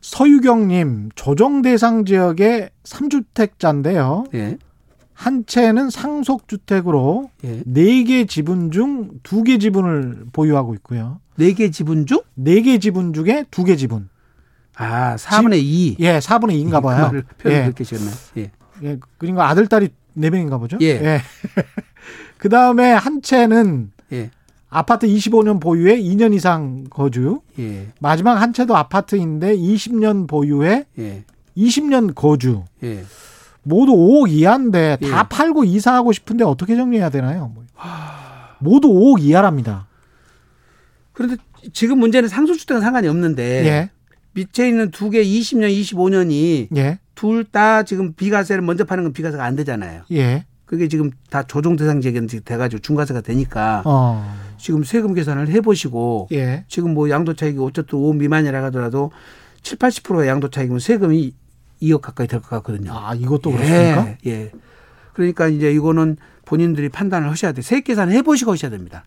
서유경님, 0.00 1.10
조정 1.14 1.62
대상 1.62 2.04
지역의 2.04 2.70
3주택자인데요. 2.84 4.34
예. 4.34 4.58
한 5.14 5.46
채는 5.46 5.90
상속 5.90 6.48
주택으로 6.48 7.30
예. 7.44 7.62
네개 7.64 8.26
지분 8.26 8.70
중 8.70 9.20
두 9.22 9.42
개 9.44 9.58
지분을 9.58 10.26
보유하고 10.32 10.74
있고요. 10.74 11.20
네 11.36 11.52
개 11.54 11.70
지분 11.70 12.04
중? 12.06 12.20
네 12.34 12.60
개 12.62 12.78
지분 12.78 13.12
중에 13.12 13.44
두 13.50 13.64
개 13.64 13.76
지분. 13.76 14.08
아, 14.76 15.14
4분의 15.16 15.60
2. 15.62 15.96
예, 16.00 16.18
4분의 16.18 16.64
2인가 16.64 16.82
봐요. 16.82 17.10
그 17.12 17.22
표현 17.38 17.58
예. 17.58 17.62
그렇게 17.62 17.84
지었네. 17.84 18.10
예. 18.38 18.50
예, 18.82 18.98
그러니까 19.18 19.48
아들, 19.48 19.66
딸이 19.66 19.88
네 20.14 20.30
명인가 20.30 20.58
보죠. 20.58 20.78
예. 20.80 21.20
그 22.38 22.48
다음에 22.48 22.92
한 22.92 23.22
채는 23.22 23.92
예. 24.12 24.30
아파트 24.68 25.06
25년 25.06 25.60
보유에 25.60 25.96
2년 26.00 26.34
이상 26.34 26.84
거주. 26.90 27.40
예. 27.58 27.88
마지막 28.00 28.34
한 28.40 28.52
채도 28.52 28.76
아파트인데 28.76 29.56
20년 29.56 30.26
보유에 30.28 30.84
예. 30.98 31.24
20년 31.56 32.14
거주. 32.14 32.64
예. 32.82 33.04
모두 33.62 33.92
5억 33.92 34.30
이하인데 34.30 34.98
다 35.00 35.06
예. 35.20 35.28
팔고 35.28 35.64
이사하고 35.64 36.12
싶은데 36.12 36.44
어떻게 36.44 36.76
정리해야 36.76 37.08
되나요? 37.10 37.50
뭐. 37.54 37.64
모두 38.58 38.88
5억 38.88 39.20
이하랍니다. 39.22 39.86
그런데 41.12 41.36
지금 41.72 41.98
문제는 41.98 42.28
상속주택은 42.28 42.82
상관이 42.82 43.06
없는데 43.08 43.66
예. 43.66 43.90
밑에 44.32 44.68
있는 44.68 44.90
두 44.90 45.10
개 45.10 45.22
20년, 45.22 45.70
25년이 45.80 46.76
예. 46.76 46.98
둘 47.14 47.44
다 47.44 47.82
지금 47.84 48.12
비과세를 48.14 48.62
먼저 48.62 48.84
파는 48.84 49.04
건 49.04 49.12
비과세가 49.12 49.44
안 49.44 49.56
되잖아요. 49.56 50.02
예. 50.12 50.44
그게 50.66 50.88
지금 50.88 51.10
다 51.30 51.42
조정 51.44 51.76
대상 51.76 52.00
지역이 52.00 52.26
돼가지고 52.44 52.80
중과세가 52.80 53.20
되니까 53.20 53.82
어. 53.84 54.34
지금 54.58 54.82
세금 54.82 55.14
계산을 55.14 55.48
해보시고 55.48 56.28
예. 56.32 56.64
지금 56.68 56.94
뭐 56.94 57.10
양도 57.10 57.34
차익이 57.34 57.58
어쨌든 57.60 57.98
5 57.98 58.14
미만이라 58.14 58.62
하더라도 58.64 59.12
7, 59.62 59.78
80%가 59.78 60.26
양도 60.26 60.48
차익이면 60.50 60.80
세금이 60.80 61.34
2억 61.82 62.00
가까이 62.00 62.26
될 62.26 62.40
것 62.40 62.48
같거든요. 62.50 62.92
아, 62.94 63.14
이것도 63.14 63.52
그렇습니까? 63.52 64.08
예, 64.08 64.30
예. 64.30 64.50
그러니까 65.12 65.48
이제 65.48 65.70
이거는 65.70 66.16
본인들이 66.46 66.88
판단을 66.88 67.30
하셔야 67.30 67.52
돼. 67.52 67.62
세액 67.62 67.84
계산 67.84 68.10
해보시고 68.10 68.52
하셔야 68.52 68.70
됩니다. 68.70 69.04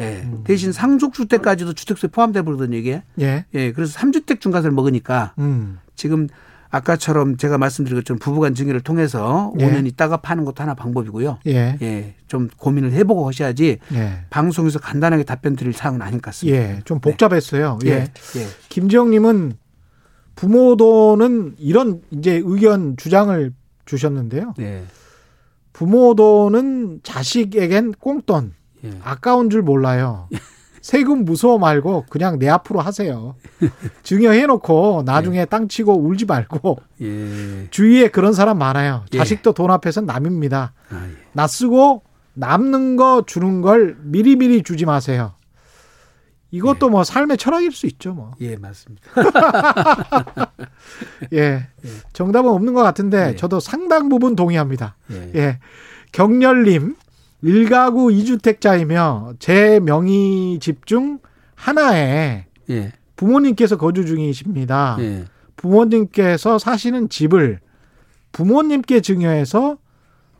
예. 0.00 0.22
음. 0.24 0.42
대신 0.44 0.72
상속주택까지도 0.72 1.72
주택수에 1.74 2.08
포함돼 2.10 2.42
버리거든요, 2.42 2.76
이게. 2.78 3.02
예. 3.20 3.44
예. 3.54 3.72
그래서 3.72 3.98
3주택 3.98 4.40
중과세를 4.40 4.72
먹으니까 4.72 5.34
음. 5.38 5.78
지금 5.96 6.28
아까처럼 6.72 7.36
제가 7.36 7.58
말씀드린 7.58 7.98
것처럼 7.98 8.18
부부간 8.18 8.54
증여를 8.54 8.80
통해서 8.80 9.52
예. 9.60 9.66
5년 9.66 9.86
있다가 9.86 10.16
파는 10.16 10.46
것도 10.46 10.62
하나 10.62 10.74
방법이고요. 10.74 11.38
예. 11.46 11.76
예. 11.82 12.14
좀 12.26 12.48
고민을 12.56 12.92
해보고 12.92 13.28
하셔야지 13.28 13.78
예. 13.92 14.24
방송에서 14.30 14.78
간단하게 14.78 15.24
답변 15.24 15.54
드릴 15.54 15.74
사항은 15.74 16.00
아닌 16.00 16.14
것 16.14 16.22
같습니다. 16.30 16.58
예. 16.58 16.80
좀 16.86 16.98
복잡했어요. 16.98 17.78
예. 17.84 17.90
예. 17.90 17.94
예. 18.36 18.46
김지영님은 18.70 19.52
부모도는 20.34 21.56
이런 21.58 22.00
이제 22.10 22.40
의견 22.42 22.96
주장을 22.96 23.52
주셨는데요. 23.84 24.54
예. 24.60 24.84
부모도는 25.74 27.00
자식에겐 27.02 27.92
꽁돈 28.00 28.54
예. 28.84 28.90
아까운 29.02 29.50
줄 29.50 29.60
몰라요. 29.60 30.28
세금 30.82 31.24
무서워 31.24 31.58
말고 31.58 32.06
그냥 32.10 32.38
내 32.38 32.48
앞으로 32.48 32.80
하세요. 32.80 33.36
증여해놓고 34.02 35.04
나중에 35.06 35.44
땅 35.44 35.68
치고 35.68 35.96
울지 35.96 36.26
말고 36.26 36.78
예. 37.00 37.68
주위에 37.70 38.08
그런 38.08 38.32
사람 38.32 38.58
많아요. 38.58 39.04
예. 39.14 39.18
자식도 39.18 39.52
돈 39.52 39.70
앞에선 39.70 40.06
남입니다. 40.06 40.74
아, 40.90 41.06
예. 41.08 41.14
낯쓰고 41.32 42.02
남는 42.34 42.96
거 42.96 43.22
주는 43.26 43.60
걸 43.60 43.96
미리미리 44.00 44.64
주지 44.64 44.84
마세요. 44.84 45.34
이것도 46.50 46.90
뭐 46.90 47.04
삶의 47.04 47.38
철학일 47.38 47.72
수 47.72 47.86
있죠, 47.86 48.12
뭐. 48.12 48.32
예, 48.40 48.56
맞습니다. 48.56 49.08
예. 51.32 51.68
정답은 52.12 52.50
없는 52.50 52.74
것 52.74 52.82
같은데 52.82 53.30
예. 53.30 53.36
저도 53.36 53.60
상당 53.60 54.08
부분 54.08 54.36
동의합니다. 54.36 54.96
예. 55.12 55.30
예. 55.34 55.58
경렬님, 56.10 56.96
1가구 57.42 58.12
2주택자이며 58.14 59.36
제 59.38 59.80
명의 59.80 60.58
집 60.60 60.86
중 60.86 61.18
하나에 61.54 62.46
예. 62.70 62.92
부모님께서 63.16 63.76
거주 63.76 64.04
중이십니다. 64.06 64.96
예. 65.00 65.24
부모님께서 65.56 66.58
사시는 66.58 67.08
집을 67.08 67.60
부모님께 68.32 69.00
증여해서 69.00 69.78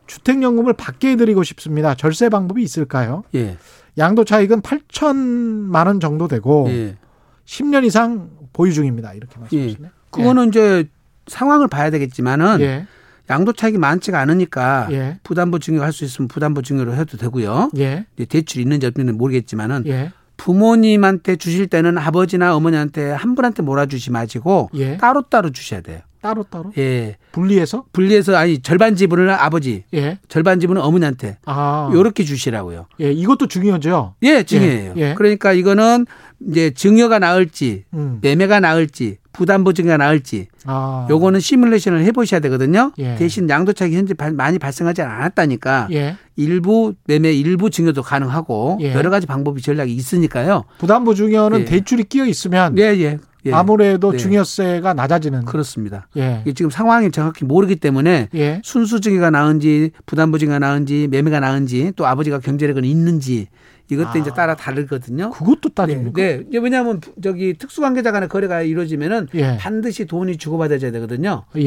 주택연금을 0.07 0.73
받게 0.73 1.11
해드리고 1.11 1.43
싶습니다. 1.43 1.95
절세 1.95 2.29
방법이 2.29 2.61
있을까요? 2.61 3.23
예. 3.35 3.57
양도 3.97 4.25
차익은 4.25 4.61
8천만 4.61 5.87
원 5.87 5.99
정도 5.99 6.27
되고 6.27 6.65
예. 6.69 6.97
10년 7.45 7.85
이상 7.85 8.29
보유 8.53 8.73
중입니다. 8.73 9.13
이렇게 9.13 9.39
말씀하시네. 9.39 9.89
그거는 10.09 10.49
이제 10.49 10.89
상황을 11.27 11.67
봐야 11.67 11.89
되겠지만은 11.89 12.59
예. 12.61 12.87
양도 13.29 13.53
차익이 13.53 13.77
많지가 13.77 14.19
않으니까 14.19 14.87
예. 14.91 15.19
부담보 15.23 15.59
증여 15.59 15.81
할 15.81 15.93
수 15.93 16.03
있으면 16.03 16.27
부담보 16.27 16.61
증여로 16.61 16.93
해도 16.95 17.17
되고요. 17.17 17.71
예. 17.77 18.05
이제 18.15 18.25
대출이 18.25 18.61
있는지 18.63 18.85
없는지는 18.87 19.17
모르겠지만은 19.17 19.83
예. 19.87 20.11
부모님한테 20.37 21.35
주실 21.37 21.67
때는 21.67 21.97
아버지나 21.97 22.55
어머니한테 22.55 23.11
한 23.11 23.35
분한테 23.35 23.63
몰아주지 23.63 24.11
마시고 24.11 24.69
예. 24.75 24.97
따로 24.97 25.21
따로 25.23 25.51
주셔야 25.51 25.81
돼요. 25.81 25.99
따로 26.23 26.43
따로 26.43 26.71
예. 26.77 27.17
분리해서 27.33 27.83
분리해서 27.91 28.35
아니 28.37 28.59
절반 28.59 28.95
지분을 28.95 29.29
아버지, 29.29 29.83
예. 29.93 30.17
절반 30.29 30.61
지분은 30.61 30.81
어머니한테 30.81 31.37
아. 31.45 31.89
요렇게 31.93 32.23
주시라고요. 32.23 32.85
예, 33.01 33.11
이것도 33.11 33.47
중요하죠. 33.47 34.15
예, 34.23 34.43
증여예요. 34.43 34.93
예, 34.95 35.01
예. 35.09 35.13
그러니까 35.15 35.51
이거는 35.51 36.05
이제 36.49 36.71
증여가 36.71 37.19
나을지 37.19 37.83
음. 37.93 38.19
매매가 38.21 38.61
나을지 38.61 39.17
부담 39.33 39.63
보 39.65 39.73
증여가 39.73 39.97
나을지 39.97 40.47
아. 40.65 41.07
요거는 41.09 41.41
시뮬레이션을 41.41 42.03
해보셔야 42.05 42.39
되거든요. 42.39 42.93
예. 42.99 43.15
대신 43.15 43.49
양도차익이 43.49 43.95
현재 43.97 44.13
발- 44.13 44.31
많이 44.31 44.57
발생하지 44.59 45.01
않았다니까 45.01 45.89
예. 45.91 46.15
일부 46.37 46.93
매매, 47.05 47.33
일부 47.33 47.69
증여도 47.69 48.01
가능하고 48.01 48.77
예. 48.81 48.93
여러 48.93 49.09
가지 49.09 49.27
방법이 49.27 49.61
전략이 49.61 49.93
있으니까요. 49.93 50.63
부담부 50.77 51.15
중여는 51.15 51.61
예. 51.61 51.65
대출이 51.65 52.05
끼어 52.05 52.25
있으면 52.25 52.77
예, 52.77 52.83
예. 52.99 53.19
예. 53.45 53.53
아무래도 53.53 54.11
네. 54.11 54.17
증여세가 54.17 54.93
낮아지는. 54.93 55.45
그렇습니다. 55.45 56.07
예. 56.17 56.41
이게 56.43 56.53
지금 56.53 56.71
상황이 56.71 57.11
정확히 57.11 57.45
모르기 57.45 57.75
때문에 57.75 58.29
예. 58.35 58.61
순수증여가 58.63 59.29
나은지 59.31 59.91
부담부증가 60.05 60.59
나은지 60.59 61.07
매매가 61.09 61.39
나은지 61.39 61.91
또 61.95 62.05
아버지가 62.05 62.39
경제력은 62.39 62.83
있는지 62.85 63.47
이것도 63.91 64.09
아. 64.09 64.17
이제 64.17 64.31
따라 64.31 64.55
다르거든요. 64.55 65.31
그것도 65.31 65.69
네, 65.69 65.75
따집니까? 65.75 66.21
네. 66.21 66.43
왜냐하면 66.53 67.01
저기 67.21 67.53
특수관계자 67.53 68.11
간의 68.11 68.29
거래가 68.29 68.61
이루어지면은 68.61 69.27
예. 69.35 69.57
반드시 69.57 70.05
돈이 70.05 70.37
주고받아야 70.37 70.79
되거든요. 70.79 71.43
예. 71.57 71.61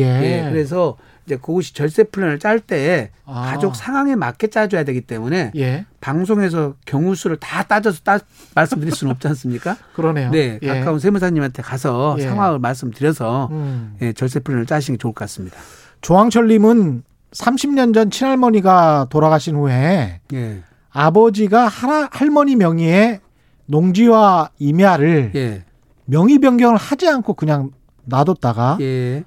예, 0.46 0.48
그래서 0.50 0.96
이제 1.26 1.36
그것이 1.36 1.74
절세 1.74 2.04
플랜을 2.04 2.38
짤때 2.38 3.10
아. 3.24 3.50
가족 3.50 3.74
상황에 3.74 4.14
맞게 4.14 4.46
짜줘야 4.46 4.84
되기 4.84 5.00
때문에 5.00 5.50
예. 5.56 5.84
방송에서 6.00 6.74
경우 6.86 7.14
수를 7.16 7.36
다 7.36 7.64
따져서 7.64 8.00
따, 8.04 8.18
말씀드릴 8.54 8.94
수는 8.94 9.12
없지 9.12 9.26
않습니까? 9.28 9.76
그러네요. 9.94 10.30
네, 10.30 10.58
예. 10.62 10.66
가까운 10.68 11.00
세무사님한테 11.00 11.62
가서 11.62 12.14
예. 12.20 12.22
상황을 12.22 12.60
말씀드려서 12.60 13.48
음. 13.50 13.96
예, 14.02 14.12
절세 14.12 14.38
플랜을 14.40 14.66
짜시는 14.66 14.96
게 14.96 15.02
좋을 15.02 15.12
것 15.14 15.20
같습니다. 15.24 15.56
조항철님은 16.00 17.02
30년 17.32 17.92
전 17.92 18.10
친할머니가 18.10 19.08
돌아가신 19.10 19.56
후에 19.56 20.20
예, 20.32 20.62
아버지가 20.90 21.66
할- 21.66 22.08
할머니 22.12 22.54
명의의 22.54 23.20
농지와 23.66 24.50
임야를 24.60 25.32
예, 25.34 25.64
명의 26.04 26.38
변경을 26.38 26.76
하지 26.76 27.08
않고 27.08 27.34
그냥 27.34 27.72
놔뒀다가 28.04 28.78
예, 28.80 29.24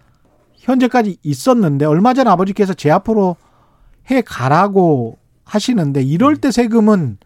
현재까지 0.60 1.18
있었는데 1.24 1.86
얼마 1.86 2.14
전 2.14 2.28
아버지께서 2.28 2.74
제 2.74 2.92
앞으로 2.92 3.36
해 4.12 4.22
가라고 4.22 5.18
하시는데 5.46 6.02
이럴 6.04 6.36
때 6.38 6.52
세금은 6.52 7.18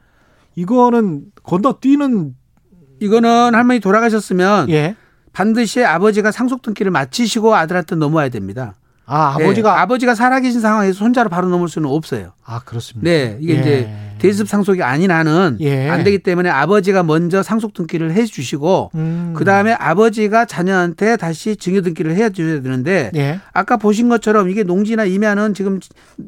이거는 0.55 1.25
건너뛰는 1.43 2.36
이거는 2.99 3.55
할머니 3.55 3.79
돌아가셨으면 3.79 4.69
예. 4.69 4.95
반드시 5.34 5.84
아버지가 5.84 6.31
상속 6.31 6.61
등기를 6.61 6.91
마치시고 6.91 7.55
아들한테 7.55 7.95
넘어야 7.95 8.29
됩니다. 8.29 8.75
아, 9.05 9.35
네, 9.37 9.43
아버지가 9.43 9.81
아버지가 9.81 10.15
살아계신 10.15 10.61
상황에서 10.61 10.97
손자로 10.97 11.29
바로 11.29 11.49
넘을 11.49 11.67
수는 11.67 11.89
없어요. 11.89 12.31
아, 12.45 12.59
그렇습니다. 12.59 13.09
네, 13.09 13.37
이게 13.41 13.55
예. 13.55 13.59
이제 13.59 13.89
대습 14.19 14.47
상속이 14.47 14.81
아닌 14.81 15.11
한은 15.11 15.57
예. 15.59 15.89
안 15.89 16.05
되기 16.05 16.19
때문에 16.19 16.49
아버지가 16.49 17.03
먼저 17.03 17.43
상속 17.43 17.73
등기를 17.73 18.13
해 18.13 18.25
주시고 18.25 18.91
음. 18.95 19.33
그 19.35 19.43
다음에 19.43 19.73
아버지가 19.73 20.45
자녀한테 20.45 21.17
다시 21.17 21.57
증여 21.57 21.81
등기를 21.81 22.15
해 22.15 22.29
줘야 22.29 22.61
되는데 22.61 23.11
예. 23.15 23.39
아까 23.51 23.75
보신 23.75 24.07
것처럼 24.07 24.49
이게 24.49 24.63
농지나 24.63 25.03
임야는 25.03 25.53
지금 25.53 25.79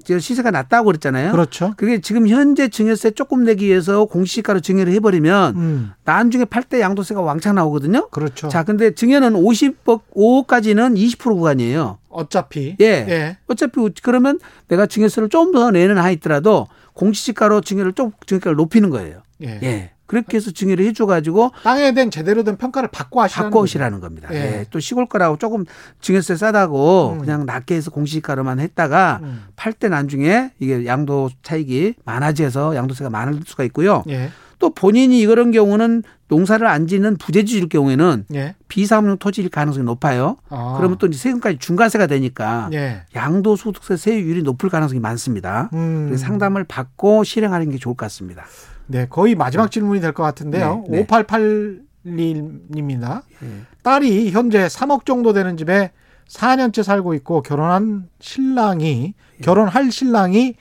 저 0.03 0.19
시세가 0.19 0.51
낮다고 0.51 0.88
그랬잖아요. 0.88 1.32
그렇죠. 1.32 1.73
그게 1.78 2.01
지금 2.01 2.28
현재 2.28 2.67
증여세 2.67 3.11
조금 3.11 3.45
내기 3.45 3.67
위해서 3.67 4.03
공시지가로 4.05 4.59
증여를 4.59 4.91
해버리면 4.93 5.55
음. 5.55 5.91
나중에 6.03 6.43
팔 6.45 6.65
때 6.65 6.82
양도세가 6.82 7.21
왕창 7.21 7.55
나오거든요. 7.55 8.09
그렇죠. 8.09 8.49
자, 8.49 8.63
근데 8.63 8.95
증여는 8.95 9.34
50억 9.34 10.01
5억까지는 10.15 10.97
20% 10.97 11.36
구간이에요. 11.36 11.99
어차피 12.16 12.76
예. 12.80 12.86
예. 12.86 13.38
어차피 13.47 13.80
그러면 14.01 14.39
내가 14.68 14.86
증여세를 14.86 15.30
좀 15.30 15.51
더 15.51 15.72
내는 15.72 15.97
한 15.97 16.11
있더라도 16.13 16.68
공시지가로 16.93 17.61
증여를 17.61 17.93
좀 17.93 18.11
증여가를 18.26 18.55
높이는 18.55 18.89
거예요. 18.89 19.22
예. 19.43 19.59
예. 19.63 19.91
그렇게 20.07 20.38
해서 20.38 20.51
증여를 20.51 20.86
해줘가지고 20.86 21.51
땅에 21.63 21.91
대한 21.93 22.11
제대로 22.11 22.43
된 22.43 22.57
평가를 22.57 22.89
받고 22.91 23.22
하시라는 23.22 23.49
바꿔 23.49 23.61
오시라는 23.61 23.99
겁니다. 24.01 24.30
예. 24.32 24.36
예. 24.38 24.66
또 24.70 24.80
시골 24.80 25.07
거라고 25.07 25.38
조금 25.38 25.66
증여세 26.01 26.36
싸다고 26.36 27.13
음. 27.13 27.20
그냥 27.20 27.45
낮게 27.45 27.76
해서 27.76 27.89
공시지가로만 27.91 28.59
했다가 28.59 29.20
음. 29.24 29.45
팔때 29.55 29.89
나중에 29.89 30.51
이게 30.59 30.86
양도 30.86 31.30
차익이 31.41 31.95
많아져서 32.05 32.76
양도세가 32.76 33.09
많을 33.09 33.41
수가 33.45 33.63
있고요. 33.66 34.03
예. 34.09 34.30
또 34.60 34.70
본인이 34.70 35.20
이런 35.20 35.51
경우는 35.51 36.03
농사를 36.28 36.66
안 36.66 36.88
짓는 36.88 37.18
부재지일 37.18 37.70
경우에는 37.70 38.26
예. 38.34 38.56
비사업용 38.68 39.18
토지일 39.18 39.49
가능성이 39.49 39.86
높아요. 39.86 40.38
아. 40.49 40.76
그러면 40.78 40.97
또 40.97 41.08
이제 41.08 41.18
세금까지 41.18 41.58
중과세가 41.60 42.08
되니까 42.08 42.70
예. 42.74 43.03
양도소득세 43.16 43.95
세율이 43.97 44.41
높을 44.43 44.70
가능성이 44.70 44.99
많습니다. 44.99 45.70
음. 45.74 46.06
그래서 46.08 46.26
상담을 46.26 46.64
받고 46.64 47.24
실행하는 47.24 47.70
게 47.70 47.78
좋을 47.78 47.95
것 47.95 48.06
같습니다. 48.06 48.45
네, 48.88 49.08
거의 49.10 49.36
마지막 49.36 49.70
질문이 49.72 49.99
될 50.01 50.14
것 50.14 50.24
같은데요. 50.24 50.86
네, 50.89 50.97
네. 51.01 51.06
5881님입니다. 52.03 53.22
예. 53.43 53.47
딸이 53.84 54.32
현재 54.32 54.66
3억 54.68 55.06
정도 55.06 55.34
되는 55.34 55.58
집에 55.58 55.91
4년째 56.28 56.84
살고 56.84 57.14
있고 57.16 57.41
결혼한 57.41 58.08
신랑이 58.20 59.14
예. 59.39 59.43
결혼할 59.43 59.91
신랑이 59.91 60.56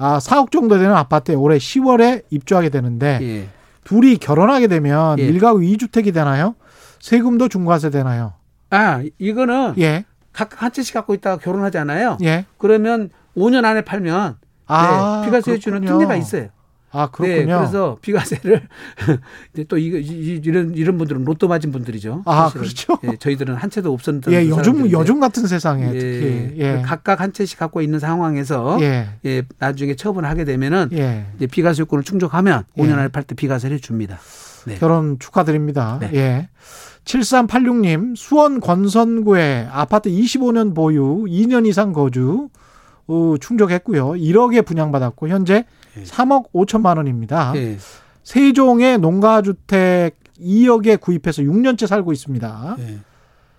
아, 0.00 0.18
4억 0.18 0.50
정도 0.50 0.78
되는 0.78 0.94
아파트에 0.94 1.34
올해 1.34 1.58
10월에 1.58 2.24
입주하게 2.30 2.70
되는데 2.70 3.18
예. 3.20 3.48
둘이 3.84 4.16
결혼하게 4.16 4.66
되면 4.66 5.18
예. 5.18 5.24
일가구 5.24 5.58
2주택이 5.60 6.14
되나요? 6.14 6.54
세금도 7.00 7.48
중과세 7.48 7.90
되나요? 7.90 8.32
아, 8.70 9.02
이거는 9.18 9.74
예. 9.78 10.04
각각 10.32 10.62
한 10.62 10.72
채씩 10.72 10.94
갖고 10.94 11.12
있다가 11.12 11.36
결혼하잖아요. 11.36 12.16
예. 12.22 12.46
그러면 12.56 13.10
5년 13.36 13.64
안에 13.64 13.82
팔면 13.82 14.38
아, 14.66 15.20
네, 15.20 15.26
비과세 15.26 15.52
해주는. 15.52 15.82
특례가 15.84 16.16
있어요. 16.16 16.48
아, 16.92 17.08
그렇군요. 17.10 17.46
네, 17.46 17.58
그래서 17.58 17.98
비과세를 18.02 18.62
이제 19.54 19.64
또 19.68 19.78
이거 19.78 19.96
이- 19.98 20.40
이런 20.44 20.74
이런 20.74 20.98
분들은 20.98 21.24
로또 21.24 21.46
맞은 21.48 21.70
분들이죠. 21.70 22.22
아, 22.26 22.44
사실은. 22.50 22.62
그렇죠. 22.62 22.98
예, 23.04 23.16
저희들은 23.16 23.54
한 23.54 23.70
채도 23.70 23.92
없었던 23.92 24.32
예, 24.32 24.42
요즘 24.48 24.56
사람들인데. 24.56 24.92
요즘 24.92 25.20
같은 25.20 25.46
세상에 25.46 25.86
예, 25.94 25.98
특히 25.98 26.54
예. 26.58 26.82
각각 26.84 27.20
한 27.20 27.32
채씩 27.32 27.58
갖고 27.58 27.80
있는 27.80 27.98
상황에서 28.00 28.78
예. 28.80 29.08
예, 29.24 29.42
나중에 29.58 29.94
처분을 29.94 30.28
하게 30.28 30.44
되면은 30.44 30.88
예. 30.92 31.26
이제 31.36 31.46
비과세 31.46 31.82
요건을 31.82 32.02
충족하면 32.04 32.64
예. 32.76 32.82
5년 32.82 32.94
안에 32.98 33.08
팔 33.08 33.22
때 33.22 33.34
비과세를 33.34 33.78
줍니다. 33.80 34.18
네. 34.66 34.76
결혼 34.78 35.18
축하드립니다. 35.18 35.98
네. 36.00 36.10
예. 36.14 36.48
7386님, 37.04 38.14
수원 38.16 38.60
권선구에 38.60 39.68
아파트 39.70 40.10
25년 40.10 40.74
보유, 40.74 41.24
2년 41.26 41.66
이상 41.66 41.92
거주, 41.92 42.48
어, 43.06 43.34
충족했고요. 43.40 44.10
1억에 44.10 44.64
분양받았고, 44.64 45.28
현재 45.28 45.64
예. 45.98 46.02
3억 46.02 46.52
5천만 46.52 46.96
원입니다. 46.96 47.52
예. 47.56 47.78
세종의 48.22 48.98
농가주택 48.98 50.18
2억에 50.40 51.00
구입해서 51.00 51.42
6년째 51.42 51.86
살고 51.86 52.12
있습니다. 52.12 52.76
예. 52.78 52.98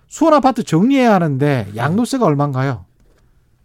수원 0.08 0.34
아파트 0.34 0.62
정리해야 0.62 1.14
하는데 1.14 1.68
양도세가 1.74 2.24
얼마인가요? 2.24 2.84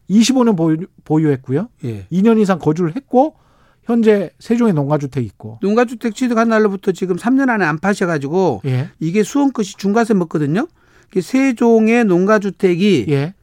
25년 0.10 0.56
보유, 0.56 0.78
보유했고요. 1.04 1.70
예. 1.84 2.06
2년 2.12 2.40
이상 2.40 2.60
거주를 2.60 2.96
했고, 2.96 3.36
현재 3.84 4.32
세종에 4.40 4.74
농가주택 4.74 5.24
있고. 5.24 5.60
농가주택 5.62 6.14
취득한 6.14 6.50
날로부터 6.50 6.92
지금 6.92 7.16
3년 7.16 7.50
안에 7.50 7.64
안 7.66 7.80
파셔가지고 7.80 8.62
예. 8.66 8.90
이게 9.00 9.24
수원 9.24 9.54
것이 9.54 9.78
중과세 9.78 10.14
먹거든요. 10.14 10.68
세종의 11.20 12.04
농가주택이 12.06 13.06
예. 13.10 13.34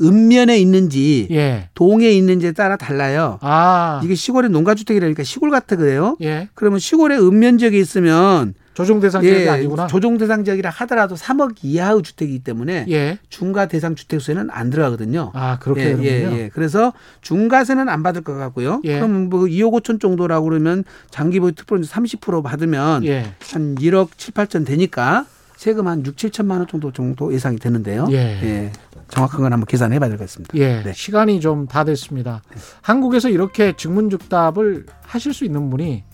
읍면에 0.00 0.58
있는지 0.58 1.28
예. 1.30 1.68
동에 1.74 2.10
있는지에 2.10 2.52
따라 2.52 2.76
달라요. 2.76 3.38
아. 3.42 4.00
이게 4.04 4.14
시골의 4.14 4.50
농가주택이라니까 4.50 5.22
시골 5.22 5.50
같아 5.50 5.76
그래요. 5.76 6.16
예. 6.22 6.48
그러면 6.54 6.78
시골의 6.78 7.18
읍면 7.18 7.58
지역에 7.58 7.78
있으면 7.78 8.54
조정 8.74 8.98
대상 8.98 9.22
지역이 9.22 9.42
예, 9.42 9.48
아니구나. 9.48 9.86
조정 9.86 10.18
대상 10.18 10.44
지역이라 10.44 10.68
하더라도 10.68 11.14
3억 11.14 11.54
이하의 11.62 12.02
주택이기 12.02 12.40
때문에 12.40 12.86
예. 12.90 13.18
중과 13.28 13.66
대상 13.66 13.94
주택수에는 13.94 14.48
안 14.50 14.70
들어가거든요. 14.70 15.30
아, 15.32 15.58
그렇게 15.60 15.82
예, 15.82 15.84
되는군요. 15.96 16.36
예, 16.36 16.42
예. 16.42 16.50
그래서 16.52 16.92
중과세는 17.20 17.88
안 17.88 18.02
받을 18.02 18.22
것 18.22 18.34
같고요. 18.34 18.80
예. 18.82 18.96
그럼 18.96 19.28
뭐 19.30 19.42
2억 19.44 19.80
5천 19.80 20.00
정도라고 20.00 20.48
그러면 20.48 20.82
장기보유 21.10 21.52
특별세 21.52 21.88
30% 21.94 22.42
받으면 22.42 23.04
예. 23.04 23.32
한 23.52 23.76
1억 23.76 24.08
7, 24.16 24.34
8천 24.34 24.66
되니까 24.66 25.24
세금 25.56 25.86
한 25.86 26.04
6, 26.04 26.16
7천만 26.16 26.58
원 26.58 26.66
정도 26.66 26.92
정도 26.92 27.32
예상이 27.32 27.56
되는데요. 27.58 28.06
예. 28.10 28.70
정확한 29.08 29.42
건 29.42 29.52
한번 29.52 29.66
계산해 29.66 29.98
봐야 29.98 30.08
될 30.08 30.18
것 30.18 30.24
같습니다. 30.24 30.56
예. 30.56 30.82
네. 30.82 30.92
시간이 30.94 31.40
좀 31.40 31.66
다 31.66 31.84
됐습니다. 31.84 32.42
한국에서 32.82 33.28
이렇게 33.28 33.74
증문즉답을 33.76 34.86
하실 35.02 35.32
수 35.32 35.44
있는 35.44 35.70
분이 35.70 36.04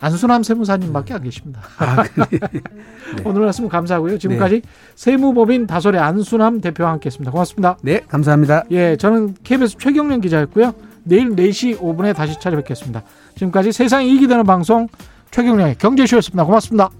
안순함 0.00 0.44
세무사님밖에 0.44 1.14
안 1.14 1.22
계십니다. 1.24 1.60
아, 1.78 2.04
그래. 2.04 2.38
오늘 3.24 3.42
말씀 3.42 3.68
감사하고요. 3.68 4.18
지금까지 4.18 4.62
세무법인 4.94 5.66
다솔의 5.66 6.00
안순함 6.00 6.60
대표와 6.60 6.92
함께했습니다. 6.92 7.30
고맙습니다. 7.32 7.76
네, 7.82 8.00
감사합니다. 8.08 8.62
예, 8.70 8.96
저는 8.96 9.34
KBS 9.42 9.76
최경련 9.78 10.20
기자였고요. 10.20 10.72
내일 11.02 11.30
4시 11.34 11.78
5분에 11.80 12.14
다시 12.14 12.34
찾아뵙겠습니다. 12.38 13.02
지금까지 13.34 13.72
세상이 13.72 14.14
이기 14.14 14.28
되는 14.28 14.44
방송 14.44 14.88
최경련의 15.32 15.76
경제쇼였습니다. 15.78 16.44
고맙습니다. 16.44 16.90